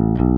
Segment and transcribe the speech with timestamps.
[0.00, 0.29] Thank you.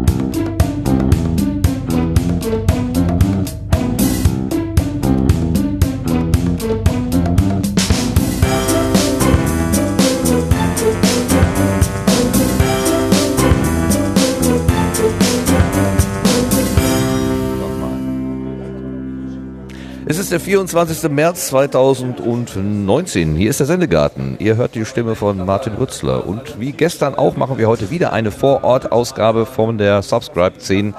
[20.32, 21.10] Ist der 24.
[21.10, 23.36] März 2019.
[23.36, 24.36] Hier ist der Sendegarten.
[24.38, 26.26] Ihr hört die Stimme von Martin Rützler.
[26.26, 30.94] Und wie gestern auch machen wir heute wieder eine Vorortausgabe von der Subscribe 10.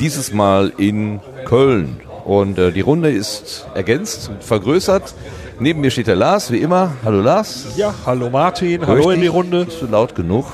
[0.00, 1.98] Dieses Mal in Köln.
[2.26, 5.14] Und äh, die Runde ist ergänzt und vergrößert.
[5.58, 6.92] Neben mir steht der Lars, wie immer.
[7.02, 7.68] Hallo Lars.
[7.76, 9.28] Ja, hallo Martin, Hör hallo in die?
[9.28, 9.64] Runde.
[9.64, 10.44] Bist du laut genug?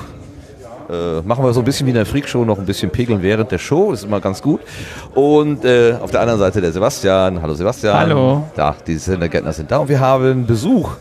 [0.89, 3.51] Äh, machen wir so ein bisschen wie in der Freakshow, noch ein bisschen pegeln während
[3.51, 4.61] der Show, ist immer ganz gut.
[5.15, 7.41] Und äh, auf der anderen Seite der Sebastian.
[7.41, 7.97] Hallo Sebastian.
[7.97, 8.43] Hallo.
[8.55, 10.91] Da, die Sendergärtner sind da und wir haben Besuch.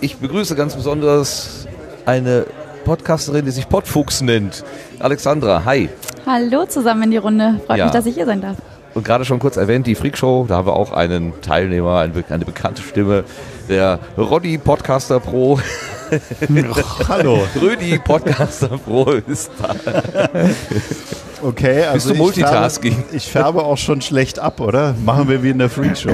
[0.00, 1.66] Ich begrüße ganz besonders
[2.06, 2.46] eine
[2.84, 4.64] Podcasterin, die sich Podfuchs nennt.
[4.98, 5.88] Alexandra, hi.
[6.26, 7.60] Hallo zusammen in die Runde.
[7.66, 7.84] Freut Ja.
[7.84, 8.56] mich, dass ich hier sein darf.
[8.94, 12.82] Und gerade schon kurz erwähnt, die Freakshow, da haben wir auch einen Teilnehmer, eine bekannte
[12.82, 13.24] Stimme,
[13.68, 15.58] der Roddy Podcaster Pro.
[17.08, 17.40] Hallo.
[17.60, 19.74] Rödi Podcaster Pro ist da.
[21.42, 22.92] Okay, also du ich Multitasking?
[22.94, 24.94] Färbe, ich färbe auch schon schlecht ab, oder?
[25.04, 26.10] Machen wir wie in der Freakshow.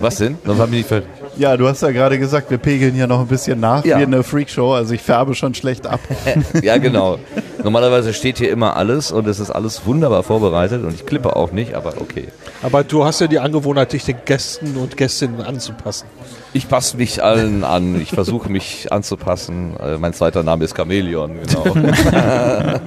[0.00, 0.36] Was denn?
[0.44, 0.88] Sonst haben wir nicht
[1.36, 3.98] Ja, du hast ja gerade gesagt, wir pegeln hier noch ein bisschen nach Ja.
[3.98, 4.72] wie in der Freakshow.
[4.72, 6.00] Also ich färbe schon schlecht ab.
[6.62, 7.18] Ja, genau.
[7.66, 11.50] Normalerweise steht hier immer alles und es ist alles wunderbar vorbereitet und ich klippe auch
[11.50, 12.28] nicht, aber okay.
[12.62, 16.06] Aber du hast ja die Angewohnheit, dich den Gästen und Gästinnen anzupassen.
[16.52, 18.00] Ich passe mich allen an.
[18.00, 19.74] Ich versuche mich anzupassen.
[19.80, 21.74] Äh, mein zweiter Name ist Chamäleon, genau.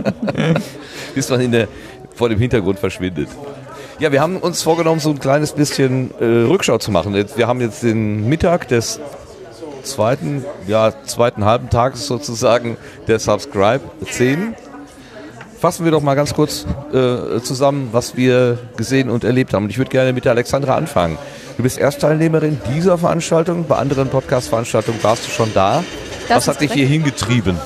[1.13, 1.67] Bis man in der,
[2.15, 3.27] vor dem Hintergrund verschwindet.
[3.99, 7.13] Ja, wir haben uns vorgenommen, so ein kleines bisschen äh, Rückschau zu machen.
[7.13, 9.01] Wir haben jetzt den Mittag des
[9.83, 12.77] zweiten, ja, zweiten halben Tages sozusagen
[13.07, 14.55] der Subscribe 10.
[15.59, 19.65] Fassen wir doch mal ganz kurz äh, zusammen, was wir gesehen und erlebt haben.
[19.65, 21.17] Und ich würde gerne mit der Alexandra anfangen.
[21.57, 23.65] Du bist Erstteilnehmerin dieser Veranstaltung.
[23.67, 25.83] Bei anderen Podcast-Veranstaltungen warst du schon da.
[26.29, 27.57] Das was hat dich hier hingetrieben?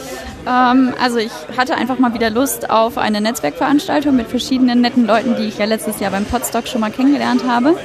[0.48, 5.36] Ähm, also ich hatte einfach mal wieder Lust auf eine Netzwerkveranstaltung mit verschiedenen netten Leuten,
[5.36, 7.76] die ich ja letztes Jahr beim Podstock schon mal kennengelernt habe.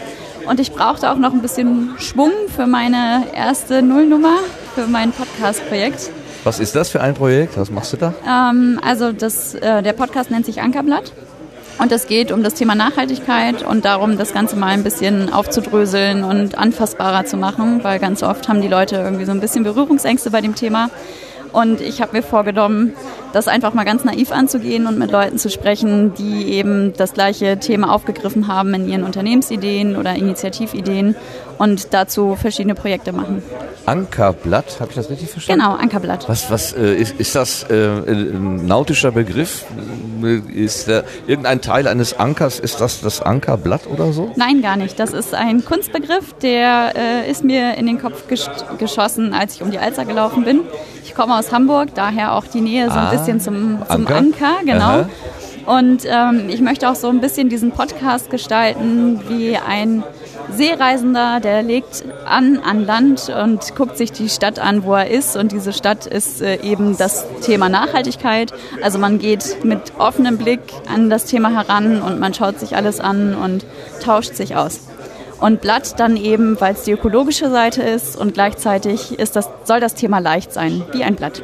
[0.49, 4.39] Und ich brauchte auch noch ein bisschen Schwung für meine erste Nullnummer,
[4.75, 6.11] für mein Podcast-Projekt.
[6.45, 7.59] Was ist das für ein Projekt?
[7.59, 8.15] Was machst du da?
[8.27, 11.13] Ähm, also das, äh, der Podcast nennt sich Ankerblatt.
[11.79, 16.25] Und es geht um das Thema Nachhaltigkeit und darum, das Ganze mal ein bisschen aufzudröseln
[16.25, 20.33] und anfassbarer zu machen, weil ganz oft haben die Leute irgendwie so ein bisschen Berührungsängste
[20.33, 20.91] bei dem Thema.
[21.53, 22.95] Und ich habe mir vorgenommen,
[23.33, 27.59] das einfach mal ganz naiv anzugehen und mit Leuten zu sprechen, die eben das gleiche
[27.59, 31.15] Thema aufgegriffen haben in ihren Unternehmensideen oder Initiativideen
[31.59, 33.43] und dazu verschiedene Projekte machen.
[33.87, 35.63] Ankerblatt, habe ich das richtig verstanden?
[35.63, 36.29] Genau, Ankerblatt.
[36.29, 37.75] Was, was äh, ist, ist das äh,
[38.07, 39.65] ein nautischer Begriff?
[40.55, 44.33] Ist der, irgendein Teil eines Ankers, ist das das Ankerblatt oder so?
[44.37, 44.99] Nein, gar nicht.
[44.99, 48.47] Das ist ein Kunstbegriff, der äh, ist mir in den Kopf gesch
[48.79, 50.61] geschossen, als ich um die Alster gelaufen bin.
[51.05, 54.17] Ich komme aus Hamburg, daher auch die Nähe so ein Ah, bisschen zum, zum Anker.
[54.17, 54.55] Anker.
[54.65, 54.85] genau.
[54.85, 55.09] Aha.
[55.69, 60.03] Und ähm, ich möchte auch so ein bisschen diesen Podcast gestalten wie ein
[60.51, 65.37] Seereisender, der legt an an Land und guckt sich die Stadt an, wo er ist.
[65.37, 68.55] Und diese Stadt ist äh, eben das Thema Nachhaltigkeit.
[68.83, 72.99] Also man geht mit offenem Blick an das Thema heran und man schaut sich alles
[72.99, 73.67] an und
[74.03, 74.81] tauscht sich aus.
[75.39, 79.81] Und Blatt dann eben, weil es die ökologische Seite ist und gleichzeitig ist das, soll
[79.81, 81.43] das Thema leicht sein, wie ein Blatt.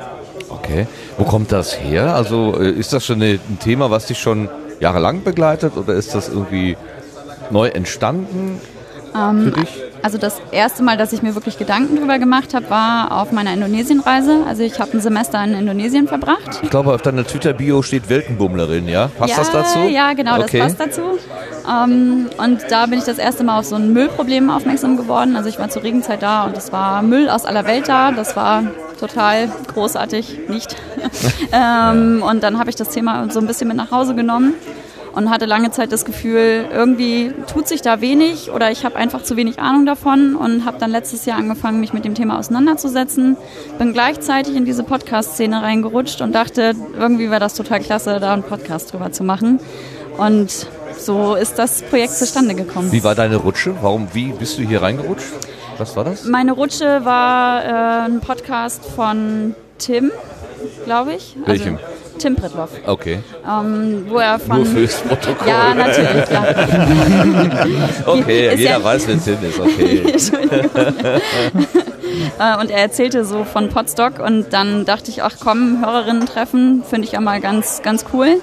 [0.59, 0.87] Okay.
[1.19, 2.15] Wo kommt das her?
[2.15, 4.49] Also äh, ist das schon ein Thema, was dich schon
[4.81, 6.77] jahrelang begleitet oder ist das irgendwie
[7.51, 8.61] neu entstanden
[9.15, 9.83] für dich?
[10.03, 13.55] Also das erste Mal, dass ich mir wirklich Gedanken drüber gemacht habe, war auf meiner
[13.55, 14.45] Indonesienreise.
[14.47, 16.61] Also ich habe ein Semester in Indonesien verbracht.
[16.63, 19.09] Ich glaube, auf deiner Twitter-Bio steht Weltenbummlerin, ja?
[19.09, 19.79] Passt ja, das dazu?
[19.79, 20.59] Ja, genau, okay.
[20.59, 21.19] das passt dazu.
[21.67, 25.37] Ähm, und da bin ich das erste Mal auf so ein Müllproblem aufmerksam geworden.
[25.37, 28.11] Also ich war zur Regenzeit da und es war Müll aus aller Welt da.
[28.11, 28.65] Das war
[28.99, 30.77] total großartig, nicht.
[31.53, 34.55] ähm, und dann habe ich das Thema so ein bisschen mit nach Hause genommen
[35.15, 39.23] und hatte lange Zeit das Gefühl, irgendwie tut sich da wenig oder ich habe einfach
[39.23, 43.37] zu wenig Ahnung davon und habe dann letztes Jahr angefangen, mich mit dem Thema auseinanderzusetzen.
[43.79, 48.43] Bin gleichzeitig in diese Podcast-Szene reingerutscht und dachte, irgendwie wäre das total klasse, da einen
[48.43, 49.61] Podcast drüber zu machen.
[50.19, 50.67] Und
[50.99, 52.93] so ist das Projekt zustande gekommen.
[52.93, 53.75] Wie war deine Rutsche?
[53.81, 55.27] Warum, wie bist du hier reingerutscht?
[55.79, 56.25] Was war das?
[56.25, 60.13] Meine Rutsche war äh, ein Podcast von Tim,
[60.85, 61.37] glaube ich.
[61.41, 61.79] Also Welchem?
[62.19, 62.71] Tim Pritloff.
[62.87, 63.21] Okay.
[63.49, 65.49] Ähm, wo er von Nur fürs Protokoll.
[65.49, 66.47] Ja, natürlich, klar.
[68.07, 69.61] Okay, Ist jeder ja- weiß, wer Tim ist.
[69.61, 70.03] Okay.
[70.13, 70.71] Entschuldigung.
[72.39, 76.83] Äh, und er erzählte so von Podstock und dann dachte ich, ach komm, Hörerinnen treffen,
[76.89, 78.41] finde ich ja mal ganz, ganz cool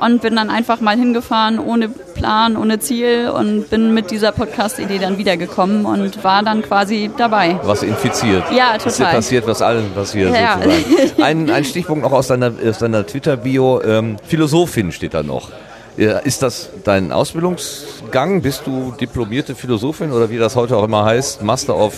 [0.00, 4.98] und bin dann einfach mal hingefahren ohne Plan, ohne Ziel und bin mit dieser Podcast-Idee
[4.98, 7.58] dann wiedergekommen und war dann quasi dabei.
[7.62, 8.44] Was infiziert.
[8.52, 9.14] Ja, Was dir total.
[9.14, 10.34] passiert, was allen passiert.
[10.34, 10.58] Ja.
[10.62, 11.22] Sozusagen.
[11.22, 13.82] Ein, ein Stichpunkt noch aus deiner, aus deiner Twitter-Bio.
[13.82, 15.50] Ähm, Philosophin steht da noch.
[15.96, 18.42] Ist das dein Ausbildungsgang?
[18.42, 21.94] Bist du diplomierte Philosophin oder wie das heute auch immer heißt, Master of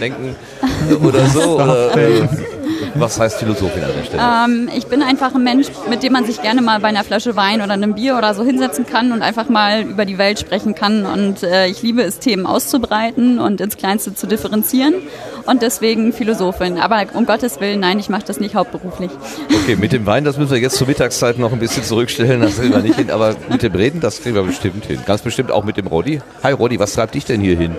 [0.00, 0.34] Denken
[1.04, 1.56] oder so?
[1.56, 2.26] Oder, äh,
[2.94, 4.22] was heißt Philosophin an der Stelle?
[4.44, 7.36] Ähm, ich bin einfach ein Mensch, mit dem man sich gerne mal bei einer Flasche
[7.36, 10.74] Wein oder einem Bier oder so hinsetzen kann und einfach mal über die Welt sprechen
[10.74, 11.06] kann.
[11.06, 14.94] Und äh, ich liebe es, Themen auszubreiten und ins Kleinste zu differenzieren.
[15.46, 16.78] Und deswegen Philosophin.
[16.78, 19.10] Aber um Gottes Willen, nein, ich mache das nicht hauptberuflich.
[19.62, 22.56] Okay, mit dem Wein, das müssen wir jetzt zur Mittagszeit noch ein bisschen zurückstellen, das
[22.58, 23.10] kriegen wir nicht hin.
[23.10, 25.00] Aber mit dem Reden, das kriegen wir bestimmt hin.
[25.04, 26.20] Ganz bestimmt auch mit dem Roddy.
[26.42, 27.76] Hi Roddy, was treibt dich denn hier hin?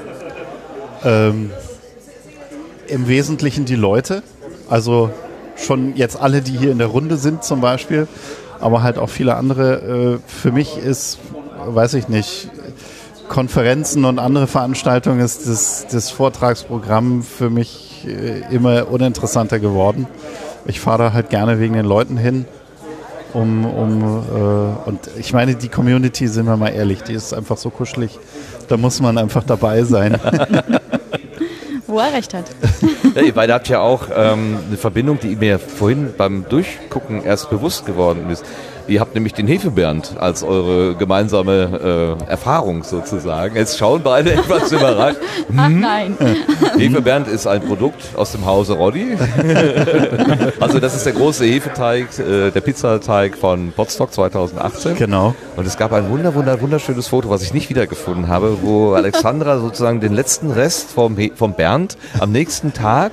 [1.03, 1.51] Ähm,
[2.87, 4.23] Im Wesentlichen die Leute.
[4.69, 5.11] Also
[5.55, 8.07] schon jetzt alle, die hier in der Runde sind zum Beispiel,
[8.59, 10.17] aber halt auch viele andere.
[10.17, 11.19] Äh, für mich ist,
[11.67, 12.49] weiß ich nicht,
[13.27, 20.07] Konferenzen und andere Veranstaltungen ist das, das Vortragsprogramm für mich äh, immer uninteressanter geworden.
[20.65, 22.45] Ich fahre da halt gerne wegen den Leuten hin.
[23.33, 27.57] Um, um, äh, und ich meine, die Community, sind wir mal ehrlich, die ist einfach
[27.57, 28.17] so kuschelig.
[28.69, 30.17] Da muss man einfach dabei sein.
[31.87, 32.45] Wo er recht hat.
[33.15, 37.49] Ja, ihr beide habt ja auch ähm, eine Verbindung, die mir vorhin beim Durchgucken erst
[37.49, 38.43] bewusst geworden ist.
[38.87, 43.55] Ihr habt nämlich den Hefebernd als eure gemeinsame äh, Erfahrung sozusagen.
[43.55, 45.17] Jetzt schauen beide etwas überrascht.
[45.57, 46.17] Ach nein.
[46.77, 49.17] Hefebernd ist ein Produkt aus dem Hause Roddy.
[50.59, 54.95] also das ist der große Hefeteig, äh, der Pizzateig von Potsdok 2018.
[54.95, 55.33] genau.
[55.55, 59.59] Und es gab ein wunder, wunder, wunderschönes Foto, was ich nicht wiedergefunden habe, wo Alexandra
[59.59, 63.11] sozusagen den letzten Rest vom, He- vom Bernd am nächsten Tag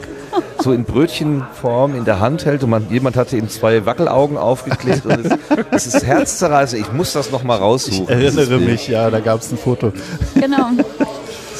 [0.62, 5.04] so in Brötchenform in der Hand hält und man, jemand hatte ihm zwei Wackelaugen aufgeklebt
[5.06, 5.26] und
[5.70, 6.82] es, es ist herzzerreißend.
[6.82, 8.04] Ich muss das nochmal raussuchen.
[8.04, 9.92] Ich erinnere mich, ja, da gab es ein Foto.
[10.34, 10.68] Genau.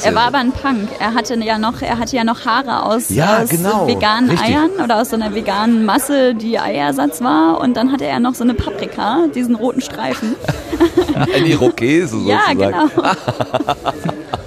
[0.03, 0.89] Er war aber ein Punk.
[0.99, 3.87] Er hatte ja noch, er hatte ja noch Haare aus, Ja, aus genau.
[3.87, 4.49] veganen Richtig.
[4.49, 7.59] Eiern oder aus so einer veganen Masse, die Eiersatz war.
[7.61, 10.35] Und dann hatte er noch so eine Paprika, diesen roten Streifen.
[11.33, 12.59] Ein Irokese sozusagen.
[12.59, 12.87] Ja, genau.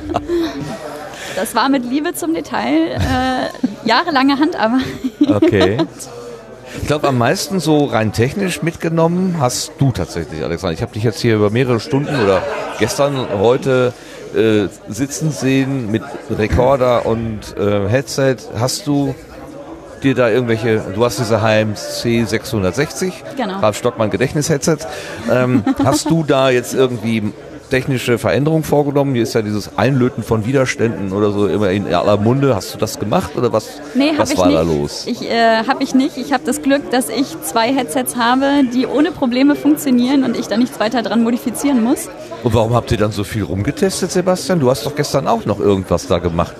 [1.37, 4.83] Das war mit Liebe zum Detail äh, jahrelange Handarbeit.
[5.29, 5.79] Okay.
[6.81, 10.73] Ich glaube, am meisten so rein technisch mitgenommen hast du tatsächlich, Alexander.
[10.75, 12.43] Ich habe dich jetzt hier über mehrere Stunden oder
[12.79, 13.93] gestern, heute
[14.37, 18.37] äh, sitzen sehen mit Rekorder und äh, Headset.
[18.59, 19.15] Hast du
[20.03, 23.59] dir da irgendwelche, du hast diese HMC 660, Genau.
[23.59, 24.79] Ralf Stockmann Gedächtnis-Headset.
[25.33, 27.33] Ähm, hast du da jetzt irgendwie
[27.71, 29.15] technische Veränderungen vorgenommen?
[29.15, 32.55] Hier ist ja dieses Einlöten von Widerständen oder so immer in aller Munde.
[32.55, 34.59] Hast du das gemacht oder was, Nee, was war nicht.
[34.59, 35.05] da los?
[35.07, 36.17] Ich äh, habe ich nicht.
[36.17, 40.47] Ich habe das Glück, dass ich zwei Headsets habe, die ohne Probleme funktionieren und ich
[40.49, 42.09] da nichts weiter dran modifizieren muss.
[42.43, 44.61] Und warum habt ihr dann so viel rumgetestet, Sebastian?
[44.61, 46.55] Du hast doch gestern auch noch irgendwas da gemacht.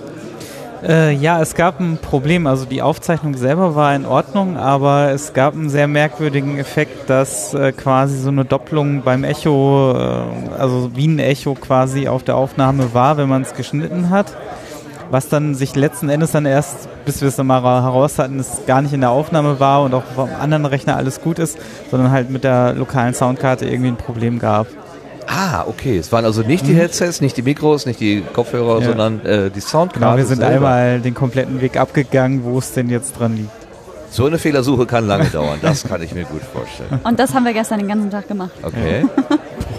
[0.83, 2.45] Äh, ja, es gab ein Problem.
[2.47, 7.53] Also die Aufzeichnung selber war in Ordnung, aber es gab einen sehr merkwürdigen Effekt, dass
[7.53, 12.35] äh, quasi so eine Doppelung beim Echo, äh, also wie ein Echo quasi auf der
[12.35, 14.27] Aufnahme war, wenn man es geschnitten hat.
[15.09, 18.65] Was dann sich letzten Endes dann erst, bis wir es dann mal heraus hatten, es
[18.67, 21.57] gar nicht in der Aufnahme war und auch vom anderen Rechner alles gut ist,
[21.89, 24.67] sondern halt mit der lokalen Soundkarte irgendwie ein Problem gab.
[25.27, 25.97] Ah, okay.
[25.97, 28.87] Es waren also nicht die Headsets, nicht die Mikros, nicht die Kopfhörer, Ja.
[28.87, 29.99] sondern äh, die Soundkarte.
[29.99, 30.55] Genau, wir sind selber.
[30.55, 33.49] einmal den kompletten Weg abgegangen, wo es denn jetzt dran liegt.
[34.09, 35.59] So eine Fehlersuche kann lange dauern.
[35.61, 37.01] Das kann ich mir gut vorstellen.
[37.03, 38.51] Und das haben wir gestern den ganzen Tag gemacht.
[38.63, 39.05] Okay.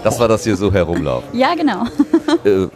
[0.03, 1.27] Das war das hier so herumlaufen.
[1.37, 1.83] Ja, genau.
[2.45, 2.67] Äh,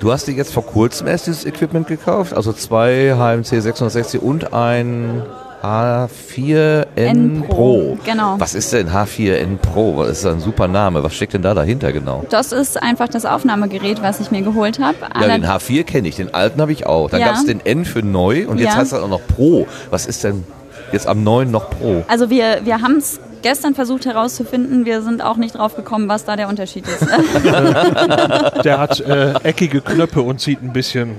[0.00, 4.52] du hast dir jetzt vor kurzem erst dieses Equipment gekauft, also zwei HMC 660 und
[4.52, 5.22] ein
[5.62, 7.54] H4N N Pro.
[7.54, 8.36] Pro, genau.
[8.38, 10.02] Was ist denn H4N Pro?
[10.04, 11.02] Das ist ein super Name.
[11.02, 12.24] Was steckt denn da dahinter genau?
[12.30, 14.96] Das ist einfach das Aufnahmegerät, was ich mir geholt habe.
[15.20, 17.10] Ja, den H4 kenne ich, den alten habe ich auch.
[17.10, 17.26] Dann Ja.
[17.28, 18.76] gab es den N für neu und jetzt Ja.
[18.76, 19.66] heißt er auch noch Pro.
[19.90, 20.44] Was ist denn
[20.92, 22.04] jetzt am neuen noch Pro?
[22.08, 24.84] Also wir, wir haben es gestern versucht herauszufinden.
[24.84, 27.06] Wir sind auch nicht drauf gekommen, was da der Unterschied ist.
[28.64, 31.10] Der hat äh, eckige Knöpfe und sieht ein bisschen,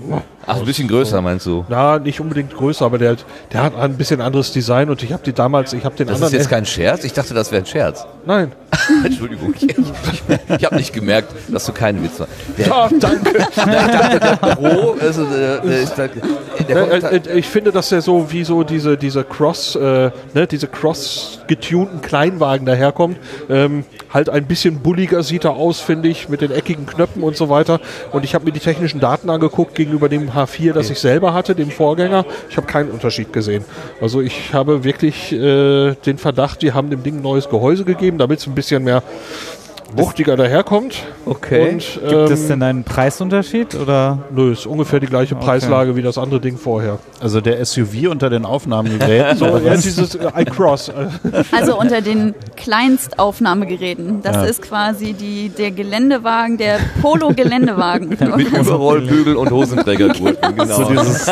[0.49, 1.65] Ach, ein bisschen größer meinst du?
[1.69, 3.17] na, nicht unbedingt größer, aber der,
[3.53, 6.17] der hat ein bisschen anderes Design und ich habe die damals, ich habe den Das
[6.17, 6.39] ist anderen.
[6.39, 7.03] jetzt kein Scherz?
[7.03, 8.05] Ich dachte, das wäre ein Scherz.
[8.25, 8.51] Nein.
[9.05, 12.31] Entschuldigung, ich, ich, habe nicht gemerkt, dass du keinen Witz machst.
[12.71, 13.29] Ah, danke.
[16.67, 21.39] ist, ich finde, dass der so wie so diese, diese Cross, äh, ne, diese Cross
[21.47, 23.17] getunten Kleinwagen daherkommt.
[23.49, 27.35] Ähm, halt ein bisschen bulliger sieht er aus, finde ich, mit den eckigen Knöpfen und
[27.35, 27.79] so weiter.
[28.11, 31.55] Und ich habe mir die technischen Daten angeguckt gegenüber dem H4, das ich selber hatte,
[31.55, 32.25] dem Vorgänger.
[32.49, 33.65] Ich habe keinen Unterschied gesehen.
[34.01, 38.17] Also ich habe wirklich äh, den Verdacht, die haben dem Ding ein neues Gehäuse gegeben,
[38.17, 39.03] damit es ein bisschen mehr
[39.93, 41.03] wuchtiger daherkommt.
[41.25, 41.69] Okay.
[41.73, 44.19] Und, Gibt es ähm, denn einen Preisunterschied oder?
[44.31, 46.99] Nö, ist ungefähr die gleiche Preislage wie das andere Ding vorher.
[47.19, 49.19] Also der SUV unter den Aufnahmegeräten.
[49.39, 50.91] So, ja, dieses äh, iCross.
[51.51, 54.21] Also unter den Kleinstaufnahmegeräten.
[54.21, 58.09] Das ist quasi die, der Geländewagen, der Polo-Geländewagen.
[58.35, 60.75] Mit Überrollbügel und Hosenträgergurten, genau.
[60.75, 61.25] so dieses,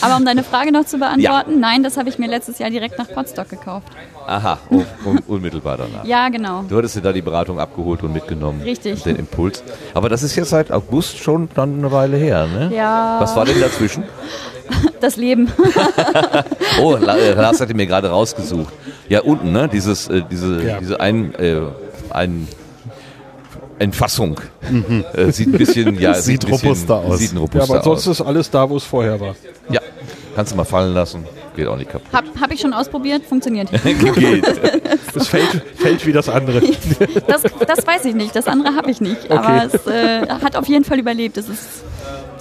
[0.00, 2.98] Aber um deine Frage noch zu beantworten, nein, das habe ich mir letztes Jahr direkt
[2.98, 3.86] nach Potsdok gekauft.
[4.26, 6.04] Aha, un un unmittelbar danach.
[6.04, 6.62] Ja, genau.
[6.68, 8.60] Du hattest dir da die Beratung abgeholt und mitgenommen.
[8.62, 9.02] Richtig.
[9.04, 9.62] Den Impuls.
[9.94, 12.70] Aber das ist jetzt seit August schon dann eine Weile her, ne?
[12.74, 13.16] Ja.
[13.20, 14.04] Was war denn dazwischen?
[15.00, 15.52] Das Leben.
[16.82, 18.72] Oh, äh, Lars hatte mir gerade rausgesucht.
[19.08, 19.68] Ja, unten, ne?
[19.68, 20.78] Dieses, äh, diese, Ja.
[20.80, 21.60] diese ein, äh,
[22.10, 22.48] ein
[23.78, 24.40] Entfassung.
[25.14, 27.18] Äh, sieht ein bisschen, ja, Sieht ein bisschen, robuster aus.
[27.18, 28.20] Sieht ein Ja, robuster aber sonst aus.
[28.20, 29.34] ist alles da, wo es vorher war.
[29.70, 29.80] Ja,
[30.34, 31.24] kannst du mal fallen lassen.
[31.54, 32.08] Geht auch nicht kaputt.
[32.12, 33.70] Hab, hab ich schon ausprobiert, funktioniert.
[33.82, 34.44] Geht.
[35.14, 36.60] Es fällt, fällt wie das andere.
[37.26, 39.30] Das, das weiß ich nicht, das andere habe ich nicht.
[39.30, 39.68] Aber Okay.
[39.72, 41.36] es äh, hat auf jeden Fall überlebt.
[41.38, 41.60] Es ist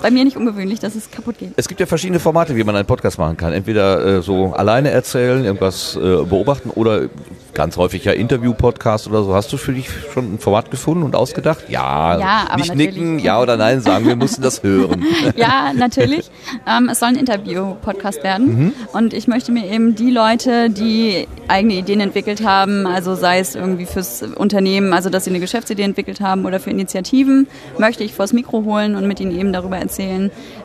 [0.01, 1.51] bei mir nicht ungewöhnlich, dass es kaputt geht.
[1.55, 3.53] Es gibt ja verschiedene Formate, wie man einen Podcast machen kann.
[3.53, 7.09] Entweder äh, so alleine erzählen, irgendwas äh, beobachten oder
[7.53, 9.33] ganz häufig ja Interview-Podcast oder so.
[9.33, 11.69] Hast du für dich schon ein Format gefunden und ausgedacht?
[11.69, 12.95] Ja, Ja, aber nicht natürlich.
[12.97, 15.03] nicken, ja oder nein sagen, wir mussten das hören.
[15.37, 16.29] Ja, natürlich.
[16.67, 18.47] Ähm, es soll ein Interview-Podcast werden.
[18.65, 18.73] Mhm.
[18.93, 23.55] Und ich möchte mir eben die Leute, die eigene Ideen entwickelt haben, also sei es
[23.55, 27.47] irgendwie fürs Unternehmen, also dass sie eine Geschäftsidee entwickelt haben oder für Initiativen,
[27.77, 29.85] möchte ich vors Mikro holen und mit ihnen eben darüber erzählen,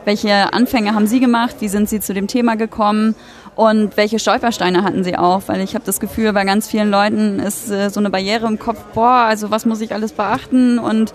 [0.05, 3.15] welche Anfänge haben sie gemacht, wie sind sie zu dem Thema gekommen
[3.55, 5.43] und welche Stolpersteine hatten sie auch?
[5.47, 8.57] Weil ich habe das Gefühl, bei ganz vielen Leuten ist äh, so eine Barriere im
[8.57, 10.79] Kopf, boah, also was muss ich alles beachten?
[10.79, 11.13] Und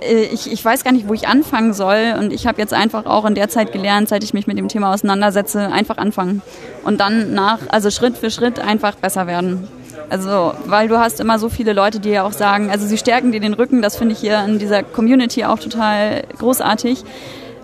[0.00, 2.14] äh, ich, ich weiß gar nicht, wo ich anfangen soll.
[2.18, 4.68] Und ich habe jetzt einfach auch in der Zeit gelernt, seit ich mich mit dem
[4.68, 6.42] Thema auseinandersetze, einfach anfangen.
[6.84, 9.66] Und dann nach, also Schritt für Schritt einfach besser werden.
[10.10, 13.32] Also, weil du hast immer so viele Leute, die ja auch sagen, also sie stärken
[13.32, 17.04] dir den Rücken, das finde ich hier in dieser Community auch total großartig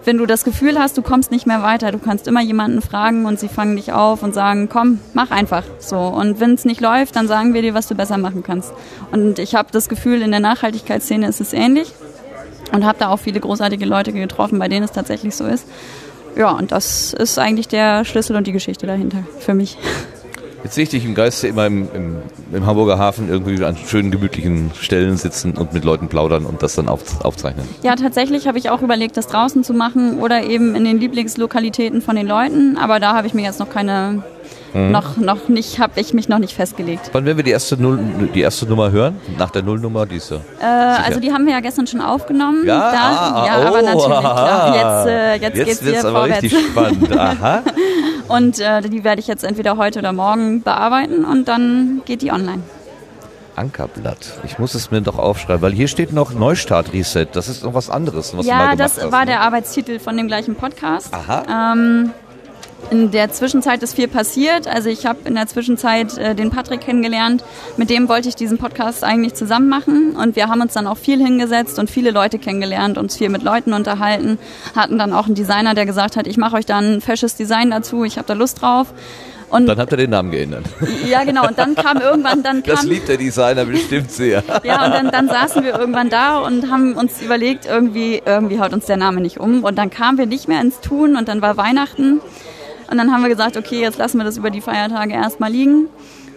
[0.05, 3.27] wenn du das Gefühl hast, du kommst nicht mehr weiter, du kannst immer jemanden fragen
[3.27, 5.99] und sie fangen dich auf und sagen, komm, mach einfach so.
[5.99, 8.73] Und wenn es nicht läuft, dann sagen wir dir, was du besser machen kannst.
[9.13, 11.93] Und ich habe das Gefühl, in der Nachhaltigkeitsszene ist es ähnlich
[12.73, 15.67] und habe da auch viele großartige Leute getroffen, bei denen es tatsächlich so ist.
[16.37, 19.79] Ja, und das ist eigentlich der Schlüssel und die Geschichte dahinter für mich.
[20.65, 22.17] Jetzt sehe ich dich im Geiste immer im, im,
[22.51, 26.75] im Hamburger Hafen irgendwie an schönen, gemütlichen Stellen sitzen und mit Leuten plaudern und das
[26.75, 27.69] dann auf, aufzeichnen.
[27.83, 32.01] Ja, tatsächlich habe ich auch überlegt, das draußen zu machen oder eben in den Lieblingslokalitäten
[32.01, 34.25] von den Leuten, aber da habe ich mir jetzt noch keine,
[34.75, 37.11] noch, noch nicht, habe ich mich noch nicht festgelegt.
[37.13, 37.99] Wann werden wir die erste, Null,
[38.35, 39.21] die erste Nummer hören?
[39.39, 40.39] Nach der Nullnummer, die ist ja.
[40.61, 40.65] Äh,
[41.07, 42.67] also die haben wir ja gestern schon aufgenommen.
[42.67, 44.19] Ja, da, ah, ja oh, aber natürlich.
[44.19, 44.75] Klar.
[44.75, 46.43] Jetzt, äh, jetzt, Jetzt geht's hier aber vorwärts.
[46.43, 47.13] richtig spannend.
[47.19, 47.63] Aha.
[48.29, 52.33] Und äh, die werde ich jetzt entweder heute oder morgen bearbeiten und dann geht die
[52.33, 52.63] online.
[53.57, 54.41] Ankerblatt.
[54.45, 57.27] Ich muss es mir doch aufschreiben, weil hier steht noch Neustart Reset.
[57.33, 59.13] Das ist noch was anderes, was du mal ja, gemacht das hast.
[59.13, 59.27] war ne?
[59.27, 61.15] der Arbeitstitel von dem gleichen Podcast.
[61.15, 61.73] Aha.
[61.75, 62.11] Ähm,
[62.91, 64.67] in der Zwischenzeit ist viel passiert.
[64.67, 67.45] Also ich habe in der Zwischenzeit äh, den Patrick kennengelernt.
[67.77, 70.17] Mit dem wollte ich diesen Podcast eigentlich zusammen machen.
[70.17, 73.43] Und wir haben uns dann auch viel hingesetzt und viele Leute kennengelernt, uns viel mit
[73.43, 74.39] Leuten unterhalten.
[74.77, 77.71] Hatten dann auch einen Designer, der gesagt hat, ich mache euch dann ein fesches Design
[77.71, 78.89] dazu, ich habe da Lust drauf.
[79.51, 80.65] Und Dann habt ihr den Namen geändert.
[81.09, 81.47] ja, genau.
[81.47, 84.43] Und dann kam irgendwann, dann Das kam, liebt der Designer bestimmt sehr.
[84.65, 88.73] ja, und dann, dann saßen wir irgendwann da und haben uns überlegt, irgendwie, irgendwie haut
[88.73, 89.63] uns der Name nicht um.
[89.63, 92.21] Und dann kamen wir nicht mehr ins Tun und dann war Weihnachten.
[92.95, 95.89] Und dann haben wir gesagt, okay, jetzt lassen wir das über die Feiertage erstmal liegen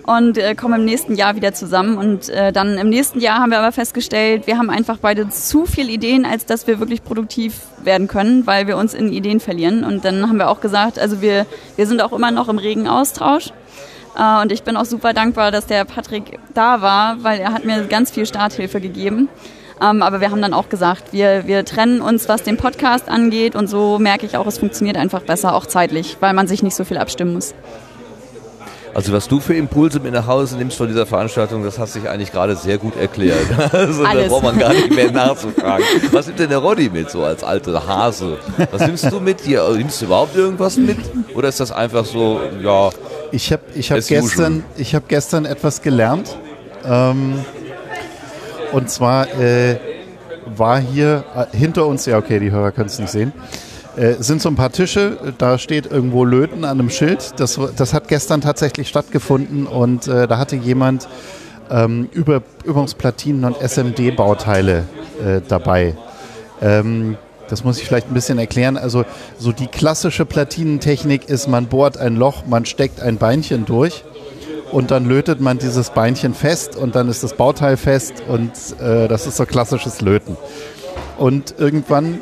[0.07, 1.99] und äh, kommen im nächsten Jahr wieder zusammen.
[1.99, 5.67] Und äh, dann im nächsten Jahr haben wir aber festgestellt, wir haben einfach beide zu
[5.67, 9.83] viel Ideen, als dass wir wirklich produktiv werden können, weil wir uns in Ideen verlieren.
[9.83, 11.45] Und dann haben wir auch gesagt, also wir,
[11.75, 13.51] wir sind auch immer noch im regen Austausch.
[14.17, 17.65] Äh, Und ich bin auch super dankbar, dass der Patrick da war, weil er hat
[17.65, 19.29] mir ganz viel Starthilfe gegeben.
[19.81, 23.55] Ähm, aber wir haben dann auch gesagt, wir, wir trennen uns, was den Podcast angeht.
[23.55, 26.75] Und so merke ich auch, es funktioniert einfach besser, auch zeitlich, weil man sich nicht
[26.75, 27.53] so viel abstimmen muss.
[28.97, 32.09] Also was du für Impulse mit nach Hause nimmst von dieser Veranstaltung, das hast dich
[32.09, 33.37] eigentlich gerade sehr gut erklärt.
[33.71, 34.29] Also da Alles.
[34.29, 35.85] braucht man gar nicht mehr nachzufragen.
[36.11, 38.39] Was nimmt denn der Roddy mit so als alter Hase?
[38.71, 39.61] Was nimmst du mit dir?
[39.61, 40.97] Also, Nimmst du überhaupt irgendwas mit?
[41.35, 42.89] Oder ist das einfach so, ja,
[43.31, 46.35] Ich habe ich hab gestern, ich hab gestern etwas gelernt.
[46.83, 47.45] Ähm,
[48.71, 49.77] und zwar äh,
[50.45, 53.33] war hier äh, hinter uns, ja okay, die Hörer können es nicht sehen,
[53.95, 57.39] äh, sind so ein paar Tische, da steht irgendwo Löten an einem Schild.
[57.39, 61.07] Das, das hat gestern tatsächlich stattgefunden und äh, da hatte jemand
[61.69, 64.83] ähm, Über, Übungsplatinen und SMD-Bauteile
[65.23, 65.95] äh, dabei.
[66.61, 67.17] Ähm,
[67.49, 68.77] das muss ich vielleicht ein bisschen erklären.
[68.77, 69.05] Also
[69.39, 74.03] so die klassische Platinentechnik ist, man bohrt ein Loch, man steckt ein Beinchen durch
[74.71, 79.07] und dann lötet man dieses Beinchen fest und dann ist das Bauteil fest und äh,
[79.07, 80.37] das ist so klassisches Löten.
[81.17, 82.21] Und irgendwann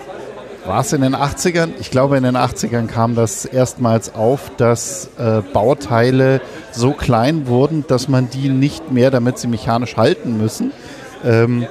[0.65, 5.09] war es in den 80ern, ich glaube in den 80ern kam das erstmals auf, dass
[5.17, 10.71] äh, Bauteile so klein wurden, dass man die nicht mehr, damit sie mechanisch halten müssen,
[11.23, 11.67] ähm,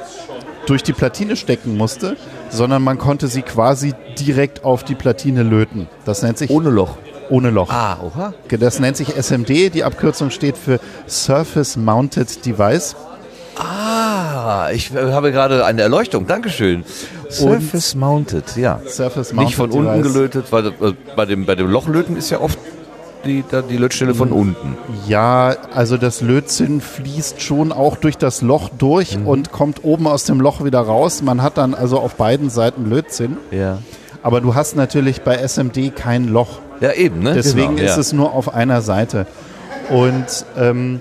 [0.67, 2.17] durch die Platine stecken musste,
[2.51, 5.89] sondern man konnte sie quasi direkt auf die Platine löten.
[6.05, 6.97] Das nennt sich Ohne Loch.
[7.31, 7.71] Ohne Loch.
[7.71, 8.35] Ah, oha.
[8.59, 9.73] Das nennt sich SMD.
[9.75, 10.79] Die Abkürzung steht für
[11.09, 12.97] Surface Mounted Device.
[13.57, 16.27] Ah, ich habe gerade eine Erleuchtung.
[16.27, 16.85] Dankeschön.
[17.31, 18.81] Surface Mounted, ja.
[18.87, 19.87] Surface Mounted Nicht von Device.
[19.89, 20.73] unten gelötet, weil äh,
[21.17, 22.59] bei dem, bei dem Lochlöten ist ja oft
[23.25, 24.77] die, da die Lötstelle von unten.
[25.09, 29.27] Ja, also das Lötzinn fließt schon auch durch das Loch durch Mhm.
[29.27, 31.23] und kommt oben aus dem Loch wieder raus.
[31.23, 33.37] Man hat dann also auf beiden Seiten Lötzinn.
[33.51, 33.79] Ja.
[34.23, 36.59] Aber du hast natürlich bei SMD kein Loch.
[36.85, 37.33] Ja, eben, ne?
[37.35, 38.01] Deswegen Genau, ist ja.
[38.01, 39.27] es nur auf einer Seite.
[39.91, 40.27] Und
[40.59, 41.01] ähm,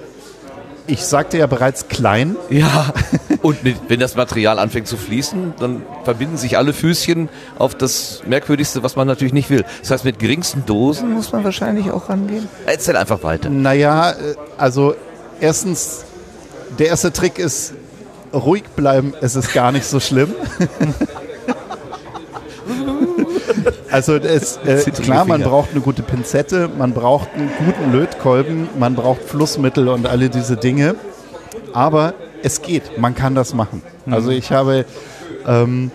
[0.88, 2.36] ich sagte ja bereits klein.
[2.50, 2.94] Ja,
[3.42, 3.58] und
[3.90, 8.96] wenn das Material anfängt zu fließen, dann verbinden sich alle Füßchen auf das Merkwürdigste, was
[8.96, 9.66] man natürlich nicht will.
[9.82, 12.48] Das heißt, mit geringsten Dosen muss man wahrscheinlich auch rangehen.
[12.66, 13.50] Erzähl einfach weiter.
[13.50, 14.16] Naja, äh,
[14.58, 14.96] also
[15.40, 16.06] erstens,
[16.80, 17.74] der erste Trick ist
[18.34, 20.34] ruhig bleiben, es ist gar nicht so schlimm.
[23.94, 28.96] Also es, äh, klar, man braucht eine gute Pinzette, man braucht einen guten Lötkolben, man
[28.96, 30.96] braucht Flussmittel und alle diese Dinge.
[31.74, 33.84] Aber es geht, man kann das machen.
[34.10, 34.86] Also ich habe
[35.48, 35.92] ähm,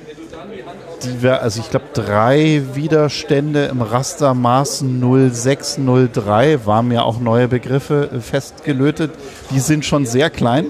[1.03, 9.11] die, also ich glaube drei Widerstände im Rastermaß 0603 waren mir auch neue Begriffe festgelötet.
[9.51, 10.67] Die sind schon sehr klein.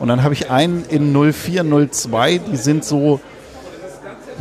[0.00, 3.20] Und dann habe ich einen in 0402, die sind so,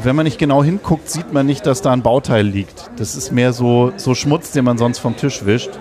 [0.04, 2.92] wenn man nicht genau hinguckt, sieht man nicht, dass da ein Bauteil liegt.
[2.98, 5.72] Das ist mehr so, so Schmutz, den man sonst vom Tisch wischt.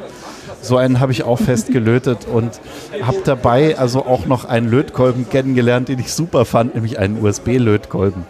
[0.62, 2.60] So einen habe ich auch festgelötet und
[3.02, 8.26] habe dabei also auch noch einen Lötkolben kennengelernt, den ich super fand, nämlich einen USB-Lötkolben.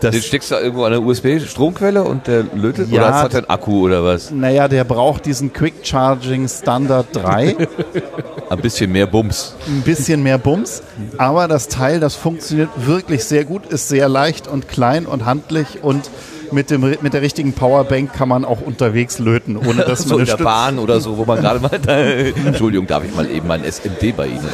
[0.00, 2.90] Das, Den steckst du irgendwo an der USB-Stromquelle und der lötet?
[2.90, 4.30] Ja, oder hat er einen Akku oder was?
[4.30, 7.56] naja, der braucht diesen Quick Charging Standard 3,
[8.50, 9.54] Ein bisschen mehr Bums.
[9.68, 10.82] ein bisschen mehr Bums,
[11.18, 15.82] aber das Teil, das funktioniert wirklich sehr gut, ist sehr leicht und klein und handlich
[15.82, 16.10] und
[16.52, 20.20] mit, dem, mit der richtigen Powerbank kann man auch unterwegs löten, ohne dass so man
[20.20, 21.70] in der Stütz- Bahn oder so, wo man gerade mal...
[22.46, 24.48] Entschuldigung, darf ich mal eben mein SMD bei Ihnen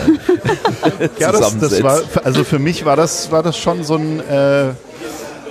[1.18, 4.72] Ja, das, das war, also für mich war das, war das schon so ein äh,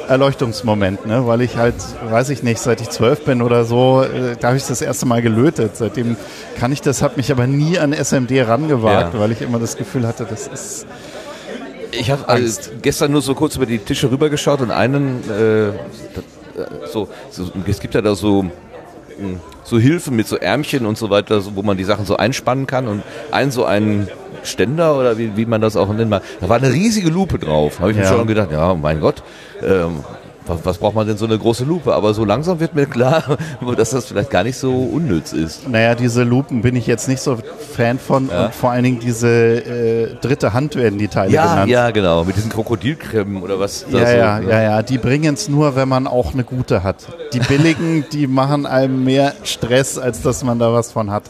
[0.07, 1.25] Erleuchtungsmoment, ne?
[1.27, 1.75] weil ich halt,
[2.09, 5.05] weiß ich nicht, seit ich zwölf bin oder so, äh, da habe ich das erste
[5.05, 5.75] Mal gelötet.
[5.75, 6.15] Seitdem
[6.59, 9.19] kann ich das, habe mich aber nie an SMD rangewagt, Ja.
[9.19, 10.85] weil ich immer das Gefühl hatte, das ist
[11.91, 15.71] Ich habe also gestern nur so kurz über die Tische rübergeschaut und einen, äh,
[16.91, 18.51] so, so, es gibt ja da so, mh,
[19.63, 22.67] so Hilfen mit so Ärmchen und so weiter, so, wo man die Sachen so einspannen
[22.67, 24.07] kann und ein so ein
[24.45, 27.79] Ständer oder wie, wie man das auch nennt, da war eine riesige Lupe drauf.
[27.79, 29.23] Habe ich mir schon gedacht, ja, mein Gott,
[29.63, 30.03] ähm,
[30.47, 31.93] was, braucht man denn so eine große Lupe?
[31.95, 33.23] Aber so langsam wird mir klar,
[33.77, 35.67] dass das vielleicht gar nicht so unnütz ist.
[35.67, 37.39] Naja, diese Lupen bin ich jetzt nicht so
[37.75, 38.45] Fan von Ja.
[38.45, 41.71] und vor allen Dingen diese äh, dritte Hand werden die Teile Ja, genannt.
[41.71, 43.85] ja, genau, mit diesen Krokodilkrebben oder was.
[43.91, 44.49] da Ja, so, ja, ne?
[44.51, 46.97] ja, ja, die bringen es nur, wenn man auch eine gute hat.
[47.33, 51.23] Die billigen, die machen einem mehr Stress, als dass man da was von hat.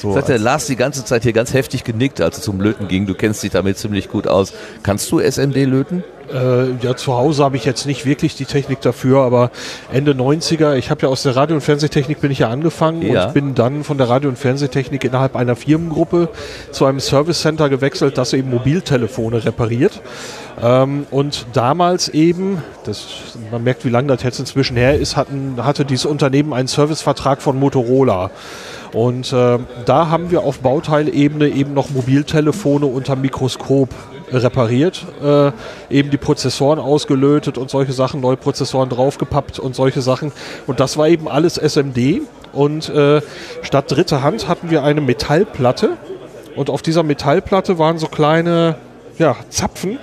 [0.00, 2.88] So, hat der Lars die ganze Zeit hier ganz heftig genickt, als es zum Löten
[2.88, 3.06] ging.
[3.06, 4.52] Du kennst dich damit ziemlich gut aus.
[4.82, 6.02] Kannst du SMD löten?
[6.32, 9.50] Äh, ja, zu Hause habe ich jetzt nicht wirklich die Technik dafür, aber
[9.92, 13.26] Ende 90er, ich habe ja aus der Radio- und Fernsehtechnik bin ich ja angefangen Ja.
[13.26, 16.28] und bin dann von der Radio- und Fernsehtechnik innerhalb einer Firmengruppe
[16.70, 20.00] zu einem Service Center gewechselt, das eben Mobiltelefone repariert.
[20.62, 23.06] Ähm, und damals eben, das,
[23.50, 27.42] man merkt, wie lange das jetzt inzwischen her ist, hatten, hatte dieses Unternehmen einen Servicevertrag
[27.42, 28.30] von Motorola.
[28.92, 33.90] Und äh, da haben wir auf Bauteilebene eben noch Mobiltelefone unter Mikroskop
[34.32, 35.52] repariert, äh,
[35.90, 40.32] eben die Prozessoren ausgelötet und solche Sachen, neue Prozessoren draufgepappt und solche Sachen.
[40.66, 42.22] Und das war eben alles SMD.
[42.52, 43.22] Und äh,
[43.62, 45.96] statt dritte Hand hatten wir eine Metallplatte.
[46.56, 48.76] Und auf dieser Metallplatte waren so kleine
[49.18, 49.98] ja, Zapfen.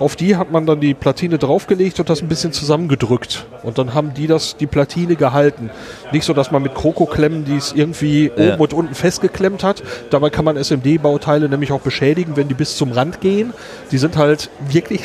[0.00, 3.46] Auf die hat man dann die Platine draufgelegt und das ein bisschen zusammengedrückt.
[3.62, 5.70] Und dann haben die das, die Platine gehalten.
[6.10, 8.54] Nicht so, dass man mit Krokoklemmen die es irgendwie Ja.
[8.54, 9.82] oben und unten festgeklemmt hat.
[10.10, 13.52] Dabei kann man SMD-Bauteile nämlich auch beschädigen, wenn die bis zum Rand gehen.
[13.92, 15.02] Die sind halt wirklich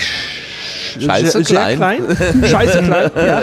[1.00, 1.78] Scheiße sehr, klein.
[1.78, 2.04] klein.
[2.50, 3.42] Scheiße klein, ja.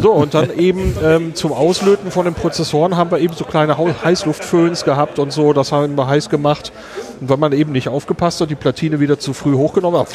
[0.00, 3.76] So, und dann eben ähm, zum Auslöten von den Prozessoren haben wir eben so kleine
[3.78, 6.72] Heißluftföhns gehabt und so, das haben wir heiß gemacht.
[7.20, 10.08] Und wenn man eben nicht aufgepasst hat, die Platine wieder zu früh hochgenommen hat,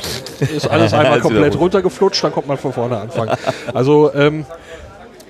[0.56, 3.32] ist alles einmal komplett runtergeflutscht, dann kommt man von vorne anfangen.
[3.74, 4.46] Also, ähm,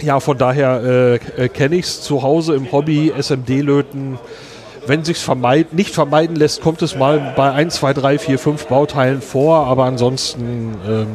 [0.01, 4.19] ja, von daher äh, äh, kenne ich es zu Hause im Hobby, SMD-Löten.
[4.87, 8.67] Wenn sich's vermeid nicht vermeiden lässt, kommt es mal bei 1, 2, 3, 4, 5
[8.67, 11.07] Bauteilen vor, aber ansonsten ähm,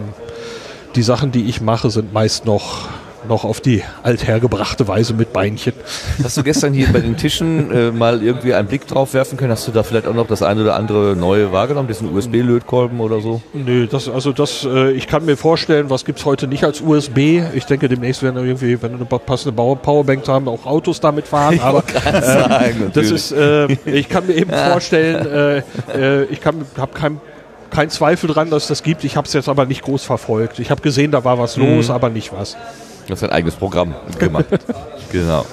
[0.94, 2.88] die Sachen, die ich mache, sind meist noch,
[3.28, 5.74] noch auf die althergebrachte Weise mit Beinchen.
[6.22, 9.52] Hast du gestern hier bei den Tischen äh, mal irgendwie einen Blick drauf werfen können?
[9.52, 11.88] Hast du da vielleicht auch noch das eine oder andere neue wahrgenommen?
[11.88, 13.42] Diesen USB-Lötkolben oder so?
[13.52, 17.42] Nö, das, also das, äh, ich kann mir vorstellen, was gibt's heute nicht als USB.
[17.54, 21.60] Ich denke, demnächst werden irgendwie, wenn wir eine passende Powerbank haben, auch Autos damit fahren.
[21.62, 26.92] Aber Sagen, Das ist, äh, ich kann mir eben vorstellen, äh, äh, ich kann, habe
[26.92, 27.20] kein,
[27.70, 29.04] kein Zweifel dran, dass es das gibt.
[29.04, 30.58] Ich habe es jetzt aber nicht groß verfolgt.
[30.58, 32.56] Ich habe gesehen, da war was los, aber nicht was.
[33.06, 34.46] Du hast ein eigenes Programm gemacht.
[35.12, 35.44] genau.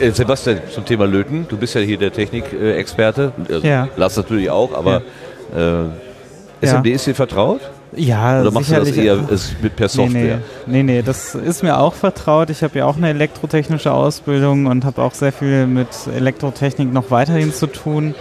[0.00, 1.46] Äh, Sebastian, zum Thema Löten.
[1.48, 3.32] Du bist ja hier der Technikexperte.
[3.48, 3.88] Also, Ja.
[3.96, 5.02] Lars natürlich auch, aber
[5.54, 7.60] äh, SMD ist dir vertraut?
[7.96, 10.40] Ja, Oder machst du das eher es mit per Software?
[10.66, 12.50] Nee, nee, nee, das ist mir auch vertraut.
[12.50, 17.10] Ich habe ja auch eine elektrotechnische Ausbildung und habe auch sehr viel mit Elektrotechnik noch
[17.10, 18.14] weiterhin zu tun.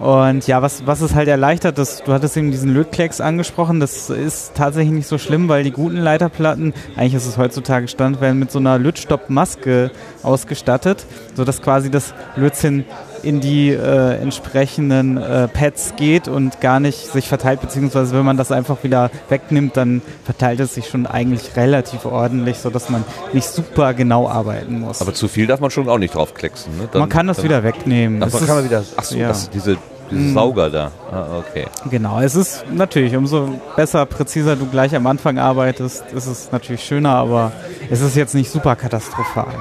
[0.00, 4.08] Und ja, was, was es halt erleichtert, das, du hattest eben diesen Lötklecks angesprochen, das
[4.08, 8.38] ist tatsächlich nicht so schlimm, weil die guten Leiterplatten, eigentlich ist es heutzutage Stand, werden
[8.38, 9.90] mit so einer Lötstoppmaske
[10.22, 12.84] ausgestattet, sodass quasi das Lötzinn
[13.22, 18.38] in die äh, entsprechenden äh, Pads geht und gar nicht sich verteilt, beziehungsweise wenn man
[18.38, 23.46] das einfach wieder wegnimmt, dann verteilt es sich schon eigentlich relativ ordentlich, sodass man nicht
[23.46, 25.02] super genau arbeiten muss.
[25.02, 26.74] Aber zu viel darf man schon auch nicht drauf klecksen.
[26.78, 26.88] Ne?
[26.90, 28.22] Dann- man kann das wieder wegnehmen.
[28.22, 28.82] Ach, Es man ist- kann man wieder.
[28.96, 29.28] Ach so, ja.
[29.28, 29.76] das, diese,
[30.10, 30.90] diese Sauger da.
[31.10, 31.66] Ah, okay.
[31.90, 36.84] Genau, es ist natürlich, umso besser, präziser du gleich am Anfang arbeitest, ist es natürlich
[36.84, 37.52] schöner, aber
[37.90, 39.54] es ist jetzt nicht super katastrophal.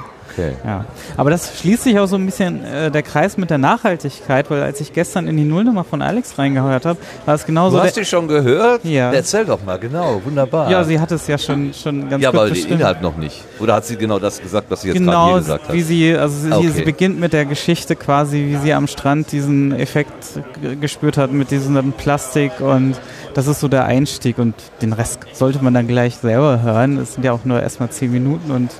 [0.48, 0.54] Okay.
[0.66, 0.86] Ja.
[1.18, 4.62] Aber das schließt sich auch so ein bisschen äh, der Kreis mit der Nachhaltigkeit, weil
[4.64, 7.78] als ich gestern in die Nullnummer von Alex reingehört habe, war es genauso.
[7.78, 8.84] Du hast die schon gehört?
[8.86, 9.12] Ja.
[9.12, 10.70] Erzähl doch mal, genau, wunderbar.
[10.70, 12.80] ja, sie hat es ja schon, schon ganz ja, aber den bestimmt.
[12.82, 13.44] Inhalt noch nicht.
[13.60, 15.74] Oder hat sie genau das gesagt, was sie jetzt gerade Genau, hier gesagt hat?
[15.76, 16.70] wie sie, also sie, Okay.
[16.70, 20.40] sie beginnt mit der Geschichte quasi, wie sie am Strand diesen Effekt
[20.82, 22.96] gespürt hat mit diesem Plastik und
[23.34, 26.98] das ist so der Einstieg und den Rest sollte man dann gleich selber hören.
[26.98, 28.72] Es sind ja auch nur erstmal zehn Minuten und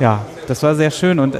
[0.00, 1.18] ja, das war sehr schön.
[1.18, 1.36] Und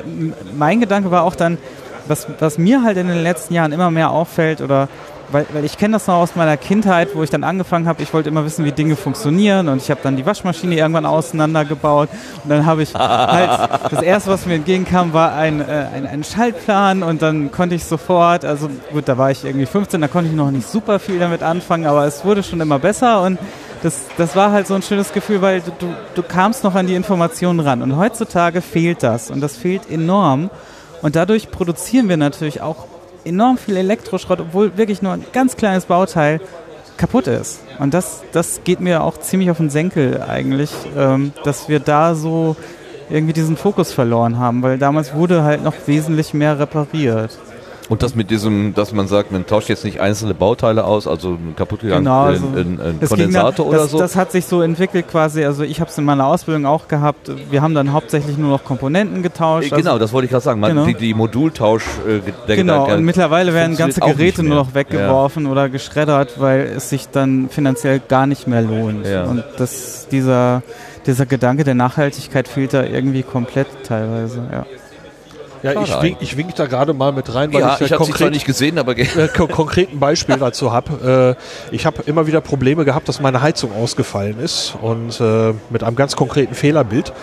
[0.56, 1.58] mein Gedanke war auch dann,
[2.06, 4.88] was, was mir halt in den letzten Jahren immer mehr auffällt oder
[5.32, 8.12] weil, weil ich kenne das noch aus meiner Kindheit, wo ich dann angefangen habe, ich
[8.12, 12.08] wollte immer wissen, wie Dinge funktionieren und ich habe dann die Waschmaschine irgendwann auseinandergebaut
[12.42, 16.24] und dann habe ich halt, das erste, was mir entgegenkam, war ein, äh, ein, ein
[16.24, 20.30] Schaltplan und dann konnte ich sofort, also gut, da war ich irgendwie 15, da konnte
[20.30, 23.38] ich noch nicht super viel damit anfangen, aber es wurde schon immer besser und
[23.84, 26.86] das, das war halt so ein schönes Gefühl, weil du, du, du kamst noch an
[26.86, 30.48] die Informationen ran und heutzutage fehlt das und das fehlt enorm
[31.02, 32.86] und dadurch produzieren wir natürlich auch
[33.26, 36.40] enorm viel Elektroschrott, obwohl wirklich nur ein ganz kleines Bauteil
[36.96, 37.60] kaputt ist.
[37.78, 42.14] Und das, das geht mir auch ziemlich auf den Senkel eigentlich, ähm, dass wir da
[42.14, 42.56] so
[43.10, 47.38] irgendwie diesen Fokus verloren haben, weil damals wurde halt noch wesentlich mehr repariert.
[47.90, 51.32] Und das mit diesem, dass man sagt, man tauscht jetzt nicht einzelne Bauteile aus, also
[51.32, 53.98] ein kaputtgegangen Genau, also ein, ein, Kondensator dann, oder das, so.
[53.98, 57.30] Das hat sich so entwickelt quasi, also ich habe es in meiner Ausbildung auch gehabt,
[57.50, 59.70] wir haben dann hauptsächlich nur noch Komponenten getauscht.
[59.70, 60.60] Äh, genau, also, das wollte ich gerade sagen.
[60.60, 60.86] Man, Genau.
[60.86, 66.40] die, die Modultausch, äh, Genau, und mittlerweile werden ganze Geräte nur noch weggeworfen oder geschreddert,
[66.40, 69.06] weil es sich dann finanziell gar nicht mehr lohnt.
[69.06, 69.24] Ja.
[69.24, 70.62] Und das, dieser,
[71.06, 74.42] dieser Gedanke der Nachhaltigkeit fehlt da irgendwie komplett teilweise.
[74.50, 74.64] Ja.
[75.64, 77.92] Ja, ich wink, ich wink da gerade mal mit rein, weil Ja, ich, ja ich
[77.92, 81.36] habe sie zwar konkret, nicht gesehen, aber äh, ko konkret ein Beispiel dazu habe.
[81.72, 85.82] Äh, ich habe immer wieder Probleme gehabt, dass meine Heizung ausgefallen ist und äh, mit
[85.82, 87.14] einem ganz konkreten Fehlerbild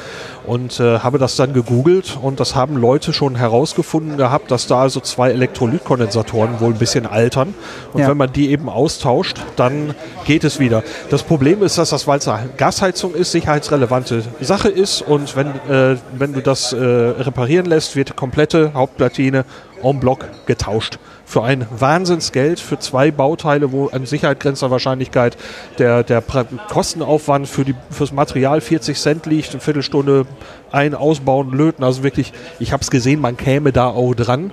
[0.46, 4.82] und äh, habe das dann gegoogelt und das haben Leute schon herausgefunden gehabt, dass da
[4.82, 7.54] also zwei Elektrolytkondensatoren wohl ein bisschen altern
[7.94, 8.08] und Ja.
[8.10, 10.84] wenn man die eben austauscht, dann geht es wieder.
[11.10, 15.48] Das Problem ist, dass das, weil es eine Gasheizung ist, sicherheitsrelevante Sache ist und wenn,
[15.70, 19.46] äh, wenn du das äh, reparieren lässt, wird die komplette Hauptplatine
[19.84, 21.00] en bloc getauscht.
[21.32, 25.38] Für ein Wahnsinnsgeld, für zwei Bauteile, wo an Sicherheit grenzender Wahrscheinlichkeit
[25.78, 30.26] der, der Kostenaufwand für fürs Material 40 Cent liegt, eine Viertelstunde
[30.74, 31.86] ein, ausbauen, löten.
[31.86, 34.52] Also wirklich, ich habe es gesehen, man käme da auch dran.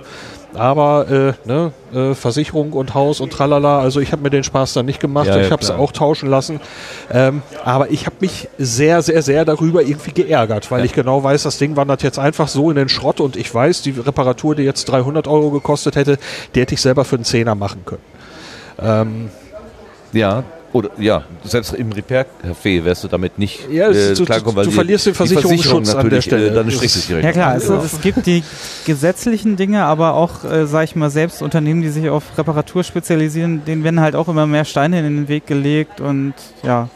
[0.55, 4.73] Aber äh, ne, äh, Versicherung und Haus und tralala, also ich habe mir den Spaß
[4.73, 5.27] dann nicht gemacht.
[5.27, 6.59] Ja, ja, ich habe es auch tauschen lassen.
[7.11, 10.85] Ähm, aber ich habe mich sehr, sehr, sehr darüber irgendwie geärgert, weil Ja.
[10.85, 13.83] ich genau weiß, das Ding wandert jetzt einfach so in den Schrott und ich weiß,
[13.83, 16.17] die Reparatur, die jetzt 300 Euro gekostet hätte,
[16.55, 18.01] die hätte ich selber für einen Zehner machen können.
[18.81, 19.29] Ähm,
[20.13, 24.69] ja, Oder ja, selbst im Repair-Café wärst du damit nicht Ja, du- klarkommen, weil du
[24.69, 26.47] die- verlierst den die Versicherung Versicherungsschutz an der Stelle.
[26.59, 27.25] Äh, Strich ist- direkt.
[27.25, 27.81] Ja klar, es, Ja.
[27.83, 28.43] es gibt die
[28.85, 33.63] gesetzlichen Dinge, aber auch, äh, sag ich mal, selbst Unternehmen, die sich auf Reparatur spezialisieren,
[33.65, 36.89] denen werden halt auch immer mehr Steine in den Weg gelegt und ja.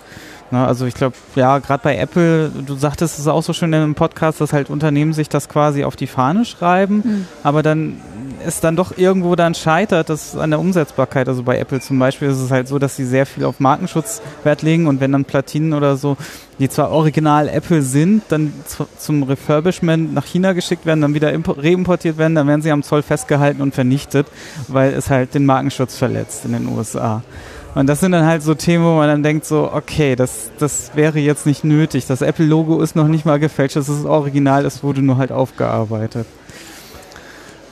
[0.52, 3.82] Na, also ich glaube, ja, gerade bei Apple, du sagtest es auch so schön in
[3.82, 7.26] einem Podcast, dass halt Unternehmen sich das quasi auf die Fahne schreiben, Mhm.
[7.42, 7.98] aber dann
[8.46, 11.28] es dann doch irgendwo dann scheitert, das an der Umsetzbarkeit.
[11.28, 14.22] Also bei Apple zum Beispiel ist es halt so, dass sie sehr viel auf Markenschutz
[14.44, 16.18] Wert legen und wenn dann Platinen oder so,
[16.60, 21.32] die zwar original Apple sind, dann zu, zum Refurbishment nach China geschickt werden, dann wieder
[21.34, 24.28] impo- reimportiert werden, dann werden sie am Zoll festgehalten und vernichtet,
[24.68, 27.24] weil es halt den Markenschutz verletzt in den USA.
[27.76, 30.92] Und das sind dann halt so Themen, wo man dann denkt so, okay, das, das
[30.94, 32.06] wäre jetzt nicht nötig.
[32.06, 36.28] Das Apple-Logo ist noch nicht mal gefälscht, das ist original, es wurde nur halt aufgearbeitet.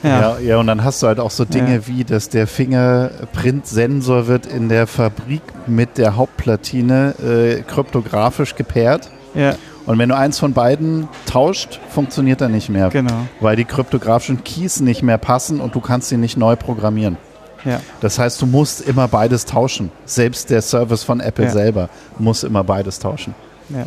[0.02, 0.20] Ja.
[0.20, 1.86] Ja, ja, und dann hast du halt auch so Dinge Ja.
[1.86, 9.10] wie, dass der Fingerprint-Sensor wird in der Fabrik mit der Hauptplatine äh, kryptografisch gepaart.
[9.34, 9.54] ja,
[9.86, 12.88] Und wenn du eins von beiden tauscht, funktioniert er nicht mehr.
[12.90, 13.26] genau.
[13.40, 17.16] Weil die kryptografischen Keys nicht mehr passen und du kannst sie nicht neu programmieren.
[17.64, 17.80] Ja.
[18.00, 19.92] Das heißt, du musst immer beides tauschen.
[20.04, 21.50] Selbst der Service von Apple Ja.
[21.52, 21.88] selber
[22.18, 23.34] muss immer beides tauschen.
[23.68, 23.84] Ja.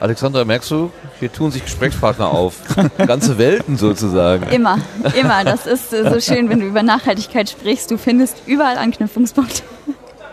[0.00, 2.54] Alexandra, merkst du, hier tun sich Gesprächspartner auf.
[2.98, 4.48] Ganze Welten sozusagen.
[4.50, 4.78] Immer,
[5.18, 5.44] immer.
[5.44, 7.90] Das ist äh, so schön, wenn du über Nachhaltigkeit sprichst.
[7.90, 9.62] Du findest überall Anknüpfungspunkte.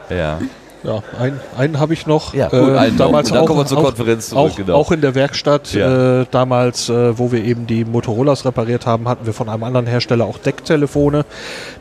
[0.10, 0.40] Ja.
[0.86, 2.34] Ja, einen, einen habe ich noch.
[2.34, 3.06] Ja, gut, einen noch.
[3.06, 4.76] damals Und dann auch, kommen wir zur Konferenz zurück, Auch, genau.
[4.76, 6.22] auch in der Werkstatt, Ja.
[6.22, 9.88] äh, damals, äh, wo wir eben die Motorolas repariert haben, hatten wir von einem anderen
[9.88, 11.26] Hersteller auch Decktelefone,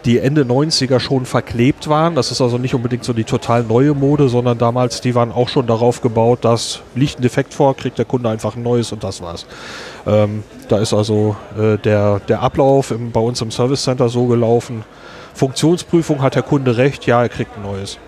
[0.04, 2.14] die Ende 90er schon verklebt waren.
[2.14, 5.48] Das ist also nicht unbedingt so die total neue Mode, sondern damals, die waren auch
[5.48, 9.04] schon darauf gebaut, dass liegt ein Defekt vor, kriegt der Kunde einfach ein neues und
[9.04, 9.46] das war's.
[10.06, 14.26] Ähm, da ist also äh, der, der Ablauf im, bei uns im Service Center so
[14.26, 14.82] gelaufen.
[15.34, 17.98] Funktionsprüfung hat der Kunde recht, ja, er kriegt ein neues.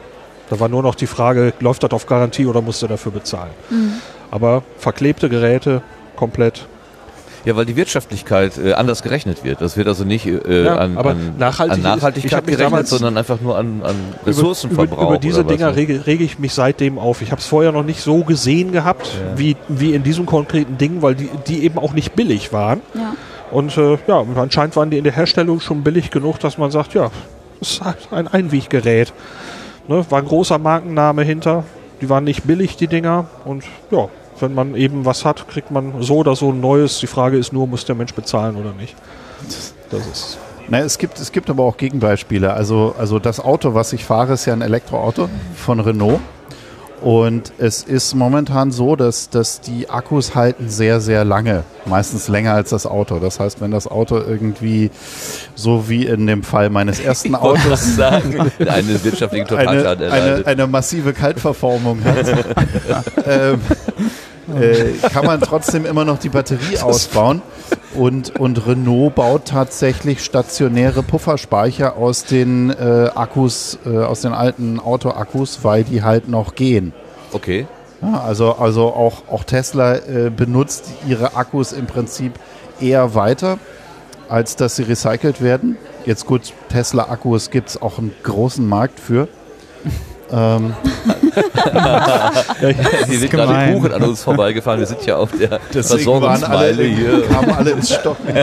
[0.50, 3.50] Da war nur noch die Frage, läuft das auf Garantie oder muss er dafür bezahlen?
[4.30, 5.82] Aber verklebte Geräte
[6.16, 6.66] komplett.
[7.44, 9.60] Ja, weil die Wirtschaftlichkeit äh, anders gerechnet wird.
[9.60, 12.56] Das wird also nicht äh, Ja, an, aber an, nachhaltig an ist- ich Nachhaltigkeit mich
[12.56, 14.98] gerechnet, sondern einfach nur an, an Über, Ressourcenverbrauch.
[14.98, 17.22] über, über diese Dinger rege, rege ich mich seitdem auf.
[17.22, 19.38] Ich habe es vorher noch nicht so gesehen gehabt, Ja.
[19.38, 22.80] wie, wie in diesem konkreten Ding, weil die, die eben auch nicht billig waren.
[22.94, 23.14] Ja.
[23.52, 26.94] Und äh, ja, anscheinend waren die in der Herstellung schon billig genug, dass man sagt,
[26.94, 27.10] ja,
[27.60, 29.12] das ist halt ein Einweggerät.
[29.88, 31.64] Ne, war ein großer Markenname hinter.
[32.00, 33.26] Die waren nicht billig, die Dinger.
[33.44, 34.08] Und ja,
[34.40, 36.98] wenn man eben was hat, kriegt man so oder so ein neues.
[36.98, 38.96] Die Frage ist nur, muss der Mensch bezahlen oder nicht?
[39.90, 40.38] Das ist.
[40.68, 42.52] Na, es, gibt, es gibt aber auch Gegenbeispiele.
[42.52, 46.20] Also, also das Auto, was ich fahre, ist ja ein Elektroauto von Renault.
[47.02, 51.64] Und es ist momentan so, dass, dass die Akkus halten sehr, sehr lange.
[51.84, 53.18] Meistens länger als das Auto.
[53.18, 54.90] Das heißt, wenn das Auto irgendwie,
[55.54, 58.50] so wie in dem Fall meines ersten Autos, sagen.
[58.58, 62.26] Eine wirtschaftliche eine, Totalschaden eine, eine massive Kaltverformung hat,
[63.26, 63.60] ähm,
[64.54, 67.42] äh, kann man trotzdem immer noch die Batterie ausbauen.
[67.94, 74.78] Und, und Renault baut tatsächlich stationäre Pufferspeicher aus den äh, Akkus, äh, aus den alten
[74.78, 76.92] Autoakkus, weil die halt noch gehen.
[77.32, 77.66] Okay.
[78.02, 82.34] Ja, also, also auch, auch Tesla äh, benutzt ihre Akkus im Prinzip
[82.80, 83.58] eher weiter,
[84.28, 85.78] als dass sie recycelt werden.
[86.04, 89.28] Jetzt gut, Tesla-Akkus gibt es auch einen großen Markt für.
[90.32, 90.74] Ähm,
[93.06, 93.72] Hier sind gerade.
[93.72, 94.80] Kuchen an uns vorbeigefahren.
[94.80, 97.22] Wir sind ja auf der Versorgungsmeile hier.
[97.28, 98.26] kamen alle ins Stocken.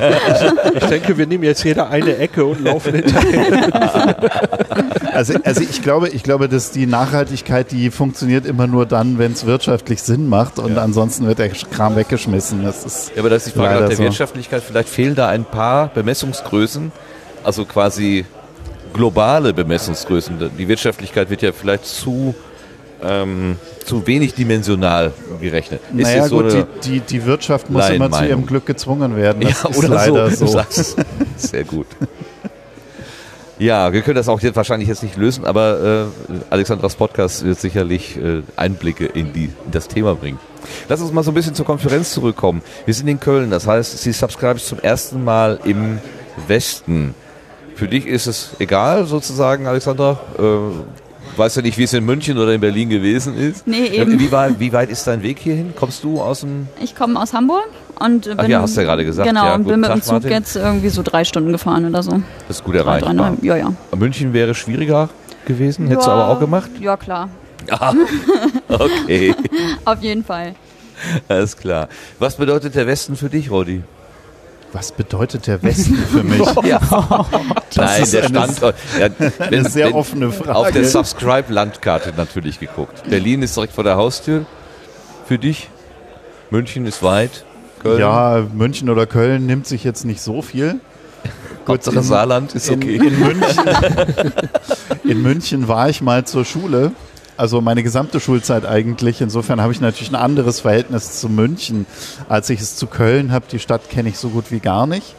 [0.76, 3.68] Ich denke, wir nehmen jetzt jeder eine Ecke und laufen hinterher.
[5.14, 9.34] Also, also ich glaube, ich glaube, dass die Nachhaltigkeit, die funktioniert immer nur dann, wenn
[9.34, 12.64] es wirtschaftlich Sinn macht und ansonsten wird der Kram weggeschmissen.
[12.64, 14.04] Das ist Ja, aber das ist die Frage nach der so.
[14.04, 14.64] Wirtschaftlichkeit.
[14.64, 16.92] Vielleicht fehlen da ein paar Bemessungsgrößen,
[17.44, 18.26] also quasi
[18.94, 20.52] globale Bemessungsgrößen.
[20.58, 22.36] Die Wirtschaftlichkeit wird ja vielleicht zu,
[23.04, 25.82] ähm, zu wenig dimensional gerechnet.
[25.96, 29.44] Ist naja so gut, die, die, die Wirtschaft muss immer zu ihrem Glück gezwungen werden.
[29.48, 30.48] Das ja, ist oder leider so.
[30.48, 30.62] so.
[31.38, 31.88] Sehr gut.
[33.60, 37.60] Ja, wir können das auch jetzt wahrscheinlich jetzt nicht lösen, aber äh, Alexandras Podcast wird
[37.60, 40.40] sicherlich äh, Einblicke in, die, in das Thema bringen.
[40.90, 42.62] Lass uns mal so ein bisschen zur Konferenz zurückkommen.
[42.86, 46.00] Wir sind in Köln, das heißt, Sie subscribe zum ersten Mal im
[46.48, 47.14] Westen.
[47.76, 50.20] Für dich ist es egal sozusagen, Alexandra?
[50.38, 53.66] Äh, weißt du nicht, wie es in München oder in Berlin gewesen ist?
[53.68, 54.20] Nee, eben.
[54.20, 55.74] Wie, weit, wie weit ist dein Weg hierhin?
[55.76, 56.68] Kommst du aus dem...
[56.82, 57.68] Ich komme aus Hamburg
[58.00, 59.28] und bin, Ach ja, hast du ja gerade gesagt.
[59.28, 60.30] Genau, Ja, und bin mit dem Zug Martin.
[60.32, 62.12] jetzt irgendwie so drei Stunden gefahren oder so.
[62.48, 63.74] Das ist gut dreieinhalb, ja, ja.
[63.98, 65.10] München wäre schwieriger
[65.46, 66.70] gewesen, hättest du ja, aber auch gemacht?
[66.80, 67.30] Ja, klar.
[68.68, 69.36] Okay,
[69.86, 70.56] Auf jeden Fall.
[71.28, 71.88] alles klar.
[72.20, 73.84] Was bedeutet der Westen für dich, Rodi?
[74.74, 76.42] Was bedeutet der Westen für mich?
[76.64, 76.80] Ja.
[77.76, 78.76] Nein, der Standort.
[79.00, 79.10] Ja,
[79.40, 80.56] eine sehr offene Frage.
[80.56, 83.04] Auf der Subscribe-Landkarte natürlich geguckt.
[83.10, 84.46] Berlin ist direkt vor der Haustür
[85.28, 85.70] für dich.
[86.50, 87.46] München ist weit.
[87.82, 88.00] Köln.
[88.00, 90.80] Ja, München oder Köln nimmt sich jetzt nicht so viel.
[91.68, 92.96] Hauptsache in- Saarland ist In, okay.
[92.98, 93.64] in, München,
[95.04, 96.92] in München war ich mal zur Schule,
[97.38, 99.22] also meine gesamte Schulzeit eigentlich.
[99.22, 101.86] Insofern habe ich natürlich ein anderes Verhältnis zu München,
[102.30, 103.46] als ich es zu Köln habe.
[103.52, 105.16] Die Stadt kenne ich so gut wie gar nicht.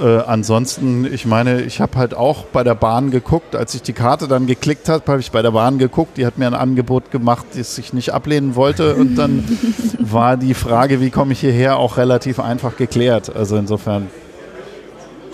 [0.00, 3.54] Äh, ansonsten, ich meine, ich habe halt auch bei der Bahn geguckt.
[3.54, 6.16] Als ich die Karte dann geklickt habe, habe ich bei der Bahn geguckt.
[6.16, 8.94] Die hat mir ein Angebot gemacht, das ich nicht ablehnen wollte.
[8.94, 9.44] Und dann
[9.98, 13.34] war die Frage, wie komme ich hierher, auch relativ einfach geklärt.
[13.34, 14.08] Also insofern.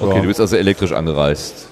[0.00, 0.22] Okay, ja.
[0.22, 1.68] du bist also elektrisch angereist.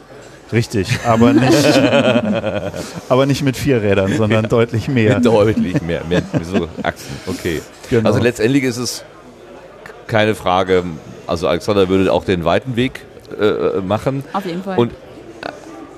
[0.53, 1.53] Richtig, aber nicht,
[3.09, 5.19] aber nicht mit vier Rädern, sondern deutlich mehr.
[5.27, 7.17] Deutlich mehr, mehr so Achsen.
[7.27, 7.63] Okay.
[7.91, 8.09] Genau.
[8.09, 9.05] Also letztendlich ist es
[10.07, 10.85] keine Frage.
[11.27, 13.05] Also Alexander würde auch den weiten Weg
[13.41, 14.23] äh, machen.
[14.33, 14.79] Auf jeden Fall.
[14.79, 14.95] Und äh,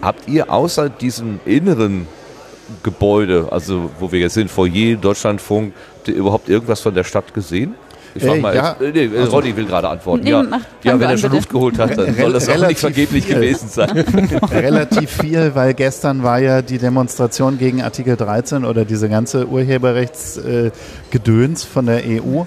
[0.00, 2.06] habt ihr außer diesem inneren
[2.82, 7.34] Gebäude, also wo wir jetzt sind, Foyer, Deutschlandfunk, habt ihr überhaupt irgendwas von der Stadt
[7.34, 7.74] gesehen?
[8.18, 8.76] Ich frag Äh, mal, ja.
[8.81, 10.24] jetzt, äh, nee, äh, Roddy will gerade antworten.
[10.24, 11.37] Nee, ja, mach- ja wenn er an, schon bitte.
[11.37, 13.35] Luft geholt hat, dann soll das auch nicht relativ vergeblich viel.
[13.37, 13.90] gewesen sein.
[14.52, 20.68] Relativ viel, weil gestern war ja die Demonstration gegen Artikel 13 oder diese ganze Urheberrechtsgedöns
[20.68, 20.70] äh,
[21.11, 22.42] Gedöns von der EU.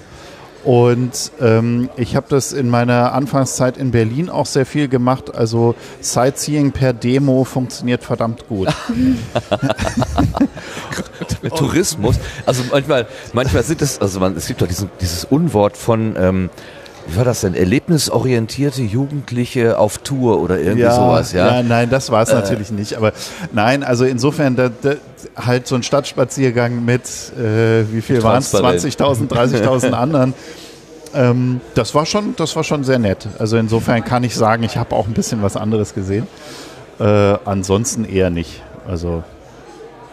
[0.64, 5.34] Und ähm, ich habe das in meiner Anfangszeit in Berlin auch sehr viel gemacht.
[5.34, 8.68] Also Sightseeing per Demo funktioniert verdammt gut.
[11.56, 12.16] Tourismus.
[12.46, 16.50] Also manchmal, manchmal sind es, also man, es gibt doch diesen, dieses Unwort von, ähm,
[17.06, 17.54] wie war das denn?
[17.54, 21.60] Erlebnisorientierte Jugendliche auf Tour oder irgendwie sowas, ja?
[21.60, 21.62] Äh.
[21.62, 22.94] nein, das war es natürlich nicht.
[22.96, 23.12] Aber
[23.52, 24.94] nein, also insofern da, da,
[25.36, 27.02] halt so ein Stadtspaziergang mit,
[27.38, 28.50] äh, wie viel waren es?
[28.50, 29.28] Transparent.
[29.30, 30.34] 20.000, 30.000 anderen.
[31.14, 33.26] Ähm, das war schon, das war schon sehr nett.
[33.38, 36.26] Also insofern kann ich sagen, ich habe auch ein bisschen was anderes gesehen.
[36.98, 37.04] Äh,
[37.44, 38.62] ansonsten eher nicht.
[38.86, 39.22] Also,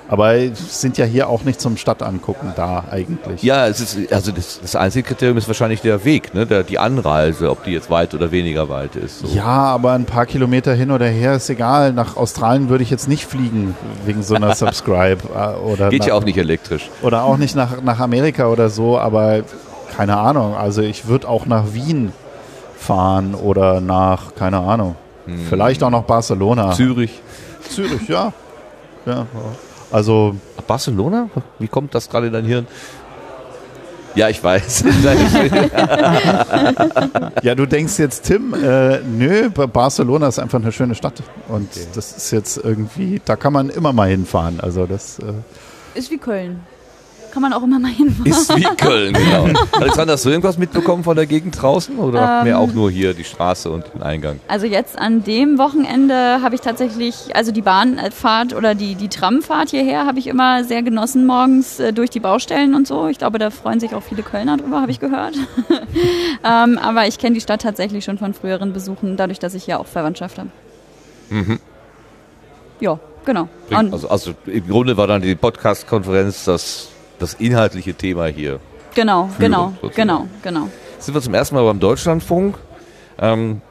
[0.09, 3.43] aber sind ja hier auch nicht zum Stadtangucken da eigentlich.
[3.43, 6.47] Ja, es ist, also das, das einzige Kriterium ist wahrscheinlich der Weg, ne?
[6.47, 9.19] der, die Anreise, ob die jetzt weit oder weniger weit ist.
[9.19, 9.27] So.
[9.27, 11.93] Ja, aber ein paar Kilometer hin oder her ist egal.
[11.93, 16.07] Nach Australien würde ich jetzt nicht fliegen wegen so einer Subscribe äh, oder Geht nach,
[16.07, 16.89] ja auch nicht elektrisch.
[17.03, 19.43] oder auch nicht nach, nach Amerika oder so, aber
[19.95, 20.55] keine Ahnung.
[20.55, 22.13] Also ich würde auch nach Wien
[22.79, 24.95] fahren oder nach, keine Ahnung,
[25.49, 26.71] vielleicht auch nach Barcelona.
[26.71, 27.21] Zürich.
[27.69, 28.33] Zürich, ja.
[29.05, 29.27] ja.
[29.91, 30.35] Also
[30.67, 31.29] Barcelona?
[31.59, 32.67] Wie kommt das gerade in dein Hirn?
[34.15, 34.83] Ja, ich weiß.
[37.43, 41.21] Ja, du denkst jetzt, Tim, äh, nö, Ba- Barcelona ist einfach eine schöne Stadt.
[41.47, 44.59] Und das ist jetzt irgendwie, da kann man immer mal hinfahren.
[44.59, 46.61] Also das, äh, ist wie Köln.
[47.39, 48.29] Kann man auch immer mal hinfahren.
[48.29, 49.47] ist wie Köln, genau.
[49.71, 52.43] Alexander, hast du irgendwas mitbekommen von der Gegend draußen oder Ähm.
[52.43, 54.41] mehr auch nur hier die Straße und den Eingang?
[54.49, 59.69] Also jetzt an dem Wochenende habe ich tatsächlich, also die Bahnfahrt oder die, die Tramfahrt
[59.69, 63.07] hierher habe ich immer sehr genossen morgens äh, durch die Baustellen und so.
[63.07, 65.35] Ich glaube, da freuen sich auch viele Kölner drüber, habe ich gehört.
[66.43, 69.79] ähm, aber ich kenne die Stadt tatsächlich schon von früheren Besuchen, dadurch, dass ich hier
[69.79, 70.49] auch Verwandtschaft habe.
[72.81, 73.47] Ja, genau.
[73.91, 78.59] Also, also im Grunde war dann die Podcast-Konferenz das, das inhaltliche Thema hier.
[78.95, 79.95] genau, Führung genau, sozusagen.
[79.95, 80.69] genau, genau.
[80.99, 82.57] Sind wir zum ersten Mal beim Deutschlandfunk.
[83.19, 83.61] Ähm,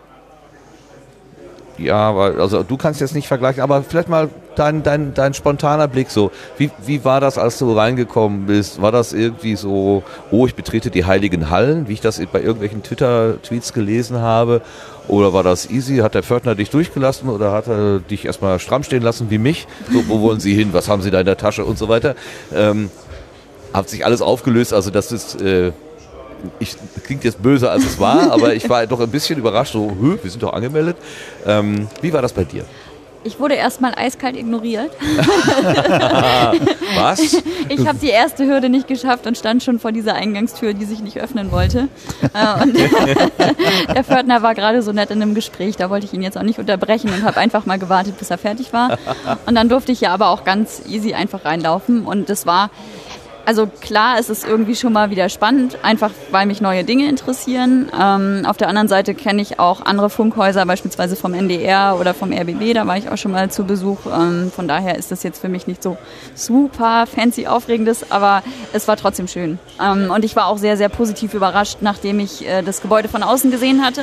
[1.79, 6.11] ja, also du kannst jetzt nicht vergleichen, aber vielleicht mal dein, dein, dein spontaner Blick
[6.11, 6.33] so.
[6.57, 8.83] Wie, wie war das, als du reingekommen bist?
[8.83, 12.83] War das irgendwie so, oh, ich betrete die heiligen Hallen, wie ich das bei irgendwelchen
[12.83, 14.61] Twitter-Tweets gelesen habe?
[15.07, 15.99] Oder war das easy?
[15.99, 19.67] Hat der Pförtner dich durchgelassen oder hat er dich erstmal stramm stehen lassen wie mich?
[19.93, 20.71] So, wo wollen Sie hin?
[20.73, 22.17] Was haben Sie da in der Tasche und so weiter?
[22.53, 22.91] Ähm,
[23.73, 25.73] hat sich alles aufgelöst, also das ist, äh,
[26.59, 29.97] ich, klingt jetzt böse als es war, aber ich war doch ein bisschen überrascht, so,
[30.01, 30.97] wir sind doch angemeldet.
[31.47, 32.65] Ähm, wie war das bei dir?
[33.25, 34.93] Ich wurde erstmal eiskalt ignoriert.
[36.97, 37.43] Was?
[37.69, 41.01] Ich habe die erste Hürde nicht geschafft und stand schon vor dieser Eingangstür, die sich
[41.01, 41.89] nicht öffnen wollte.
[42.33, 42.75] Äh, und
[43.95, 46.43] der Pförtner war gerade so nett in einem Gespräch, da wollte ich ihn jetzt auch
[46.43, 48.97] nicht unterbrechen und habe einfach mal gewartet, bis er fertig war.
[49.47, 52.71] Und dann durfte ich ja aber auch ganz easy einfach reinlaufen und das war
[53.49, 57.91] also klar, es ist irgendwie schon mal wieder spannend, einfach weil mich neue Dinge interessieren.
[57.99, 62.31] Ähm, auf der anderen Seite kenne ich auch andere Funkhäuser, beispielsweise vom NDR oder vom
[62.31, 64.01] RBB, da war ich auch schon mal zu Besuch.
[64.05, 65.97] Ähm, von daher ist das jetzt für mich nicht so
[66.35, 68.43] super fancy aufregendes, aber
[68.75, 69.59] es war trotzdem schön.
[69.83, 73.23] Ähm, und ich war auch sehr, sehr positiv überrascht, nachdem ich äh, das Gebäude von
[73.23, 74.03] außen gesehen hatte.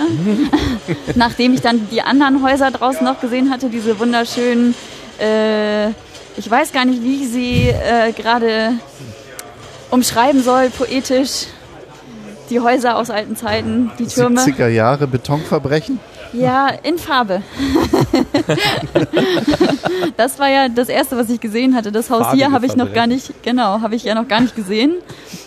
[1.13, 4.73] nachdem ich dann die anderen Häuser draußen noch gesehen hatte, diese wunderschönen,
[5.19, 5.89] äh,
[6.35, 8.73] ich weiß gar nicht, wie ich sie äh, gerade
[9.91, 11.47] umschreiben soll, poetisch.
[12.49, 14.41] die Häuser aus alten Zeiten, die Türme.
[14.41, 15.99] 70er Jahre Betonverbrechen.
[16.33, 17.41] Ja, in Farbe.
[20.17, 21.91] das war ja das erste, was ich gesehen hatte.
[21.91, 24.41] Das Haus Farbige hier habe ich noch gar nicht, genau, habe ich ja noch gar
[24.41, 24.95] nicht gesehen.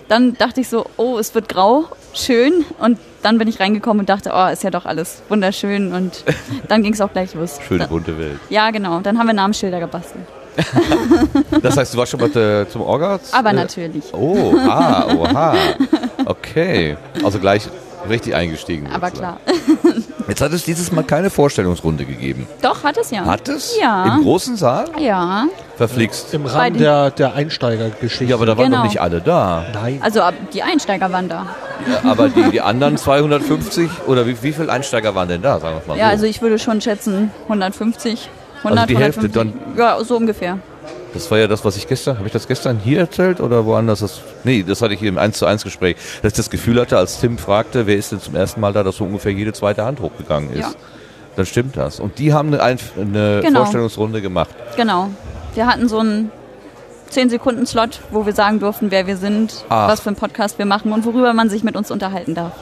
[0.09, 1.84] Dann dachte ich so, oh, es wird grau,
[2.14, 2.64] schön.
[2.78, 5.93] Und dann bin ich reingekommen und dachte, oh, ist ja doch alles wunderschön.
[5.93, 6.24] Und
[6.68, 7.59] dann ging es auch gleich los.
[7.66, 8.39] Schöne bunte Welt.
[8.49, 9.01] Ja, genau.
[9.01, 10.24] Dann haben wir Namensschilder gebastelt.
[11.63, 13.19] Das heißt, du warst schon mal äh, zum Orga?
[13.33, 14.05] Aber Äh, natürlich.
[14.13, 15.55] Oh, ah, oha.
[16.25, 16.97] Okay.
[17.25, 17.69] Also gleich
[18.09, 18.87] richtig eingestiegen.
[18.93, 19.39] Aber sozusagen.
[19.45, 19.57] klar.
[20.29, 22.47] Jetzt hat es dieses Mal keine Vorstellungsrunde gegeben.
[22.63, 23.25] Doch, hat es ja.
[23.25, 23.77] Hat es?
[23.81, 24.15] Ja.
[24.17, 24.87] Im großen Saal?
[24.99, 25.47] Ja.
[25.77, 26.33] Verflixt.
[26.35, 28.25] Im Rahmen der, der Einsteigergeschichte.
[28.27, 28.79] Ja, aber da waren Genau.
[28.79, 29.65] noch nicht alle da.
[29.73, 30.01] Nein.
[30.03, 30.21] Also
[30.53, 31.47] die Einsteiger waren da.
[32.05, 35.81] Ja, aber die, die anderen 250 oder wie, wie viele Einsteiger waren denn da, sagen
[35.87, 36.11] wir mal Ja, so?
[36.13, 38.29] also ich würde schon schätzen 150.
[38.59, 39.79] 100, Also die Hälfte 150.
[39.79, 40.59] Ja, so ungefähr.
[41.15, 44.01] Das war ja das, was ich gestern, habe ich das gestern hier erzählt oder woanders?
[44.01, 46.81] Das, nee, das hatte ich hier im 1 zu 1 Gespräch, dass ich das Gefühl
[46.81, 49.53] hatte, als Tim fragte, wer ist denn zum ersten Mal da, dass so ungefähr jede
[49.53, 50.61] zweite Hand hochgegangen ist.
[50.61, 50.71] Ja.
[51.37, 51.99] Dann stimmt das.
[52.01, 53.61] Und die haben eine, eine Genau.
[53.61, 54.51] Vorstellungsrunde gemacht.
[54.77, 55.09] Genau.
[55.55, 56.31] Wir hatten so einen
[57.11, 59.89] 10-Sekunden-Slot, wo wir sagen durften, wer wir sind, Ach.
[59.89, 62.53] was für einen Podcast wir machen und worüber man sich mit uns unterhalten darf.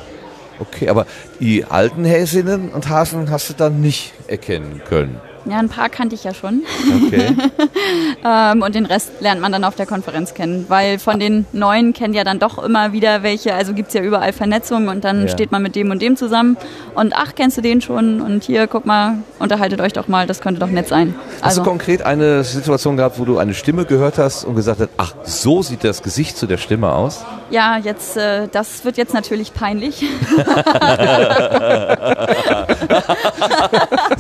[0.59, 1.07] Okay, aber
[1.41, 5.21] die alten Häsinnen und Hasen hast du dann nicht erkennen können.
[5.49, 6.63] Ja, ein paar kannte ich ja schon.
[7.07, 7.35] Okay.
[8.25, 10.65] Ähm, und den Rest lernt man dann auf der Konferenz kennen.
[10.69, 13.55] Weil von den Neuen kennen ja dann doch immer wieder welche.
[13.55, 15.29] Also gibt's ja überall Vernetzung und dann Ja.
[15.29, 16.57] steht man mit dem und dem zusammen.
[16.95, 18.21] Und ach, kennst du den schon?
[18.21, 21.15] Und hier, guck mal, unterhaltet euch doch mal, das könnte doch nett sein.
[21.37, 24.81] Hast Also, du konkret eine Situation gehabt, wo du eine Stimme gehört hast und gesagt
[24.81, 27.25] hast, ach, so sieht das Gesicht zu der Stimme aus?
[27.51, 30.01] Ja, jetzt, äh, das wird jetzt natürlich peinlich.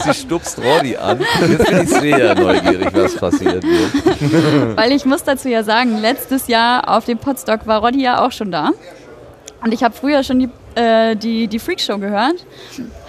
[0.04, 1.20] Sie stupst Roddy an.
[1.48, 4.76] Jetzt bin ich sehr neugierig, was passiert wird.
[4.76, 8.32] Weil ich muss dazu ja sagen, letztes Jahr auf dem Podstock war Roddy ja auch
[8.32, 8.70] schon da.
[9.62, 12.46] Und ich habe früher schon die, äh, die, die Freakshow gehört,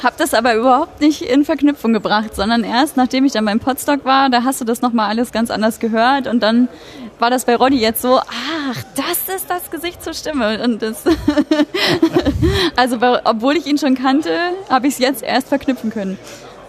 [0.02, 4.06] habe das aber überhaupt nicht in Verknüpfung gebracht, sondern erst nachdem ich dann beim Podstock
[4.06, 6.70] war, da hast du das nochmal alles ganz anders gehört und dann
[7.20, 10.64] war das bei Roddy jetzt so, ach, das ist das Gesicht zur Stimme.
[10.64, 11.04] Und das
[12.76, 14.32] also obwohl ich ihn schon kannte,
[14.70, 16.18] habe ich es jetzt erst verknüpfen können.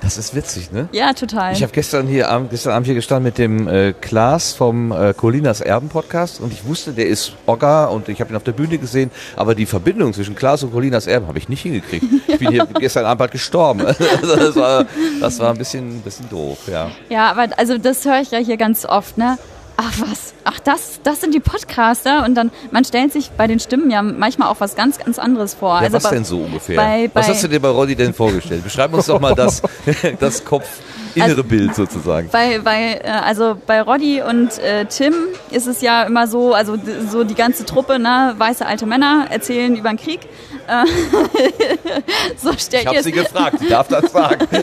[0.00, 0.88] Das ist witzig, ne?
[0.92, 1.52] Ja, total.
[1.52, 5.12] Ich habe gestern hier Abend, gestern Abend hier gestanden mit dem äh, Klaas vom äh,
[5.12, 8.52] Colinas Erben Podcast und ich wusste, der ist Ogga und ich habe ihn auf der
[8.52, 12.04] Bühne gesehen, aber die Verbindung zwischen Klaas und Colinas Erben habe ich nicht hingekriegt.
[12.26, 13.82] Ich bin hier gestern Abend halt gestorben.
[14.38, 14.86] Das, war,
[15.20, 16.90] das war ein bisschen, bisschen doof, ja.
[17.08, 19.38] Ja, aber also das höre ich ja hier ganz oft, ne?
[19.76, 23.60] Ach was, ach das, das sind die Podcaster und dann, man stellt sich bei den
[23.60, 25.74] Stimmen ja manchmal auch was ganz, ganz anderes vor.
[25.74, 26.76] ja also was bei, denn so ungefähr?
[26.76, 28.64] bei- was bei- hast du dir bei Roddy denn vorgestellt?
[28.64, 29.60] Beschreib uns doch mal das,
[30.20, 32.28] das Kopf-innere Also- Bild sozusagen.
[32.32, 35.12] Bei, bei, äh, also bei Roddy und äh, Tim
[35.50, 36.76] ist es ja immer so, also
[37.10, 40.20] so die ganze Truppe, ne, weiße alte Männer erzählen über den Krieg.
[40.66, 40.84] Äh,
[42.36, 44.46] so Ich stellt habe sie gefragt, ich darf das sagen.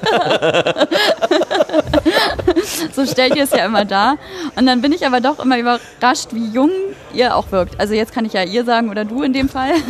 [2.94, 4.18] so stellt ihr es ja immer dar.
[4.56, 5.58] Und dann bin ich aber doch immer
[5.98, 6.72] überrascht, wie jung
[7.14, 7.80] ihr auch wirkt.
[7.80, 9.74] Also jetzt kann ich ja ihr sagen oder du in dem Fall.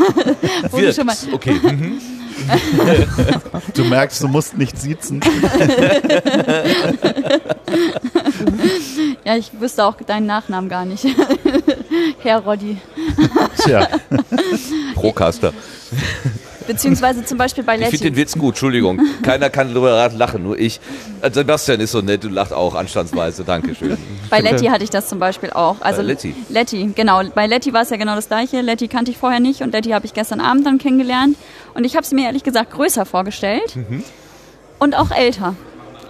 [0.71, 1.33] Du schon mal, Wirkt.
[1.33, 1.59] Okay.
[1.61, 2.01] mhm.
[3.73, 5.21] Du merkst, du musst nicht siezen.
[9.23, 11.05] ja, ich wüsste auch deinen Nachnamen gar nicht.
[12.21, 12.77] Herr Roddy.
[13.63, 13.87] Tja,
[14.95, 15.53] Procaster.
[16.67, 18.21] Beziehungsweise zum Beispiel bei Ich finde den Letty.
[18.21, 18.99] Witz gut, Entschuldigung.
[19.21, 20.79] Keiner kann darüber lachen, nur ich.
[21.21, 23.43] Äh, Sebastian ist so nett, du lachst auch anstandsweise.
[23.43, 23.97] Dankeschön.
[24.29, 25.77] Bei Letty hatte ich das zum Beispiel auch.
[25.81, 26.35] Also Bei Letty?
[26.49, 27.21] Letty, genau.
[27.35, 28.61] Bei Letty war es ja genau das gleiche.
[28.61, 31.37] Letty kannte ich vorher nicht und Letty habe ich gestern Abend dann kennengelernt.
[31.73, 34.03] Und ich habe sie mir ehrlich gesagt größer vorgestellt Mhm.
[34.79, 35.55] und auch älter.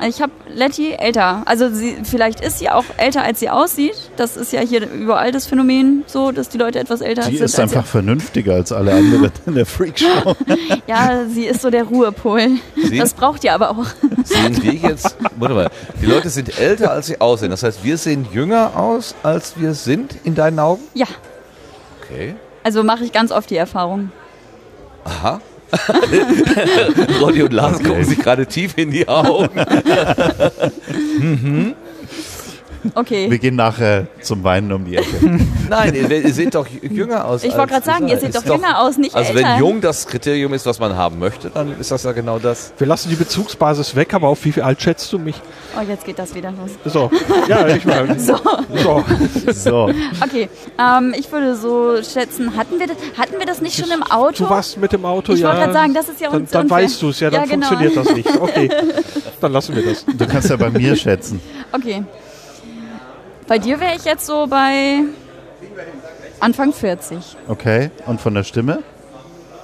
[0.08, 1.44] Ich habe Letty älter.
[1.46, 3.96] Also sie, vielleicht ist sie auch älter, als sie aussieht.
[4.18, 7.46] Das ist ja hier überall das Phänomen, so, dass die Leute etwas älter die sind.
[7.46, 10.36] ist als einfach vernünftiger als alle anderen in der Freakshow.
[10.48, 10.82] sie.
[10.88, 12.50] Ja, sie ist so der Ruhepol.
[12.76, 13.86] Sie- Das braucht ihr aber auch.
[14.24, 15.70] Sehen wir jetzt, warte mal,
[16.02, 17.50] die Leute sind älter, als sie aussehen.
[17.52, 20.84] Das heißt, wir sehen jünger aus, als wir sind, in deinen Augen?
[20.94, 21.08] Ja,
[22.04, 22.36] Okay.
[22.64, 24.12] also mache ich ganz oft die Erfahrung.
[25.06, 25.42] Aha.
[27.22, 29.50] Roddy und Lars gucken sich gerade tief in die Augen.
[32.94, 33.30] Okay.
[33.32, 35.08] Wir gehen nachher zum Weinen um die Ecke.
[35.70, 37.44] Nein, ihr, ihr seht doch jünger aus.
[37.44, 39.48] Ich wollte gerade sagen, ihr seht doch jünger aus, nicht Also älter.
[39.50, 42.74] wenn jung das Kriterium ist, was man haben möchte, dann ist das ja genau das.
[42.78, 45.36] Wir lassen die Bezugsbasis weg, aber auf wie viel alt schätzt du mich?
[45.78, 46.72] Oh, jetzt geht das wieder los.
[46.86, 47.10] So,
[47.48, 48.20] ja, ich meine.
[48.20, 48.36] So.
[48.84, 49.04] so.
[49.52, 49.90] So,
[50.24, 54.04] Okay, ähm, ich würde so schätzen, hatten wir das, hatten wir das nicht schon im
[54.04, 54.44] Auto?
[54.46, 55.48] Du warst mit dem Auto, Ich ja.
[55.48, 56.78] wollte gerade sagen, das ist ja Dann, uns dann unfair.
[56.84, 57.68] weißt du es, ja, dann Ja, genau.
[57.68, 58.40] funktioniert das nicht.
[58.40, 58.70] Okay,
[59.42, 60.06] dann lassen wir das.
[60.06, 61.40] du kannst ja bei mir schätzen.
[61.72, 62.04] Okay.
[63.48, 65.02] Bei dir wäre ich jetzt so bei
[66.40, 67.38] Anfang 40.
[67.48, 68.80] Okay, und von der Stimme?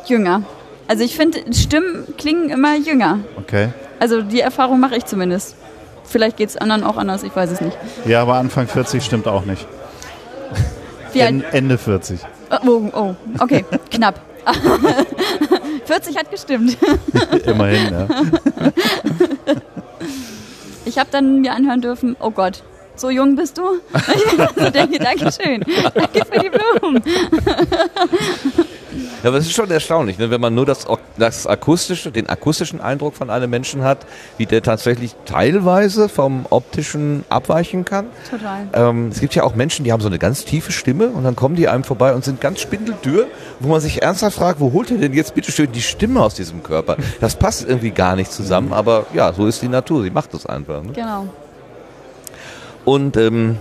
[0.08, 0.44] jünger.
[0.88, 3.20] Also ich finde, Stimmen klingen immer jünger.
[3.38, 3.70] Okay.
[4.00, 5.56] Also die Erfahrung mache ich zumindest.
[6.04, 7.78] Vielleicht geht es anderen auch anders, ich weiß es nicht.
[8.06, 9.66] Ja, aber Anfang 40 stimmt auch nicht.
[11.14, 12.20] En Ende 40.
[12.66, 14.20] Oh, oh, okay, knapp.
[15.86, 16.78] 40 hat gestimmt.
[17.46, 18.08] Immerhin, ja.
[20.86, 22.64] Ich habe dann mir anhören dürfen, oh Gott,
[22.96, 23.64] so jung bist du?
[24.56, 25.64] Ich denke, Dankeschön.
[25.94, 27.04] Danke für die Blumen.
[29.24, 30.86] Ja, aber es ist schon erstaunlich, ne, wenn man nur das,
[31.18, 34.00] das akustische, den akustischen Eindruck von einem Menschen hat,
[34.38, 38.08] wie der tatsächlich teilweise vom optischen abweichen kann.
[38.30, 38.68] Total.
[38.74, 41.36] Ähm, es gibt ja auch Menschen, die haben so eine ganz tiefe Stimme und dann
[41.36, 43.28] kommen die einem vorbei und sind ganz spindeldürr,
[43.60, 46.34] wo man sich ernsthaft fragt, wo holt er denn jetzt bitte schön die Stimme aus
[46.34, 46.98] diesem Körper?
[47.20, 50.46] Das passt irgendwie gar nicht zusammen, aber ja, so ist die Natur, sie macht das
[50.46, 50.82] einfach.
[50.82, 50.94] Ne?
[50.94, 51.28] Genau.
[52.86, 53.58] Und ähm,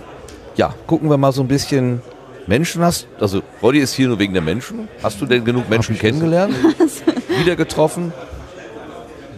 [0.55, 2.01] ja, gucken wir mal so ein bisschen
[2.47, 3.07] Menschen hast.
[3.19, 4.87] Also Roddy ist hier nur wegen der Menschen.
[5.03, 6.53] Hast du denn genug Menschen kennengelernt?
[7.39, 8.13] Wieder getroffen?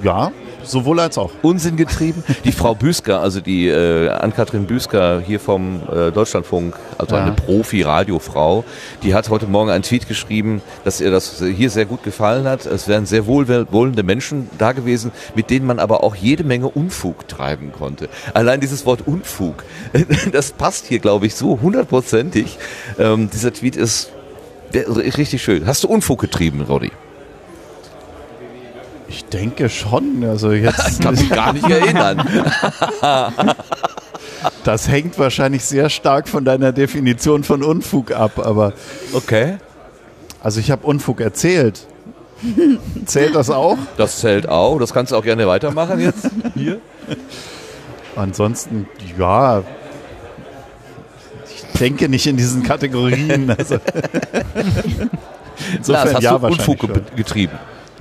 [0.01, 0.31] Ja,
[0.63, 1.31] sowohl als auch.
[1.41, 2.23] Unsinn getrieben.
[2.43, 7.23] Die Frau Büsker, also die äh, Ann-Kathrin Büsker hier vom äh, Deutschlandfunk, also Ja.
[7.23, 8.63] eine Profi-Radiofrau,
[9.03, 12.65] die hat heute Morgen einen Tweet geschrieben, dass ihr das hier sehr gut gefallen hat.
[12.65, 17.27] Es wären sehr wohlwollende Menschen da gewesen, mit denen man aber auch jede Menge Unfug
[17.27, 18.09] treiben konnte.
[18.33, 19.63] Allein dieses Wort Unfug,
[20.31, 22.57] das passt hier, glaube ich, so hundertprozentig.
[22.99, 24.11] Ähm, dieser Tweet ist
[24.73, 25.67] richtig schön.
[25.67, 26.91] Hast du Unfug getrieben, Roddy?
[29.13, 30.23] Ich denke schon.
[30.27, 32.27] Also jetzt, Kann mich gar nicht erinnern.
[34.63, 38.39] das hängt wahrscheinlich sehr stark von deiner Definition von Unfug ab.
[38.43, 38.73] Aber
[39.13, 39.57] Okay.
[40.41, 41.85] also ich habe Unfug erzählt.
[43.05, 43.77] Zählt das auch?
[43.97, 44.79] Das zählt auch.
[44.79, 46.29] Das kannst du auch gerne weitermachen jetzt.
[46.55, 46.79] Hier.
[48.15, 48.87] Ansonsten,
[49.17, 49.63] ja.
[51.73, 53.49] Ich denke nicht in diesen Kategorien.
[53.51, 53.77] Also.
[55.77, 56.93] Insofern Lars, hast ja, du Unfug schon.
[56.93, 57.53] ge- getrieben?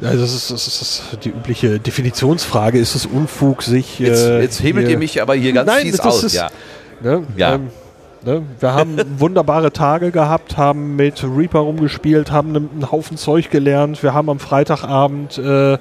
[0.02, 2.78] Also das ist, das ist die übliche Definitionsfrage.
[2.78, 3.98] Ist es Unfug, sich...
[3.98, 6.22] Jetzt, äh, jetzt hebelt hier- ihr mich aber hier ganz Nein, fies das aus.
[6.24, 6.48] ist- ja.
[7.00, 7.24] Ne?
[7.36, 7.54] Ja.
[7.54, 7.68] Ähm,
[8.24, 8.42] ne?
[8.60, 14.02] Wir haben wunderbare Tage gehabt, haben mit Reaper rumgespielt, haben einen Haufen Zeug gelernt.
[14.02, 15.78] Wir haben am Freitagabend äh,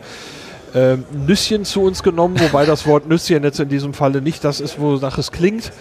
[0.74, 0.97] äh,
[1.28, 4.80] Nüsschen zu uns genommen, wobei das Wort Nüsschen jetzt in diesem Falle nicht das ist,
[4.80, 5.72] wonach es klingt.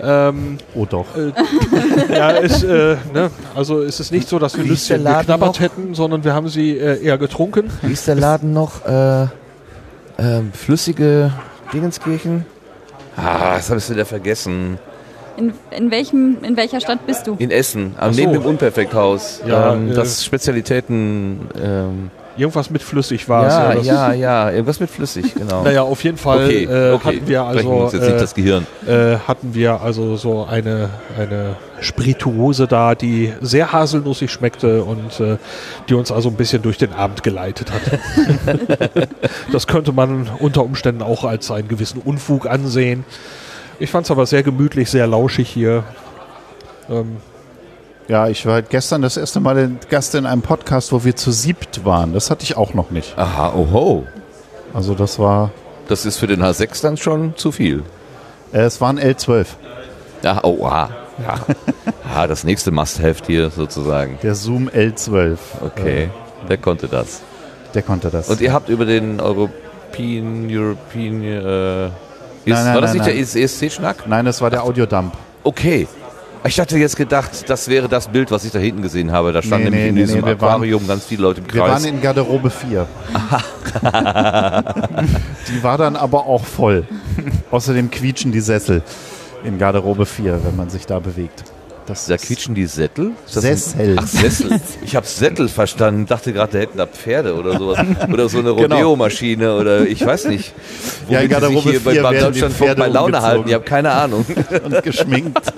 [0.00, 1.06] Ähm, Oh doch.
[2.10, 3.30] ja, ist, äh, ne?
[3.54, 5.60] Also ist es nicht so, dass wir Wie Nüsschen geknabbert noch?
[5.60, 7.70] hätten, sondern wir haben sie äh, eher getrunken.
[7.82, 8.84] Wie ist der Laden noch?
[8.86, 9.26] Äh,
[10.18, 11.32] ähm, flüssige
[11.72, 12.44] Dingenskirchen?
[13.16, 14.78] Ah, das habe ich wieder vergessen.
[15.36, 17.36] In, in, welchem, in welcher Stadt bist du?
[17.38, 18.20] In Essen, am so.
[18.20, 19.40] neben dem Unperfekthaus.
[19.46, 21.48] Ja, ähm, äh, das Spezialitäten.
[21.62, 23.76] Ähm, Irgendwas mit flüssig war ja, es.
[23.78, 25.62] das- ja, ja, irgendwas mit flüssig, genau.
[25.62, 27.04] Naja, auf jeden Fall okay, äh, okay.
[27.04, 28.66] hatten wir also äh, das Gehirn.
[28.86, 35.38] äh, hatten wir also so eine, eine Spirituose da, die sehr haselnussig schmeckte und äh,
[35.88, 37.82] die uns also ein bisschen durch den Abend geleitet hat.
[39.52, 43.04] das könnte man unter Umständen auch als einen gewissen Unfug ansehen.
[43.78, 45.84] Ich fand es aber sehr gemütlich, sehr lauschig hier.
[46.90, 47.16] Ähm,
[48.10, 51.30] Ja, ich war halt gestern das erste Mal Gast in einem Podcast, wo wir zu
[51.30, 52.12] siebt waren.
[52.12, 53.16] Das hatte ich auch noch nicht.
[53.16, 54.04] Aha, oho.
[54.74, 55.52] Also das war,
[55.86, 57.84] Das ist für den H6 dann schon zu viel.
[58.52, 59.46] äh, es waren L12,
[60.24, 60.90] Ja, oh, ah.
[61.24, 61.34] Ja.
[62.16, 64.18] ah, das nächste Must-Have hier sozusagen.
[64.24, 65.38] der Zoom L12.
[65.64, 66.10] Okay,
[66.48, 67.20] der konnte das.
[67.74, 68.28] Der konnte das.
[68.28, 71.92] Und ihr habt über den European, European, äh, ist,
[72.46, 74.08] Nein, nein, war das nein, nicht der ESC-Schnack?
[74.08, 75.12] Nein, das war der Audiodump.
[75.44, 75.86] Okay.
[76.46, 79.32] Ich hatte jetzt gedacht, das wäre das Bild, was ich da hinten gesehen habe.
[79.32, 81.52] Da standen Nee, nämlich nee, in nee, diesem wir waren- Aquarium ganz viele Leute im
[81.52, 81.84] Wir waren Kreis.
[81.84, 82.86] in Garderobe 4.
[85.48, 86.84] die war dann aber auch voll.
[87.50, 88.82] Außerdem quietschen die Sessel
[89.44, 91.44] in Garderobe 4, wenn man sich da bewegt.
[91.90, 93.10] Das Da quietschen die Sättel?
[93.26, 93.96] Sessel.
[93.98, 94.60] Ach, Sessel.
[94.84, 96.06] Ich habe Sättel verstanden.
[96.06, 97.78] Dachte gerade, da hätten da Pferde oder sowas.
[98.12, 98.76] Oder so eine Genau.
[98.76, 100.52] Rodeo-Maschine oder ich weiß nicht.
[101.08, 103.22] Ja, in Womit die sich hier bei 4 Bad werden die Deutschlandfunk bei Laune umgezogen.
[103.26, 103.48] halten.
[103.48, 104.24] Ich habe keine Ahnung.
[104.64, 105.40] und geschminkt.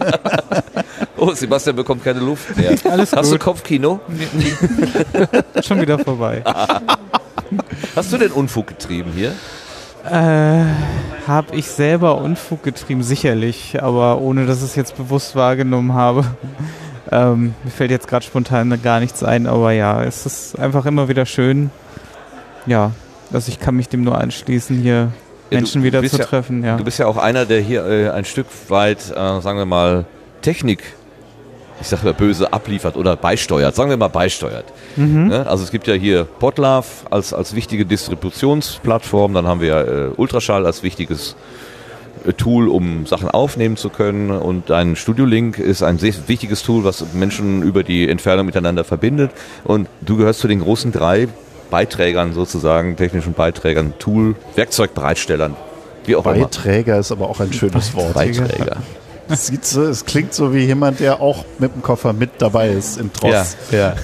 [1.19, 2.75] Oh, Sebastian bekommt keine Luft mehr.
[2.91, 3.41] Alles Hast gut.
[3.41, 4.01] du Kopfkino?
[5.65, 6.43] Schon wieder vorbei.
[7.95, 9.33] Hast du denn Unfug getrieben hier?
[10.09, 10.65] Äh,
[11.27, 16.25] habe ich selber Unfug getrieben, sicherlich, aber ohne dass ich es jetzt bewusst wahrgenommen habe.
[17.11, 21.09] Ähm, mir fällt jetzt gerade spontan gar nichts ein, aber ja, es ist einfach immer
[21.09, 21.71] wieder schön.
[22.65, 22.93] Ja,
[23.31, 25.11] also ich kann mich dem nur anschließen, hier
[25.51, 26.65] Ja, Menschen wieder zu ja- treffen.
[26.65, 26.79] Ja.
[26.79, 30.07] Du bist ja auch einer, der hier äh, ein Stück weit, äh, sagen wir mal,
[30.41, 30.85] Technik,
[31.83, 33.75] ich sag mal böse, abliefert oder beisteuert.
[33.75, 34.65] Sagen wir mal beisteuert.
[34.97, 35.29] Mhm.
[35.29, 35.47] Ne?
[35.47, 40.65] Also es gibt ja hier Podlove als, als wichtige Distributionsplattform, dann haben wir äh, Ultraschall
[40.65, 41.37] als wichtiges
[42.37, 46.85] Tool, um Sachen aufnehmen zu können und dein Studio Link ist ein sehr wichtiges Tool,
[46.85, 49.33] was Menschen über die Entfernung miteinander verbindet
[49.65, 51.27] und du gehörst zu den großen drei
[51.71, 55.57] Beiträgern sozusagen, technischen Beiträgern, Tool, Werkzeugbereitstellern,
[56.05, 56.45] wie auch immer.
[56.45, 58.15] Beiträger ist aber auch ein schönes Wort.
[58.15, 58.77] Beiträger.
[59.29, 62.71] Es, sieht so, es klingt so wie jemand, der auch mit dem Koffer mit dabei
[62.71, 63.57] ist im Tross.
[63.71, 63.95] Ja, ja.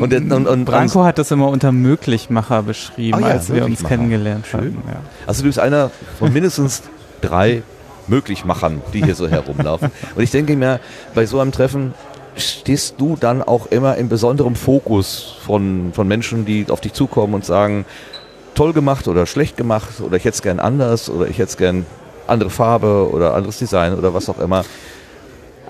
[0.00, 3.84] Und, und, und Branko hat das immer unter Möglichmacher beschrieben, Ah ja, als wir uns
[3.84, 4.60] kennengelernt Schön.
[4.60, 4.82] haben.
[4.86, 5.00] Ja.
[5.26, 6.82] Also du bist einer von mindestens
[7.20, 7.62] drei
[8.06, 9.90] Möglichmachern, die hier so herumlaufen.
[10.14, 10.80] Und ich denke mir,
[11.14, 11.94] bei so einem Treffen
[12.36, 17.34] stehst du dann auch immer in besonderem Fokus von, von Menschen, die auf dich zukommen
[17.34, 17.84] und sagen,
[18.54, 21.56] toll gemacht oder schlecht gemacht oder ich hätte es gern anders oder ich hätte es
[21.56, 21.86] gern
[22.26, 24.64] andere Farbe oder anderes Design oder was auch immer.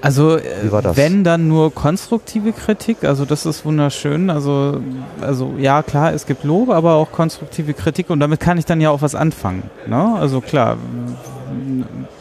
[0.02, 4.30] Also äh, wenn dann nur konstruktive Kritik, also das ist wunderschön.
[4.30, 4.80] Also,
[5.20, 8.80] also ja klar, es gibt Lob, aber auch konstruktive Kritik und damit kann ich dann
[8.80, 9.62] ja auch was anfangen.
[9.86, 10.16] Ne?
[10.18, 10.76] Also klar,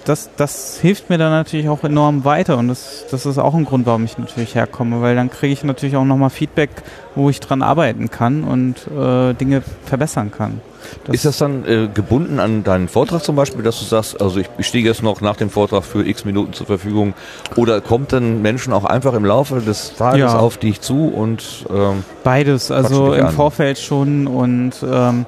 [0.05, 3.65] das, das hilft mir dann natürlich auch enorm weiter und das, das ist auch ein
[3.65, 6.69] Grund, warum ich natürlich herkomme, weil dann kriege ich natürlich auch nochmal Feedback,
[7.15, 10.61] wo ich dran arbeiten kann und äh, Dinge verbessern kann.
[11.11, 14.49] Ist das dann äh, gebunden an deinen Vortrag zum Beispiel, dass du sagst, also ich,
[14.57, 17.13] ich stehe jetzt noch nach dem Vortrag für x Minuten zur Verfügung
[17.55, 20.37] oder kommt dann Menschen auch einfach im Laufe des Tages Ja.
[20.39, 23.33] auf dich zu und ähm, Beides, also im an.
[23.33, 25.25] Vorfeld schon und ähm,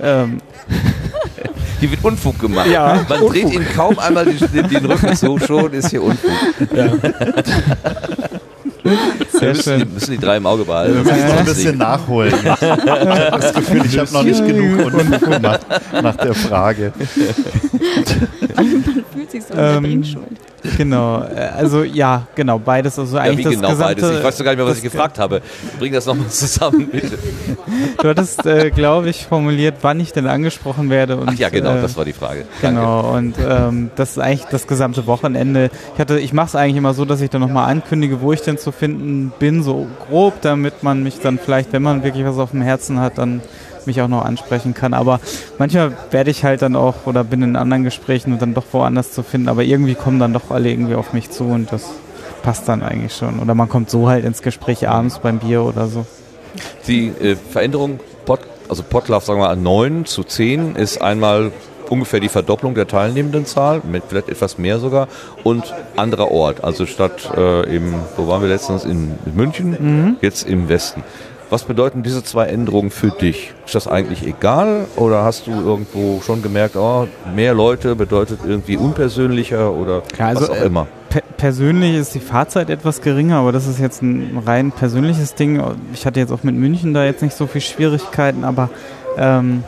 [0.00, 0.40] ähm,
[1.80, 2.68] Hier wird Unfug gemacht.
[2.68, 6.30] Ja, Man dreht ihnen kaum einmal den, den Rücken zu, schon ist hier Unfug.
[6.70, 6.98] Wir
[9.32, 9.94] sehr müssen, die, schön.
[9.94, 10.94] müssen die drei im Auge behalten.
[10.94, 12.34] Wir müssen noch ein bisschen nachholen.
[12.42, 15.60] Ich habe das Gefühl, ich habe noch nicht genug Unfug gemacht
[16.02, 16.92] nach der Frage.
[19.14, 20.26] Fühlt sich so Ähm, unter den schuld.
[20.76, 22.98] Genau, äh, also ja, genau, beides.
[22.98, 24.18] Also Ja, eigentlich wie das genau gesamte, beides?
[24.18, 25.42] Ich weiß doch gar nicht mehr, was ich gefragt habe.
[25.78, 27.18] Bring das nochmal zusammen, bitte.
[28.00, 31.16] Du hattest, äh, glaube ich, formuliert, wann ich denn angesprochen werde.
[31.16, 32.46] Und, Ach ja, genau, äh, das war die Frage.
[32.62, 32.80] Danke.
[32.80, 35.70] Genau, und ähm, das ist eigentlich das gesamte Wochenende.
[35.94, 38.42] Ich, hatte, ich mache es eigentlich immer so, dass ich dann nochmal ankündige, wo ich
[38.42, 42.38] denn zu finden bin, so grob, damit man mich dann vielleicht, wenn man wirklich was
[42.38, 43.40] auf dem Herzen hat, dann
[43.86, 44.94] mich auch noch ansprechen kann.
[44.94, 45.20] Aber
[45.58, 49.12] manchmal werde ich halt dann auch oder bin in anderen Gesprächen und dann doch woanders
[49.12, 49.48] zu finden.
[49.48, 51.90] Aber irgendwie kommen dann doch alle irgendwie auf mich zu und das
[52.42, 53.40] passt dann eigentlich schon.
[53.40, 56.06] Oder man kommt so halt ins Gespräch abends beim Bier oder so.
[56.86, 61.52] Die äh, Veränderung, Pod, also Podlove, sagen wir mal, 9 zu 10 ist einmal
[61.90, 65.08] ungefähr die Verdopplung der Teilnehmendenzahl, mit vielleicht etwas mehr sogar,
[65.44, 66.64] und anderer Ort.
[66.64, 71.02] Also statt äh, im, wo waren wir letztens, in München, jetzt im Westen.
[71.48, 73.54] Was bedeuten diese zwei Änderungen für dich?
[73.64, 78.76] Ist das eigentlich egal oder hast du irgendwo schon gemerkt, oh, mehr Leute bedeutet irgendwie
[78.76, 80.88] unpersönlicher oder Ja, also, was auch äh, immer?
[81.08, 85.62] Pe persönlich ist die Fahrzeit etwas geringer, aber das ist jetzt ein rein persönliches Ding.
[85.92, 88.70] Ich hatte jetzt auch mit München da jetzt nicht so viel Schwierigkeiten, aber
[89.16, 89.62] ähm,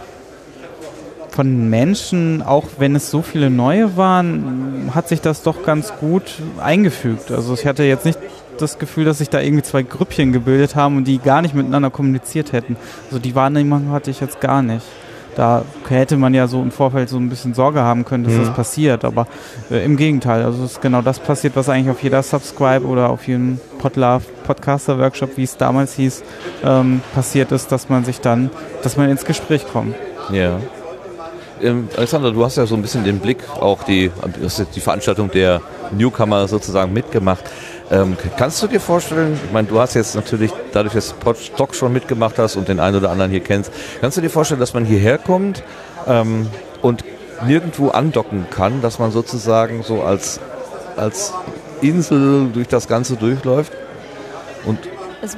[1.30, 6.24] von Menschen, auch wenn es so viele neue waren, hat sich das doch ganz gut
[6.60, 7.30] eingefügt.
[7.30, 8.18] Also ich hatte jetzt nicht
[8.62, 11.90] das Gefühl, dass sich da irgendwie zwei Grüppchen gebildet haben und die gar nicht miteinander
[11.90, 12.76] kommuniziert hätten.
[13.06, 14.84] Also die Wahrnehmung hatte ich jetzt gar nicht.
[15.38, 18.52] Da hätte man ja so im Vorfeld so ein bisschen Sorge haben können, dass das
[18.52, 19.04] passiert.
[19.04, 19.28] Aber
[19.70, 23.08] äh, im Gegenteil, also es ist genau das passiert, was eigentlich auf jeder Subscribe oder
[23.08, 26.24] auf jedem Podlove Podcaster Workshop, wie es damals hieß,
[26.64, 28.50] ähm, passiert ist, dass man sich dann,
[28.82, 29.94] dass man ins Gespräch kommt.
[30.32, 30.58] Ja.
[31.62, 34.10] Ähm, Alexander, du hast ja so ein bisschen den Blick, auch die,
[34.74, 35.60] die Veranstaltung der
[35.92, 37.44] Newcomer sozusagen mitgemacht.
[37.90, 41.74] Ähm, kannst du dir vorstellen, ich meine, du hast jetzt natürlich, dadurch, dass du Podstock
[41.74, 44.74] schon mitgemacht hast und den einen oder anderen hier kennst, kannst du dir vorstellen, dass
[44.74, 45.62] man hierher kommt
[46.06, 46.48] ähm,
[46.82, 47.04] und
[47.46, 50.38] nirgendwo andocken kann, dass man sozusagen so als,
[50.96, 51.32] als
[51.80, 53.72] Insel durch das Ganze durchläuft?
[54.66, 54.78] Und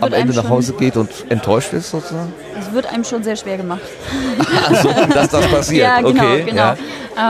[0.01, 2.33] am Ende nach Hause geht und enttäuscht ist sozusagen?
[2.59, 3.81] es wird einem schon sehr schwer gemacht.
[4.69, 6.43] Also, dass das passiert, Ja, genau, okay.
[6.45, 6.57] genau.
[6.57, 6.77] Ja.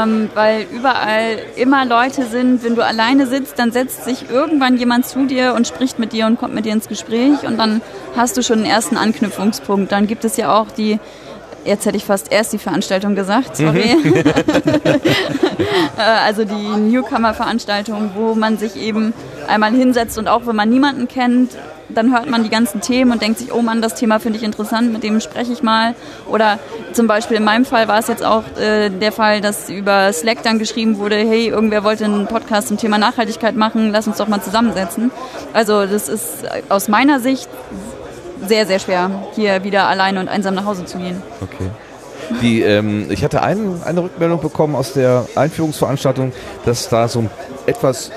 [0.03, 5.07] Ähm, weil überall immer Leute sind, wenn du alleine sitzt, dann setzt sich irgendwann jemand
[5.07, 7.81] zu dir und spricht mit dir und kommt mit dir ins Gespräch und dann
[8.17, 9.91] hast du schon einen ersten Anknüpfungspunkt.
[9.93, 10.99] Dann gibt es ja auch die,
[11.65, 13.97] jetzt hätte ich fast erst die Veranstaltung gesagt, sorry.
[15.99, 19.13] Äh, also die Newcomer-Veranstaltung, wo man sich eben
[19.47, 21.51] einmal hinsetzt und auch wenn man niemanden kennt,
[21.95, 24.45] dann hört man die ganzen Themen und denkt sich, oh Mann, das Thema finde ich
[24.45, 25.95] interessant, mit dem spreche ich mal.
[26.29, 26.59] Oder
[26.93, 30.43] zum Beispiel in meinem Fall war es jetzt auch äh, der Fall, dass über Slack
[30.43, 34.29] dann geschrieben wurde, hey, irgendwer wollte einen Podcast zum Thema Nachhaltigkeit machen, lass uns doch
[34.29, 35.11] mal zusammensetzen.
[35.53, 37.49] Also das ist aus meiner Sicht
[38.47, 41.23] sehr, sehr schwer, hier wieder alleine und einsam nach Hause zu gehen.
[41.41, 41.71] Okay.
[42.43, 46.33] Die, ähm, ich hatte ein, eine Rückmeldung bekommen aus der Einführungsveranstaltung,
[46.65, 47.25] dass da so
[47.67, 48.13] etwas,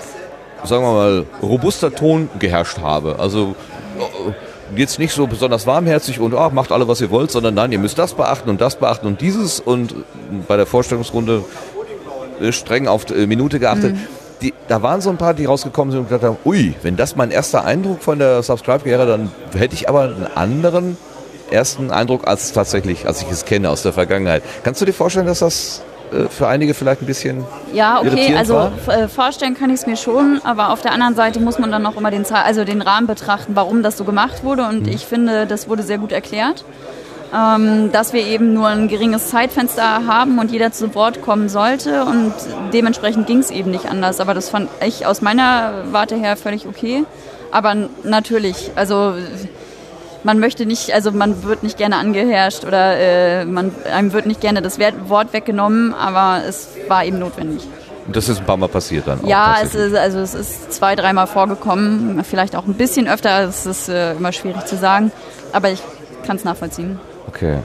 [0.66, 3.20] sagen wir mal, robuster Ton geherrscht habe.
[3.20, 3.56] Also
[3.98, 7.72] äh, jetzt nicht so besonders warmherzig und ach, macht alle, was ihr wollt, sondern nein,
[7.72, 9.60] ihr müsst das beachten und das beachten und dieses.
[9.60, 9.96] Und
[10.48, 11.44] bei der Vorstellungsrunde
[12.42, 13.96] äh, streng auf äh, Minute geachtet.
[14.42, 17.16] Die, da waren so ein paar, die rausgekommen sind und gesagt haben, ui, wenn das
[17.16, 20.98] mein erster Eindruck von der Subscribe wäre, dann hätte ich aber einen anderen
[21.50, 24.44] ersten Eindruck als tatsächlich, als ich es kenne aus der Vergangenheit.
[24.64, 25.93] Kannst du dir vorstellen, dass das äh,
[26.30, 27.44] für einige vielleicht ein bisschen
[27.74, 28.72] Ja, okay, also war?
[28.88, 31.86] äh, vorstellen kann ich es mir schon, aber auf der anderen Seite muss man dann
[31.86, 35.46] auch immer den, also den Rahmen betrachten, warum das so gemacht wurde und ich finde,
[35.48, 36.64] das wurde sehr gut erklärt.
[37.36, 42.06] Ähm, dass wir eben nur ein geringes Zeitfenster haben und jeder zu Wort kommen sollte
[42.06, 42.32] und
[42.74, 44.20] dementsprechend ging es eben nicht anders.
[44.20, 47.06] Aber das fand ich aus meiner Warte her völlig okay.
[47.50, 49.14] Aber natürlich, also
[50.24, 54.42] man möchte nicht, also man wird nicht gerne angeherrscht oder äh, man, einem wird nicht
[54.42, 57.68] gerne das Wort weggenommen, aber es war eben notwendig.
[58.06, 59.24] Und das ist ein paar Mal passiert dann.
[59.24, 63.48] auch Ja, es ist, also es ist zwei, dreimal vorgekommen, vielleicht auch ein bisschen öfter,
[63.48, 65.12] es ist äh, immer schwierig zu sagen,
[65.54, 65.82] aber ich
[66.26, 67.00] kann es nachvollziehen.
[67.28, 67.60] Okay.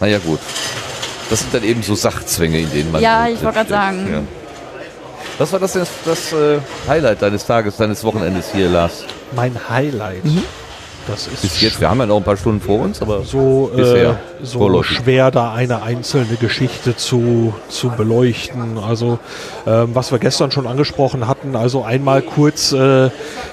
[0.00, 0.40] Naja, gut.
[1.30, 3.00] Das sind dann eben so Sachzwänge, in denen man.
[3.00, 4.12] Ja, ich wollte gerade sagen.
[4.12, 4.22] Ja.
[5.38, 9.04] Was war das, das, das äh, Highlight deines Tages, deines Wochenendes hier, Lars?
[9.34, 10.22] Mein Highlight.
[11.06, 13.70] Das ist Bis jetzt, wir haben ja noch ein paar Stunden vor uns, aber so,
[13.72, 14.18] äh, Bisher.
[14.42, 14.98] so Vorläufig.
[14.98, 18.78] schwer, da eine einzelne Geschichte zu, zu beleuchten.
[18.78, 19.18] Also
[19.66, 23.10] ähm, was wir gestern schon angesprochen hatten, also einmal kurz äh,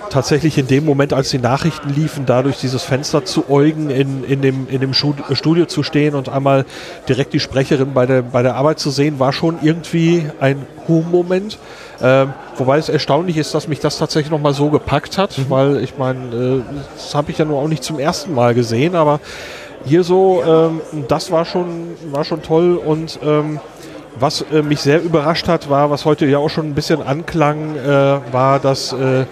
[0.10, 4.24] tatsächlich in dem Moment, als die Nachrichten liefen, da durch dieses Fenster zu äugen, in,
[4.24, 6.66] in dem, in dem Studio zu stehen und einmal
[7.08, 11.58] direkt die Sprecherin bei der, bei der Arbeit zu sehen, war schon irgendwie ein Home-Moment.
[12.02, 15.98] Ähm, wobei es erstaunlich ist, dass mich das tatsächlich nochmal so gepackt hat, weil ich
[15.98, 16.62] meine, äh,
[16.96, 19.20] das habe ich ja nur auch nicht zum ersten Mal gesehen, aber
[19.84, 23.60] hier so, ähm, das war schon, war schon toll und ähm,
[24.20, 27.76] was äh, mich sehr überrascht hat, war, was heute ja auch schon ein bisschen anklang,
[27.76, 29.26] äh, war, dass äh,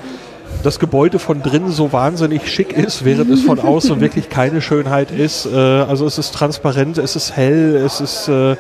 [0.63, 5.11] das Gebäude von drinnen so wahnsinnig schick ist, während es von außen wirklich keine Schönheit
[5.11, 5.45] ist.
[5.45, 8.55] Äh, also es ist transparent, es ist hell, es ist, äh,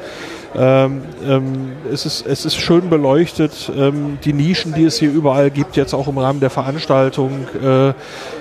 [0.57, 3.71] ähm, ähm, es ist, es ist schön beleuchtet.
[3.75, 7.93] Ähm, die Nischen, die es hier überall gibt, jetzt auch im Rahmen der Veranstaltung, äh,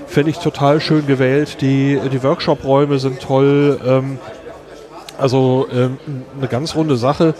[0.06, 1.60] finde ich total schön gewählt.
[1.60, 3.80] Die, die Workshop-Räume sind toll.
[3.84, 4.18] Ähm,
[5.18, 5.98] also ähm,
[6.36, 7.34] eine ganz runde Sache.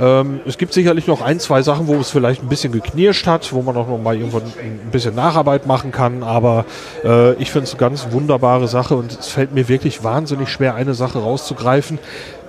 [0.00, 3.52] Ähm, es gibt sicherlich noch ein, zwei Sachen, wo es vielleicht ein bisschen geknirscht hat,
[3.52, 6.22] wo man auch noch mal irgendwann ein bisschen Nacharbeit machen kann.
[6.22, 6.64] Aber
[7.04, 10.74] äh, ich finde es eine ganz wunderbare Sache und es fällt mir wirklich wahnsinnig schwer,
[10.74, 11.98] eine Sache rauszugreifen.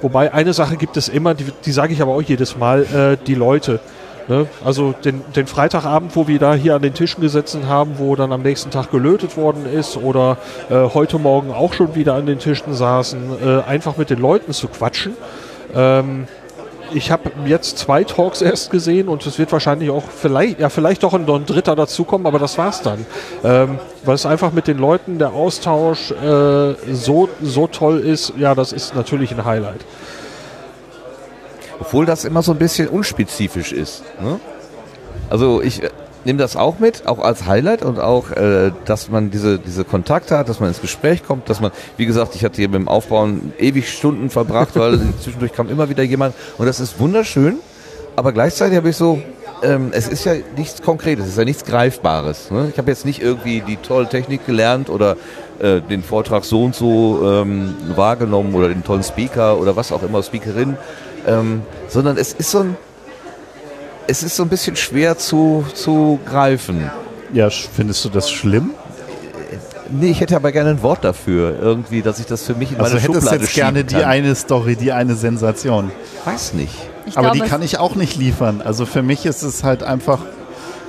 [0.01, 3.25] Wobei eine Sache gibt es immer, die, die sage ich aber auch jedes Mal, äh,
[3.25, 3.79] die Leute.
[4.27, 4.45] Ne?
[4.63, 8.33] Also den, den Freitagabend, wo wir da hier an den Tischen gesessen haben, wo dann
[8.33, 10.37] am nächsten Tag gelötet worden ist oder
[10.69, 14.51] äh, heute Morgen auch schon wieder an den Tischen saßen, äh, einfach mit den Leuten
[14.51, 15.13] zu quatschen.
[15.73, 16.27] Ähm,
[16.93, 21.03] ich habe jetzt zwei Talks erst gesehen und es wird wahrscheinlich auch vielleicht, ja, vielleicht
[21.03, 23.05] doch noch ein dritter dazukommen, aber das war's dann.
[23.43, 28.55] Ähm, weil es einfach mit den Leuten, der Austausch äh, so, so toll ist, ja,
[28.55, 29.81] das ist natürlich ein Highlight.
[31.79, 34.03] Obwohl das immer so ein bisschen unspezifisch ist.
[34.21, 34.39] Ne?
[35.29, 35.81] Also ich
[36.27, 40.37] nehme das auch mit, auch als Highlight und auch, äh, dass man diese, diese Kontakte
[40.37, 42.87] hat, dass man ins Gespräch kommt, dass man, wie gesagt, ich hatte hier mit dem
[42.87, 47.55] Aufbauen ewig Stunden verbracht, weil zwischendurch kam immer wieder jemand und das ist wunderschön,
[48.17, 49.21] aber gleichzeitig habe ich so,
[49.63, 52.51] ähm, es ist ja nichts Konkretes, es ist ja nichts Greifbares.
[52.51, 52.67] Ne?
[52.71, 55.15] Ich habe jetzt nicht irgendwie die tolle Technik gelernt oder
[55.59, 60.03] äh, den Vortrag so und so ähm, wahrgenommen oder den tollen Speaker oder was auch
[60.03, 60.77] immer, Speakerin,
[61.25, 62.77] ähm, sondern es ist so ein,
[64.07, 66.89] es ist so ein bisschen schwer zu, zu greifen.
[67.33, 68.71] Ja, findest du das schlimm?
[69.89, 72.77] Nee, ich hätte aber gerne ein Wort dafür, irgendwie, dass ich das für mich in
[72.77, 74.03] meine Also hättest Schublade jetzt gerne schieben die kann.
[74.11, 75.91] eine Story, die eine Sensation.
[76.25, 76.73] Weiß nicht.
[77.05, 78.61] Ich Aber glaube, die kann ich auch nicht liefern.
[78.63, 80.19] Also für mich ist es halt einfach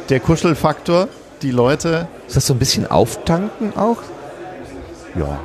[0.09, 1.07] der Kuschelfaktor,
[1.43, 2.09] die Leute.
[2.27, 3.99] Ist das so ein bisschen auftanken auch?
[5.17, 5.39] Ja,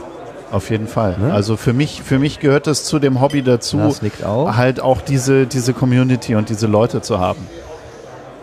[0.52, 1.18] auf jeden Fall.
[1.20, 1.32] Ne?
[1.32, 4.56] Also für mich, für mich gehört es zu dem Hobby dazu, Das auch.
[4.56, 7.48] halt auch diese, diese Community und diese Leute zu haben.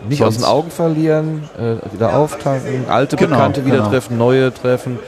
[0.07, 3.89] Nicht Sonst- aus den Augen verlieren, äh, wieder auftanken, alte Genau, Bekannte wieder genau.
[3.89, 4.99] treffen, neue treffen.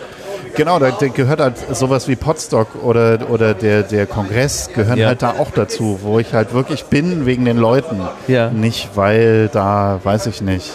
[0.56, 5.08] Genau, da, da gehört halt sowas wie Podstock oder, oder der, der Kongress gehören Ja.
[5.08, 8.02] halt da auch dazu, wo ich halt wirklich bin wegen den Leuten.
[8.28, 8.52] Ja.
[8.52, 10.70] Nicht, weil da, weiß ich nicht,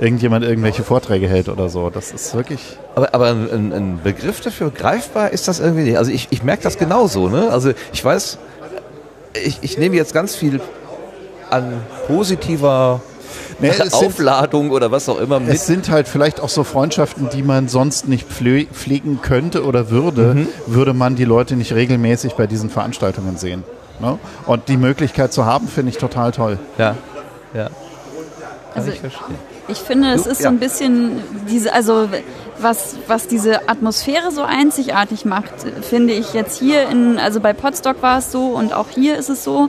[0.00, 1.88] irgendjemand irgendwelche Vorträge hält oder so.
[1.88, 2.76] Das ist wirklich.
[2.96, 5.98] Aber, aber ein, ein- ein Begriff dafür greifbar ist das irgendwie nicht.
[5.98, 7.28] Also ich, ich merke das genauso.
[7.28, 7.48] Ne?
[7.52, 8.38] Also ich weiß,
[9.44, 10.60] ich, ich nehme jetzt ganz viel
[11.48, 11.74] an
[12.08, 13.00] positiver
[13.62, 15.54] Nee, es sind- Aufladung oder was auch immer mit.
[15.54, 19.88] Es sind halt vielleicht auch so Freundschaften, die man sonst nicht pfle pflegen könnte oder
[19.90, 20.48] würde, Mhm.
[20.66, 23.64] würde man die Leute nicht regelmäßig bei diesen Veranstaltungen sehen.
[24.00, 24.18] Ne?
[24.46, 26.58] Und die Möglichkeit zu haben, finde ich total toll.
[26.78, 26.96] Ja,
[27.54, 27.64] ja.
[27.64, 27.72] Kann
[28.74, 29.34] Also ich verstehen.
[29.68, 30.44] Ich finde, es ist Ja.
[30.44, 32.08] so ein bisschen diese, also
[32.60, 35.52] was, was diese Atmosphäre so einzigartig macht,
[35.82, 39.28] finde ich jetzt hier in, also bei Podstock war es so und auch hier ist
[39.28, 39.68] es so.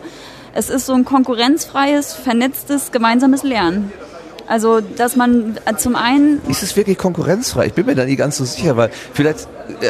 [0.54, 3.92] Es ist so ein konkurrenzfreies, vernetztes, gemeinsames Lernen.
[4.46, 7.68] Also, dass man äh, zum einen Ist es wirklich konkurrenzfrei?
[7.68, 9.48] Ich bin mir da nie ganz so sicher, weil vielleicht
[9.82, 9.90] äh,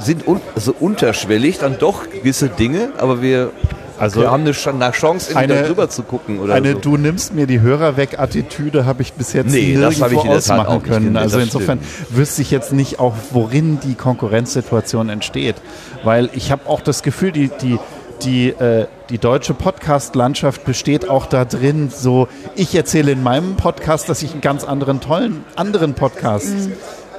[0.00, 3.50] sind un so unterschwellig dann doch gewisse Dinge, aber wir,
[3.98, 6.78] Also wir haben eine, Ch- eine Chance, eine- da drüber zu gucken oder Eine so.
[6.78, 10.20] Du nimmst mir die Hörer weg Attitüde habe ich bis jetzt Nee, das habe nirgendwo
[10.20, 10.98] ich in auch ausmachen nicht können.
[11.06, 11.78] gesehen, Also das insofern
[12.10, 15.56] wüsste ich jetzt nicht auch, worin die Konkurrenzsituation entsteht.
[16.04, 17.80] Weil ich habe auch das Gefühl, die, die,
[18.22, 24.08] die, äh, die deutsche Podcast-Landschaft besteht auch da drin, so ich erzähle in meinem Podcast,
[24.08, 26.52] dass ich einen ganz anderen, tollen, anderen Podcast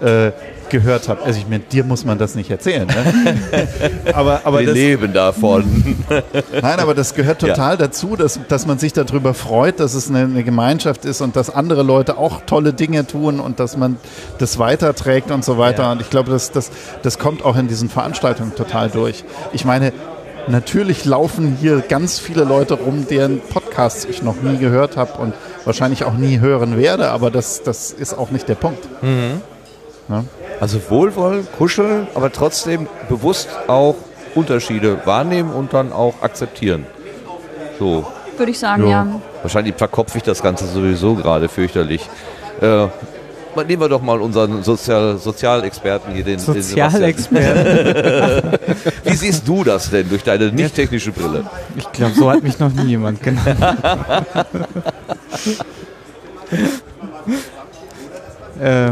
[0.02, 0.32] äh,
[0.70, 1.24] gehört habe.
[1.24, 2.88] Also ich meine, dir muss man das nicht erzählen.
[2.88, 3.38] Ne?
[4.14, 5.98] aber aber wir das, leben davon.
[6.62, 10.20] Nein, aber das gehört total dazu, dass, dass man sich darüber freut, dass es eine,
[10.20, 13.98] eine Gemeinschaft ist und dass andere Leute auch tolle Dinge tun und dass man
[14.38, 15.84] das weiterträgt und so weiter.
[15.84, 15.92] Ja.
[15.92, 16.72] Und ich glaube, das, das,
[17.02, 19.24] das kommt auch in diesen Veranstaltungen total durch.
[19.54, 19.92] Ich meine,
[20.50, 25.34] natürlich laufen hier ganz viele Leute rum, deren Podcasts ich noch nie gehört habe und
[25.66, 28.88] wahrscheinlich auch nie hören werde, aber das, das ist auch nicht der Punkt.
[30.60, 33.96] Also wohlwollen, kuscheln, aber trotzdem bewusst auch
[34.36, 36.86] Unterschiede wahrnehmen und dann auch akzeptieren.
[37.78, 38.06] So,
[38.38, 38.90] würde ich sagen, Ja.
[39.06, 39.22] ja.
[39.42, 42.10] wahrscheinlich verkopfe ich das Ganze sowieso gerade fürchterlich.
[42.62, 42.88] Äh,
[43.56, 46.92] nehmen wir doch mal unseren Sozial Sozialexperten hier, den, den Sebastian.
[46.92, 48.60] Sozialexperte.
[49.04, 51.46] Wie siehst du das denn durch deine nicht technische Brille?
[51.76, 53.58] Ich glaube, so hat mich noch nie jemand genannt.
[58.62, 58.92] äh,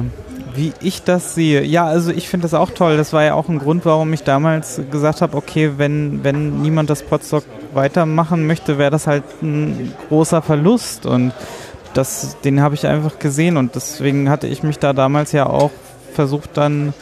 [0.57, 1.63] wie ich das sehe.
[1.63, 2.97] Ja, also ich finde das auch toll.
[2.97, 6.89] Das war ja auch ein Grund, warum ich damals gesagt habe, okay, wenn, wenn niemand
[6.89, 7.43] das Podstock
[7.73, 11.05] weitermachen möchte, wäre das halt ein großer Verlust.
[11.05, 11.31] Und
[11.97, 13.57] das, den habe ich einfach gesehen.
[13.57, 15.71] Und deswegen hatte ich mich da damals ja auch
[16.13, 16.93] versucht dann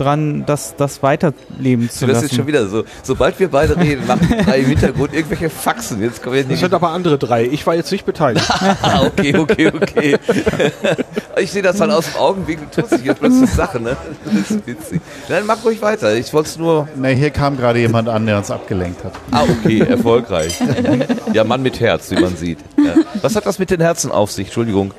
[0.00, 2.26] dran, das, das weiterleben zu Das lassen.
[2.26, 2.84] ist schon wieder so.
[3.02, 6.02] Sobald wir beide reden, machen drei im Hintergrund irgendwelche Faxen.
[6.02, 6.60] Jetzt kommen wir Das nicht.
[6.60, 7.44] sind aber andere drei.
[7.44, 8.46] Ich war jetzt nicht beteiligt.
[8.82, 10.16] Ah, okay, okay, okay.
[11.38, 13.96] ich sehe das dann aus dem Augenwinkel, tut sich jetzt plötzlich Sache, ne?
[14.24, 15.00] Das ist witzig.
[15.28, 16.14] Nein, mach ruhig weiter.
[16.14, 16.88] Ich wollte es nur.
[16.96, 19.12] Ne, hier kam gerade jemand an, der uns abgelenkt hat.
[19.30, 20.58] Ah, okay, erfolgreich.
[21.32, 22.58] Ja, Mann mit Herz, wie man sieht.
[22.78, 22.94] Ja.
[23.22, 24.46] Was hat das mit den Herzen auf sich?
[24.46, 24.92] Entschuldigung.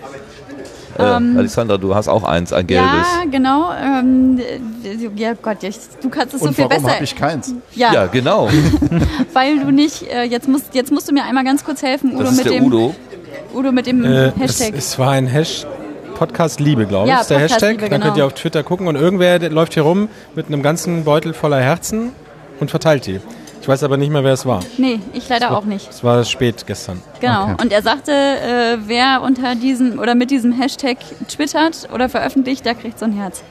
[1.01, 2.89] Äh, Alexandra, du hast auch eins, ein gelbes.
[2.91, 3.71] Ja, genau.
[3.73, 4.39] Ähm,
[4.83, 6.95] äh, ja Gott, ich, du kannst es so viel warum besser.
[6.95, 7.53] habe ich keins?
[7.75, 8.49] ja, Ja, genau.
[9.33, 12.23] weil du nicht, äh, jetzt musst, jetzt musst du mir einmal ganz kurz helfen, Udo
[12.23, 12.95] Das ist mit der dem Udo.
[13.53, 14.73] Udo mit dem Äh, es, Hashtag.
[14.77, 15.65] es war ein Hash
[16.15, 17.13] Podcast Liebe, glaube ich.
[17.13, 17.69] Ja, ist der Podcast Hashtag.
[17.71, 18.17] Liebe, Dann könnt genau.
[18.17, 22.11] ihr auf Twitter gucken und irgendwer läuft hier rum mit einem ganzen Beutel voller Herzen
[22.59, 23.19] und verteilt die.
[23.61, 24.61] Ich weiß aber nicht mehr, wer es war.
[24.77, 25.89] nee, ich leider auch nicht.
[25.89, 27.01] Es war spät gestern.
[27.19, 27.43] Genau.
[27.43, 27.55] Okay.
[27.61, 30.97] Und er sagte, äh, wer unter diesem oder mit diesem Hashtag
[31.27, 33.43] twittert oder veröffentlicht, der kriegt so ein Herz.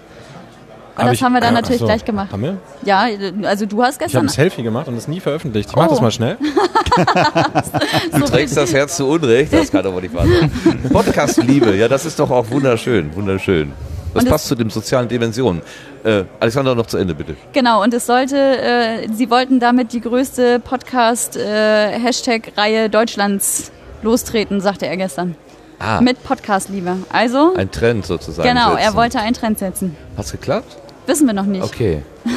[0.97, 1.87] Und Hab das ich- haben wir dann Ah, natürlich so.
[1.87, 2.33] gleich gemacht.
[2.33, 2.57] Haben wir?
[2.85, 3.07] Ja,
[3.45, 4.25] also du hast Ich habe gestern.
[4.27, 5.71] ein Selfie gemacht und es nie veröffentlicht.
[5.71, 5.91] Ich mach Oh.
[5.91, 6.37] das mal schnell.
[8.13, 10.51] Du trägst das Herz zu Unrecht, das kann aber nicht wahr sein.
[10.93, 13.73] Podcast-Liebe, ja, das ist doch auch wunderschön, wunderschön.
[14.13, 15.63] Das Und passt zu den sozialen Dimensionen.
[16.05, 17.37] Äh, Alexandra, noch zu Ende, bitte.
[17.53, 23.71] Genau, und es sollte, äh, sie wollten damit die größte Podcast-Hashtag-Reihe Deutschlands
[24.03, 25.35] lostreten, sagte er gestern.
[25.79, 26.97] Ah, Mit Podcast-Liebe.
[27.11, 28.49] Also, ein Trend sozusagen.
[28.49, 28.83] genau, setzen.
[28.85, 29.97] er wollte einen Trend setzen.
[30.17, 30.77] Hat's geklappt?
[31.07, 31.65] Wissen wir noch nicht.
[31.65, 32.03] Okay.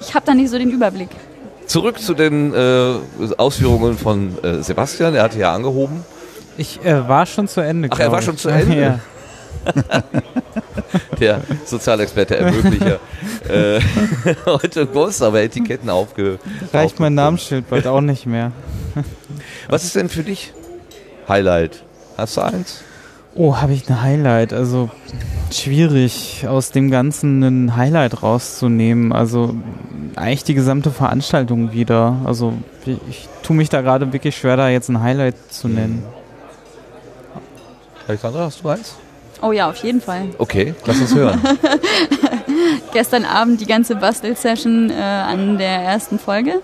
[0.00, 1.08] Ich habe da nicht so den Überblick.
[1.66, 2.94] Zurück zu den äh,
[3.38, 5.14] Ausführungen von äh, Sebastian.
[5.14, 6.04] Er hatte ja angehoben.
[6.58, 7.88] Ich äh, war schon zu Ende.
[7.92, 8.24] Ach, er war ich.
[8.24, 8.76] schon zu Ende?
[8.80, 8.98] Ja.
[11.20, 12.98] Der Sozialexperte, Ermöglicher.
[13.48, 13.80] äh,
[14.46, 16.38] heute groß, aber Etiketten aufge.
[16.72, 18.52] Reicht mein Namensschild bald auch nicht mehr.
[19.68, 20.52] Was ist denn für dich
[21.28, 21.82] Highlight?
[22.16, 22.82] Hast du eins?
[23.34, 24.52] Oh, habe ich ein Highlight?
[24.52, 24.90] Also
[25.52, 29.12] schwierig, aus dem Ganzen ein Highlight rauszunehmen.
[29.12, 29.54] Also
[30.14, 32.16] eigentlich die gesamte Veranstaltung wieder.
[32.24, 32.54] Also
[32.86, 36.02] ich, ich tue mich da gerade wirklich schwer, da jetzt ein Highlight zu nennen.
[38.08, 38.94] Alexandra, hast du eins?
[39.42, 40.22] Oh ja, auf jeden Fall.
[40.38, 41.40] Okay, lass uns hören.
[42.92, 46.62] Gestern Abend die ganze Bastel-Session äh, an der ersten Folge.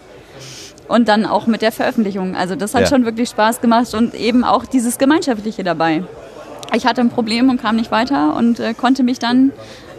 [0.89, 2.35] Und dann auch mit der Veröffentlichung.
[2.37, 2.87] Also das hat Ja.
[2.89, 6.03] schon wirklich Spaß gemacht und eben auch dieses Gemeinschaftliche dabei.
[6.75, 9.53] Ich hatte ein Problem und kam nicht weiter und äh, konnte mich dann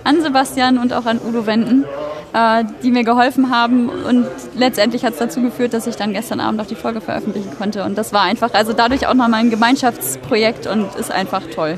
[0.03, 1.85] an Sebastian und auch an Udo wenden,
[2.33, 3.89] äh, die mir geholfen haben.
[3.89, 7.51] Und letztendlich hat es dazu geführt, dass ich dann gestern Abend auch die Folge veröffentlichen
[7.57, 7.83] konnte.
[7.85, 11.77] Und das war einfach, also dadurch auch nochmal ein Gemeinschaftsprojekt und ist einfach toll.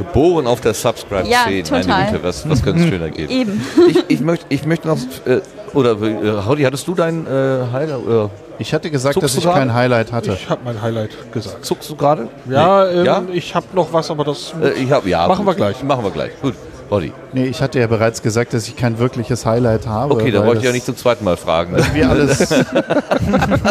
[0.00, 1.62] Geboren auf der Subscribe-Szene.
[1.62, 2.10] Ja, Meine.
[2.12, 3.30] Güte, was, was könnte es schöner geben?
[3.40, 3.66] Eben.
[3.88, 4.96] Ich, ich, möchte, ich möchte noch,
[5.26, 5.40] äh,
[5.74, 7.30] oder äh, Haudi, hattest du dein äh,
[7.72, 8.06] Highlight?
[8.06, 10.32] Oder Ich hatte gesagt, Zuckst dass ich kein Highlight hatte.
[10.32, 11.64] Ich habe mein Highlight gesagt.
[11.64, 12.28] zuckst du gerade?
[12.48, 13.00] Ja, Nee.
[13.00, 13.22] ähm, ja?
[13.32, 14.54] ich habe noch was, aber das.
[14.62, 15.54] Äh, ich hab, ja, Machen gut.
[15.54, 15.82] wir gleich.
[15.82, 16.32] Machen wir gleich.
[16.40, 16.54] Gut.
[16.90, 17.12] Olli.
[17.32, 20.12] Nee, ich hatte ja bereits gesagt, dass ich kein wirkliches Highlight habe.
[20.14, 21.76] Okay, dann weil wollte ich ja nicht zum zweiten Mal fragen.
[21.76, 22.48] irgendwie alles, Das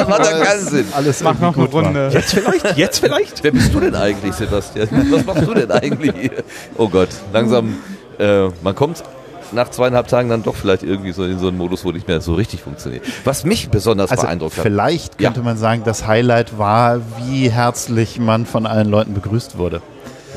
[0.07, 0.85] macht doch keinen Sinn.
[0.95, 1.83] alles Mach noch eine gut war.
[1.83, 2.09] Runde.
[2.13, 3.43] Jetzt vielleicht, jetzt vielleicht.
[3.43, 4.87] Wer bist du denn eigentlich, Sebastian?
[5.11, 6.43] Was machst du denn eigentlich hier?
[6.77, 7.77] Oh Gott, langsam,
[8.19, 9.03] äh, man kommt
[9.51, 12.21] nach zweieinhalb Tagen dann doch vielleicht irgendwie so in so einen Modus, wo nicht mehr
[12.21, 13.03] so richtig funktioniert.
[13.25, 14.63] Was mich besonders Also beeindruckt hat.
[14.63, 15.29] vielleicht Ja.
[15.29, 19.81] könnte man sagen, das Highlight war, wie herzlich man von allen Leuten begrüßt wurde.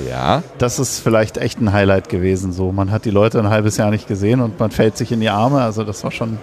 [0.09, 2.53] Ja, Das ist vielleicht echt ein Highlight gewesen.
[2.53, 5.21] So, man hat die Leute ein halbes Jahr nicht gesehen und man fällt sich in
[5.21, 5.61] die Arme.
[5.61, 6.39] Also das war schon,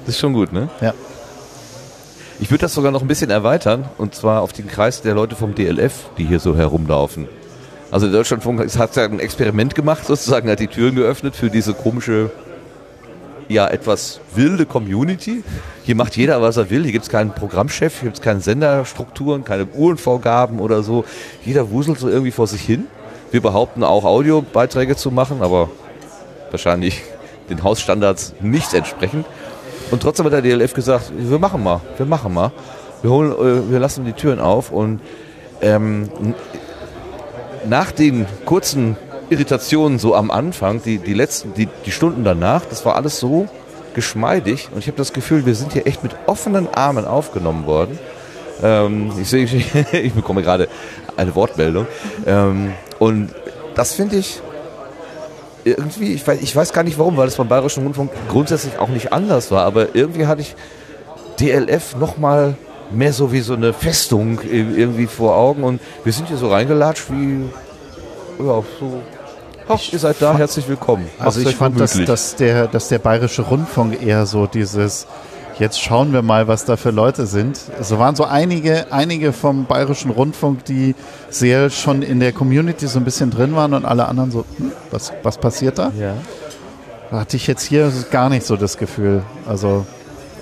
[0.00, 0.68] das ist schon gut, ne?
[0.80, 0.94] ja.
[2.40, 5.36] Ich würde das sogar noch ein bisschen erweitern und zwar auf den Kreis der Leute
[5.36, 7.28] vom DLF, die hier so herumlaufen.
[7.92, 11.74] Also der Deutschlandfunk hat ja ein Experiment gemacht, sozusagen hat die Türen geöffnet für diese
[11.74, 12.30] komische,
[13.52, 15.44] ja etwas wilde Community.
[15.84, 16.82] Hier macht jeder, was er will.
[16.82, 21.04] Hier gibt es keinen Programmchef, hier gibt es keine Senderstrukturen, keine Uhrenvorgaben oder so.
[21.44, 22.86] Jeder wuselt so irgendwie vor sich hin.
[23.30, 25.70] Wir behaupten auch Audiobeiträge zu machen, aber
[26.50, 27.02] wahrscheinlich
[27.50, 29.26] den Hausstandards nicht entsprechend.
[29.90, 32.52] Und trotzdem hat der DLF gesagt, wir machen mal, wir machen mal.
[33.02, 35.00] Wir, holen, äh, wir lassen die Türen auf und
[35.60, 36.08] ähm,
[37.68, 38.96] nach den kurzen
[39.32, 43.48] Irritationen so am Anfang, die, die letzten, die, die Stunden danach, das war alles so
[43.94, 47.98] geschmeidig und ich habe das Gefühl, wir sind hier echt mit offenen Armen aufgenommen worden.
[48.62, 50.68] Ähm, ich, sehe, ich, ich bekomme gerade
[51.16, 51.86] eine Wortmeldung.
[52.26, 53.30] Ähm, und
[53.74, 54.40] das finde ich
[55.64, 58.88] irgendwie, ich weiß, ich weiß gar nicht warum, weil es beim Bayerischen Rundfunk grundsätzlich auch
[58.88, 60.54] nicht anders war, aber irgendwie hatte ich
[61.40, 62.56] DLF nochmal
[62.90, 67.10] mehr so wie so eine Festung irgendwie vor Augen und wir sind hier so reingelatscht
[67.10, 67.44] wie,
[68.44, 69.02] ja, so,
[69.74, 71.08] ach, ihr seid da, herzlich willkommen.
[71.18, 75.06] Also Macht's ich euch fand, dass, dass, der, dass der Bayerische Rundfunk eher so dieses,
[75.58, 77.60] jetzt schauen wir mal, was da für Leute sind.
[77.80, 80.94] Es waren so einige, einige vom Bayerischen Rundfunk, die
[81.30, 84.72] sehr schon in der Community so ein bisschen drin waren und alle anderen so, hm,
[84.90, 85.92] was, was passiert da?
[85.98, 86.14] ja.
[87.10, 89.22] Da hatte ich jetzt hier gar nicht so das Gefühl.
[89.46, 89.84] Also,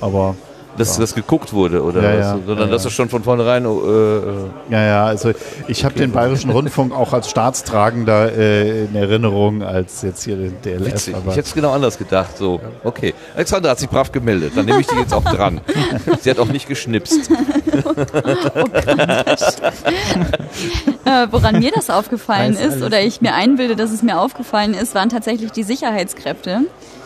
[0.00, 0.36] aber
[0.80, 2.18] dass das geguckt wurde, oder Ja, was?
[2.18, 2.38] ja.
[2.46, 2.88] sondern Ja, dass ja.
[2.88, 4.22] es schon von vornherein äh, äh,
[4.70, 5.32] ja, ja, also
[5.68, 10.60] ich habe den Bayerischen Rundfunk auch als Staatstragender äh, in Erinnerung als jetzt hier den
[10.62, 10.86] DLF.
[10.86, 11.14] witzig.
[11.14, 12.36] Aber Ich hätte es genau anders gedacht.
[12.38, 13.14] So, okay.
[13.36, 14.52] Alexandra hat sich brav gemeldet.
[14.56, 15.60] Dann nehme ich die jetzt auch dran.
[16.20, 17.30] Sie hat auch nicht geschnipst.
[21.04, 22.82] Äh, woran mir das aufgefallen Weiß ist alles.
[22.84, 26.60] oder ich mir einbilde, dass es mir aufgefallen ist, waren tatsächlich die Sicherheitskräfte,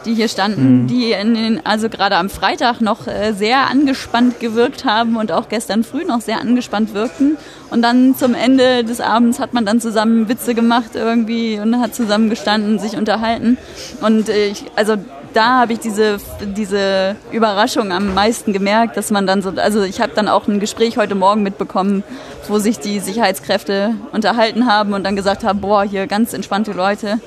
[0.05, 4.84] die hier standen, die in den, also gerade am Freitag noch äh, sehr angespannt gewirkt
[4.84, 7.36] haben und auch gestern früh noch sehr angespannt wirkten.
[7.70, 11.94] Und dann zum Ende des Abends hat man dann zusammen Witze gemacht irgendwie und hat
[11.94, 13.59] zusammen gestanden, sich unterhalten.
[14.00, 14.96] Und äh, ich, also
[15.34, 20.00] da habe ich diese, diese Überraschung am meisten gemerkt, dass man dann so, also ich
[20.00, 22.05] habe dann auch ein Gespräch heute Morgen mitbekommen,
[22.48, 27.18] wo sich die Sicherheitskräfte unterhalten haben und dann gesagt haben, boah, hier ganz entspannte Leute,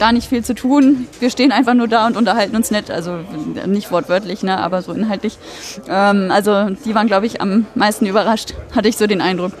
[0.00, 3.18] gar nicht viel zu tun, wir stehen einfach nur da und unterhalten uns nett, also
[3.66, 5.38] nicht wortwörtlich, ne, aber so inhaltlich.
[5.88, 9.52] Ähm, also die waren, glaube ich, am meisten überrascht, hatte ich so den Eindruck.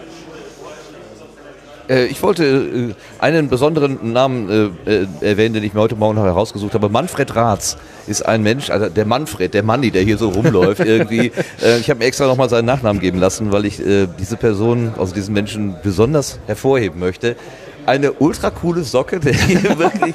[1.90, 6.14] Äh, ich wollte äh, einen besonderen Namen äh, äh, erwähnen, den ich mir heute Morgen
[6.14, 6.88] noch herausgesucht habe.
[6.88, 7.76] Manfred Ratz
[8.06, 11.32] ist ein Mensch, also der Manfred, der Manni, der hier so rumläuft irgendwie.
[11.80, 13.80] Ich habe mir extra nochmal seinen Nachnamen geben lassen, weil ich
[14.18, 17.36] diese Person, also diesen Menschen besonders hervorheben möchte.
[17.90, 20.14] Eine ultra coole Socke, hier wirklich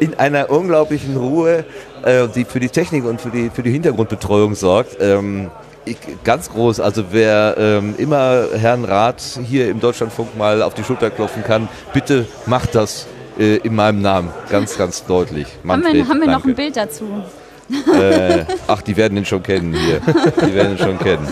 [0.00, 1.64] in einer unglaublichen Ruhe,
[2.02, 4.98] äh, die für die Technik und für die, für die Hintergrundbetreuung sorgt.
[5.00, 5.50] Ähm,
[5.86, 10.84] ich, ganz groß, also wer ähm, immer Herrn Rath hier im Deutschlandfunk mal auf die
[10.84, 13.06] Schulter klopfen kann, bitte macht das
[13.38, 14.28] äh, in meinem Namen.
[14.50, 15.46] Ganz, ganz deutlich.
[15.46, 17.24] Haben Manfred, wir, haben wir noch ein Bild dazu?
[17.98, 20.02] Äh, ach, die werden ihn schon kennen hier.
[20.46, 21.26] Die werden ihn schon kennen.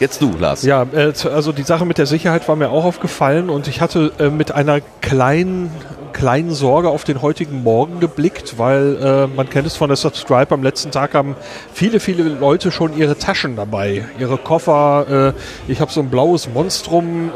[0.00, 0.62] Jetzt du, Lars.
[0.62, 4.12] Ja, äh, also die Sache mit der Sicherheit war mir auch aufgefallen und ich hatte
[4.18, 5.70] äh, mit einer kleinen
[6.12, 10.52] kleinen Sorge auf den heutigen Morgen geblickt, weil äh, man kennt es von der Subscribe,
[10.52, 11.36] am letzten Tag haben
[11.72, 15.34] viele, viele Leute schon ihre Taschen dabei, ihre Koffer.
[15.68, 17.30] Ich habe so ein blaues Monstrum,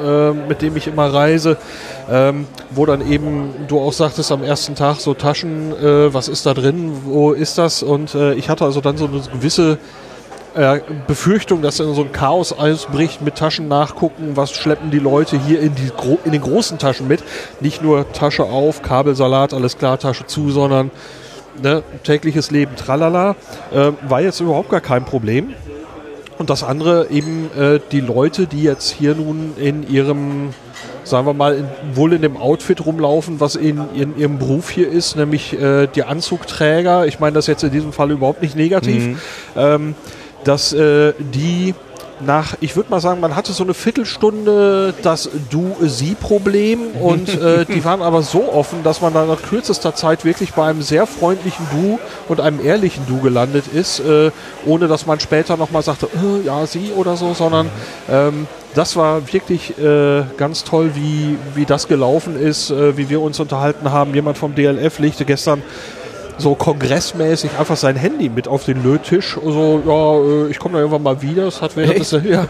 [0.48, 1.58] mit dem ich immer reise,
[2.10, 5.72] ähm, wo dann eben, du auch sagtest am ersten Tag, so Taschen,
[6.12, 7.84] was ist da drin, wo ist das?
[7.84, 9.78] Und ich hatte also dann so eine gewisse
[10.54, 15.38] äh, Befürchtung, dass dann so ein Chaos ausbricht mit Taschen nachgucken, was schleppen die Leute
[15.38, 15.90] hier in, die,
[16.24, 17.22] in den großen Taschen mit.
[17.60, 20.90] Nicht nur Tasche auf, Kabelsalat, alles klar, Tasche zu, sondern
[21.62, 23.36] ne, tägliches Leben, tralala.
[23.72, 25.54] Äh, war jetzt überhaupt gar kein Problem.
[26.38, 30.50] Und das andere eben äh, die Leute, die jetzt hier nun in ihrem,
[31.04, 34.90] sagen wir mal, in, wohl in dem Outfit rumlaufen, was in, in ihrem Beruf hier
[34.90, 37.06] ist, nämlich äh, die Anzugträger.
[37.06, 39.18] Ich meine das jetzt in diesem Fall überhaupt nicht negativ.
[39.56, 39.94] Ähm,
[40.44, 41.74] dass äh, die
[42.24, 47.84] nach, ich würde mal sagen, man hatte so eine Viertelstunde das Du-Sie-Problem und äh, die
[47.84, 51.66] waren aber so offen, dass man dann nach kürzester Zeit wirklich bei einem sehr freundlichen
[51.72, 54.30] Du und einem ehrlichen Du gelandet ist, äh,
[54.66, 57.68] ohne dass man später nochmal sagte, äh, ja, Sie oder so, sondern
[58.08, 63.20] ähm, das war wirklich äh, ganz toll, wie, wie das gelaufen ist, äh, wie wir
[63.20, 64.14] uns unterhalten haben.
[64.14, 65.62] Jemand vom DLF legte gestern
[66.42, 69.38] so kongressmäßig einfach sein Handy mit auf den Löttisch.
[69.42, 71.44] So, ja, äh, ich komme da irgendwann mal wieder.
[71.46, 72.46] Das hat während des, ja.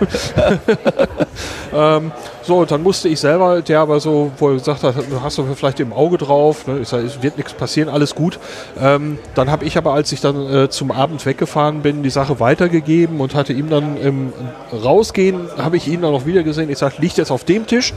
[1.75, 2.11] ähm,
[2.43, 5.79] so, dann musste ich selber, der aber so, wo er gesagt hat, hast du vielleicht
[5.79, 6.81] im Auge drauf, ne?
[6.81, 8.39] ich sag, es wird nichts passieren, alles gut.
[8.81, 12.41] Ähm, dann habe ich aber, als ich dann äh, zum Abend weggefahren bin, die Sache
[12.41, 14.33] weitergegeben und hatte ihm dann im
[14.73, 16.71] Rausgehen, habe ich ihn dann noch wieder gesehen.
[16.71, 17.95] Ich sage, liegt jetzt auf dem Tisch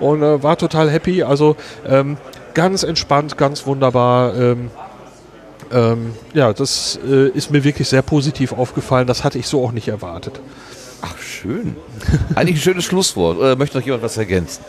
[0.00, 1.22] und äh, war total happy.
[1.22, 1.56] Also
[1.88, 2.16] ähm,
[2.52, 4.34] ganz entspannt, ganz wunderbar.
[4.34, 4.70] Ähm,
[5.72, 9.06] ähm, ja, das äh, ist mir wirklich sehr positiv aufgefallen.
[9.06, 10.40] Das hatte ich so auch nicht erwartet.
[11.02, 11.76] Ach, schön.
[12.34, 13.38] Eigentlich ein schönes Schlusswort.
[13.38, 14.62] Oder möchte noch jemand was ergänzen?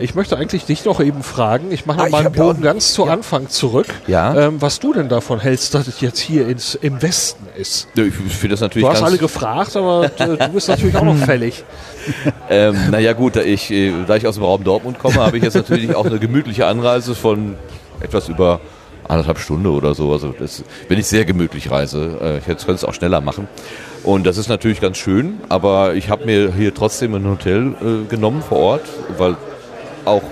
[0.00, 2.62] Ich möchte eigentlich dich noch eben fragen, ich mache Ah, mal einen ja Bogen auch-
[2.62, 3.12] ganz zu ja.
[3.14, 4.32] Anfang zurück, Ja.
[4.46, 7.88] ähm, was du denn davon hältst, dass es jetzt hier ins, im Westen ist.
[7.96, 11.02] Ja, Ich finde das natürlich Du hast alle gefragt, aber äh, du bist natürlich auch
[11.02, 11.64] noch fällig.
[12.48, 15.42] Ähm, naja gut, da ich, äh, da ich aus dem Raum Dortmund komme, habe ich
[15.42, 17.56] jetzt natürlich auch eine gemütliche Anreise von
[17.98, 18.60] etwas über
[19.08, 20.12] anderthalb Stunden oder so.
[20.12, 23.48] Also das, wenn ich sehr gemütlich reise, äh, ich könnte es auch schneller machen.
[24.04, 28.08] Und das ist natürlich ganz schön, aber ich habe mir hier trotzdem ein Hotel äh,
[28.08, 28.82] genommen vor Ort,
[29.16, 29.36] weil
[30.04, 30.22] auch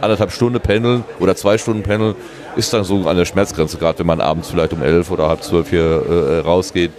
[0.00, 2.14] anderthalb Stunden pendeln oder zwei Stunden pendeln
[2.54, 5.42] ist dann so an der Schmerzgrenze, gerade wenn man abends vielleicht um elf oder halb
[5.42, 6.92] zwölf hier äh, rausgeht.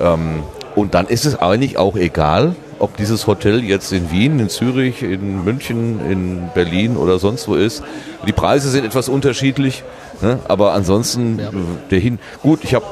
[0.00, 0.42] Ähm,
[0.74, 5.02] und dann ist es eigentlich auch egal, ob dieses Hotel jetzt in Wien, in Zürich,
[5.02, 7.82] in München, in Berlin oder sonst wo ist.
[8.26, 9.82] Die Preise sind etwas unterschiedlich,
[10.22, 10.38] ne?
[10.48, 11.44] aber ansonsten äh,
[11.90, 12.18] der hin.
[12.42, 12.84] Gut, ich habe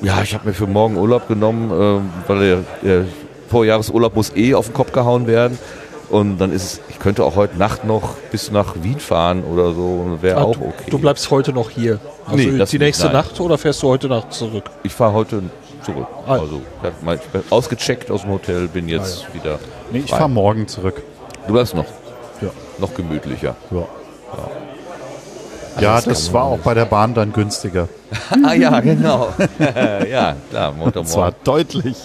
[0.00, 3.04] ja, ich habe mir für morgen Urlaub genommen, ähm, weil der, der
[3.48, 5.58] Vorjahresurlaub muss eh auf den Kopf gehauen werden.
[6.10, 9.74] Und dann ist es, ich könnte auch heute Nacht noch bis nach Wien fahren oder
[9.74, 10.88] so, wäre Ah, auch okay.
[10.88, 11.98] du bleibst heute noch hier.
[12.24, 13.14] Also Nee, das die nicht, nächste nein.
[13.14, 14.64] Nacht oder fährst du heute Nacht zurück?
[14.84, 15.42] ich fahre heute
[15.82, 16.06] zurück.
[16.26, 16.34] Ah.
[16.34, 19.58] Also ich hab bin ausgecheckt aus dem Hotel, bin jetzt wieder.
[19.92, 21.02] Nee, ich fahre morgen zurück.
[21.46, 21.86] Du bleibst noch.
[22.40, 22.48] Ja.
[22.78, 23.56] Noch gemütlicher.
[23.70, 23.86] Ja, ja
[25.80, 27.88] das war auch bei der Bahn dann günstiger.
[28.44, 29.28] ah ja, genau.
[30.10, 31.06] ja, klar, Montagmorgen.
[31.06, 31.96] Zwar deutlich.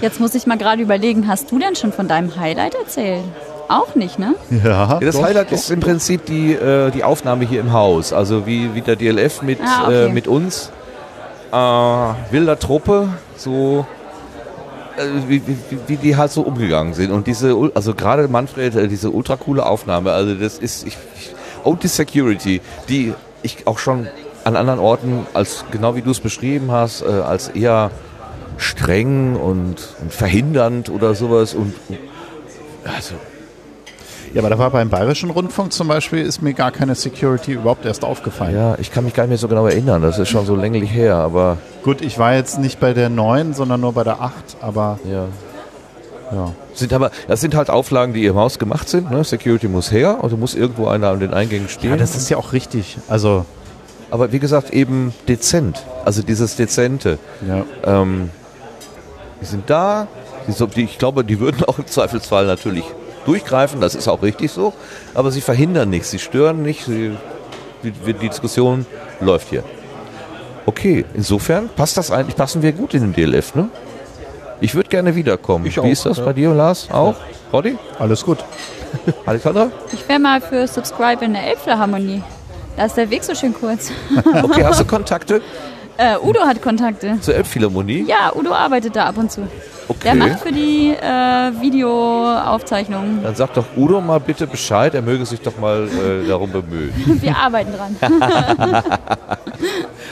[0.00, 3.24] Jetzt muss ich mal gerade überlegen, hast du denn schon von deinem Highlight erzählt?
[3.68, 4.34] Auch nicht, ne?
[4.64, 4.92] Ja.
[4.92, 8.12] Ja, das Highlight ist im Prinzip die, äh, die Aufnahme hier im Haus.
[8.12, 10.06] Also wie, wie der DLF mit, Ah, okay.
[10.06, 10.70] äh, mit uns.
[11.52, 11.56] Äh,
[12.30, 13.86] wilder Truppe, so
[14.96, 17.10] äh, wie, wie, wie- die halt so umgegangen sind.
[17.10, 21.34] Und diese, also gerade Manfred, äh, diese ultra coole Aufnahme, also das ist, ich, ich,
[21.64, 24.08] und die Security, die ich auch schon
[24.44, 27.90] an anderen Orten, als genau wie du es beschrieben hast, äh, als eher
[28.56, 31.74] streng und, und verhindernd oder sowas und
[32.84, 33.14] also
[34.34, 37.84] Ja, aber da war beim Bayerischen Rundfunk zum Beispiel, ist mir gar keine Security überhaupt
[37.86, 38.54] erst aufgefallen.
[38.54, 40.02] Ja, ich kann mich gar nicht mehr so genau erinnern.
[40.02, 43.54] Das ist schon so länglich her, aber Gut, ich war jetzt nicht bei der 9,
[43.54, 45.26] sondern nur bei der 8, aber ja.
[46.32, 46.52] Ja.
[46.74, 49.10] Sind aber, das sind halt Auflagen, die im Haus gemacht sind.
[49.10, 49.24] Ne?
[49.24, 51.90] Security muss her, also muss irgendwo einer an den Eingängen stehen.
[51.90, 52.98] Ja, das ist ja auch richtig.
[53.08, 53.44] Also,
[54.10, 55.82] aber wie gesagt, eben dezent.
[56.04, 57.18] Also dieses Dezente.
[57.46, 57.64] ja.
[57.84, 58.30] Ähm,
[59.40, 60.08] die sind da.
[60.46, 62.84] Die, ich glaube, die würden auch im Zweifelsfall natürlich
[63.26, 63.80] durchgreifen.
[63.80, 64.72] Das ist auch richtig so.
[65.14, 66.10] Aber sie verhindern nichts.
[66.10, 66.86] Sie stören nicht.
[66.86, 67.12] Sie,
[67.82, 68.86] die, die Diskussion
[69.20, 69.62] läuft hier.
[70.66, 73.68] Okay, insofern passt das eigentlich, passen wir gut in den DLF, ne?
[74.60, 75.66] Ich würde gerne wiederkommen.
[75.66, 76.24] Ich Wie auch, ist das ja.
[76.24, 76.88] bei dir, Lars?
[76.90, 77.14] Auch?
[77.52, 77.78] Roddy?
[77.98, 78.38] alles gut.
[79.26, 79.70] Alexandra?
[79.92, 82.22] Ich wäre mal für Subscribe in der Elbphilharmonie.
[82.76, 83.90] Da ist der Weg so schön kurz.
[84.42, 85.40] Okay, hast du Kontakte
[85.98, 87.18] Äh, Udo hat Kontakte.
[87.20, 88.04] zur Elbphilharmonie?
[88.06, 89.40] Ja, Udo arbeitet da ab und zu.
[89.42, 89.48] Der
[89.90, 90.14] Okay.
[90.14, 93.22] macht für die äh, Videoaufzeichnungen.
[93.22, 96.92] Dann sag doch Udo mal bitte Bescheid, er möge sich doch mal äh, darum bemühen.
[97.22, 97.96] Wir arbeiten dran.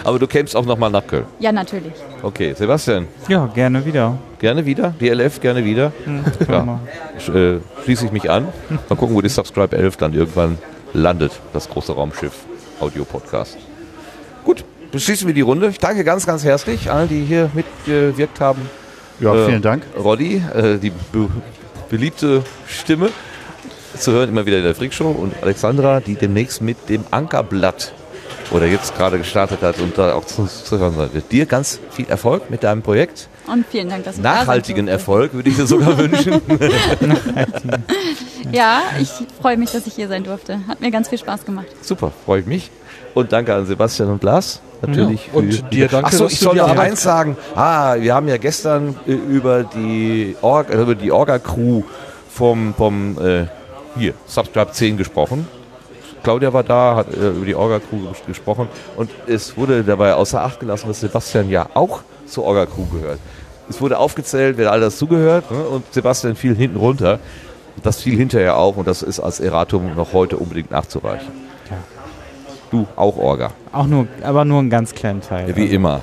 [0.05, 1.27] Aber du kämst auch nochmal nach Köln.
[1.41, 1.93] Ja, natürlich.
[2.23, 4.17] Okay, Sebastian, Ja, gerne wieder.
[4.39, 4.95] gerne wieder?
[5.01, 5.93] DLF, gerne wieder?
[6.49, 6.79] Ja, mal.
[7.19, 8.49] sch- äh, schließe ich mich an.
[8.89, 10.59] Mal gucken, wo die Subscribe 11 dann irgendwann
[10.95, 12.33] landet, das große Raumschiff
[12.81, 13.59] Audio-Podcast.
[14.45, 14.65] Gut,
[14.97, 15.69] beschließen wir die Runde.
[15.69, 18.63] Ich danke ganz, ganz herzlich allen, die hier mitgewirkt haben.
[19.21, 19.83] Ja, Äh, vielen Dank.
[19.97, 21.29] Roddy, äh, die be
[21.89, 23.11] beliebte Stimme
[23.97, 25.09] zu hören, immer wieder in der Freakshow.
[25.11, 27.93] Und Alexandra, die demnächst mit dem Ankerblatt
[28.51, 31.31] oder jetzt gerade gestartet hat und da auch zu, zu hören sein wird.
[31.33, 33.29] Dir ganz viel Erfolg mit deinem Projekt.
[33.47, 34.99] Und vielen Dank, dass da sein Nachhaltigen durfte.
[35.01, 36.41] Erfolg würde ich dir sogar wünschen.
[38.51, 39.11] Ja, ich
[39.41, 40.61] freue mich, dass ich hier sein durfte.
[40.69, 41.67] Hat mir ganz viel Spaß gemacht.
[41.83, 42.71] Super, freue ich mich.
[43.15, 44.61] Und danke an Sebastian und Lars.
[44.83, 45.27] Natürlich.
[45.29, 45.33] Ja.
[45.35, 47.37] Und dir danke, Achso, ich soll noch Arbeit- eins sagen.
[47.55, 51.83] Ah, wir haben ja gestern äh, über die Org, äh, über die Orga-Crew
[52.31, 53.47] vom, vom äh,
[53.99, 55.47] hier, Subscribe 10 gesprochen.
[56.23, 60.43] Claudia war da, hat äh, über die Orga-Crew ges- gesprochen und es wurde dabei außer
[60.43, 63.19] Acht gelassen, dass Sebastian ja auch zur Orga-Crew gehört.
[63.69, 65.59] Es wurde aufgezählt, wer all das zugehört ne?
[65.59, 67.19] und Sebastian fiel hinten runter.
[67.83, 71.29] Das fiel hinterher auch und das ist als Erratum noch heute unbedingt nachzureichen.
[72.71, 73.53] Du, auch Orga.
[73.73, 75.55] Auch nur, aber nur einen ganz kleinen Teil.
[75.55, 76.03] Wie immer.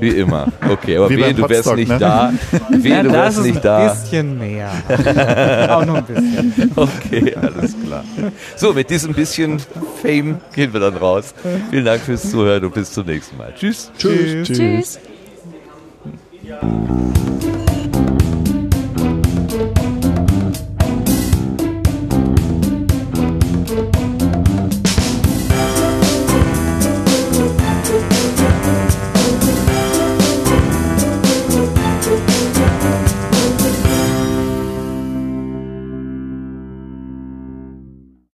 [0.00, 0.48] Wie immer.
[0.68, 1.98] Okay, aber Wie wehe, du wärst nicht ne?
[1.98, 2.32] da.
[2.70, 3.88] Wehe, ja, du da wärst nicht ein da.
[3.88, 4.70] bisschen mehr.
[5.70, 6.72] Auch nur ein bisschen.
[6.74, 8.04] Okay, alles klar.
[8.56, 9.60] So, mit diesem bisschen
[10.02, 11.32] Fame gehen wir dann raus.
[11.70, 13.54] Vielen Dank fürs Zuhören und bis zum nächsten Mal.
[13.54, 13.92] Tschüss.
[13.96, 14.48] Tschüss.
[14.48, 14.98] Tschüss.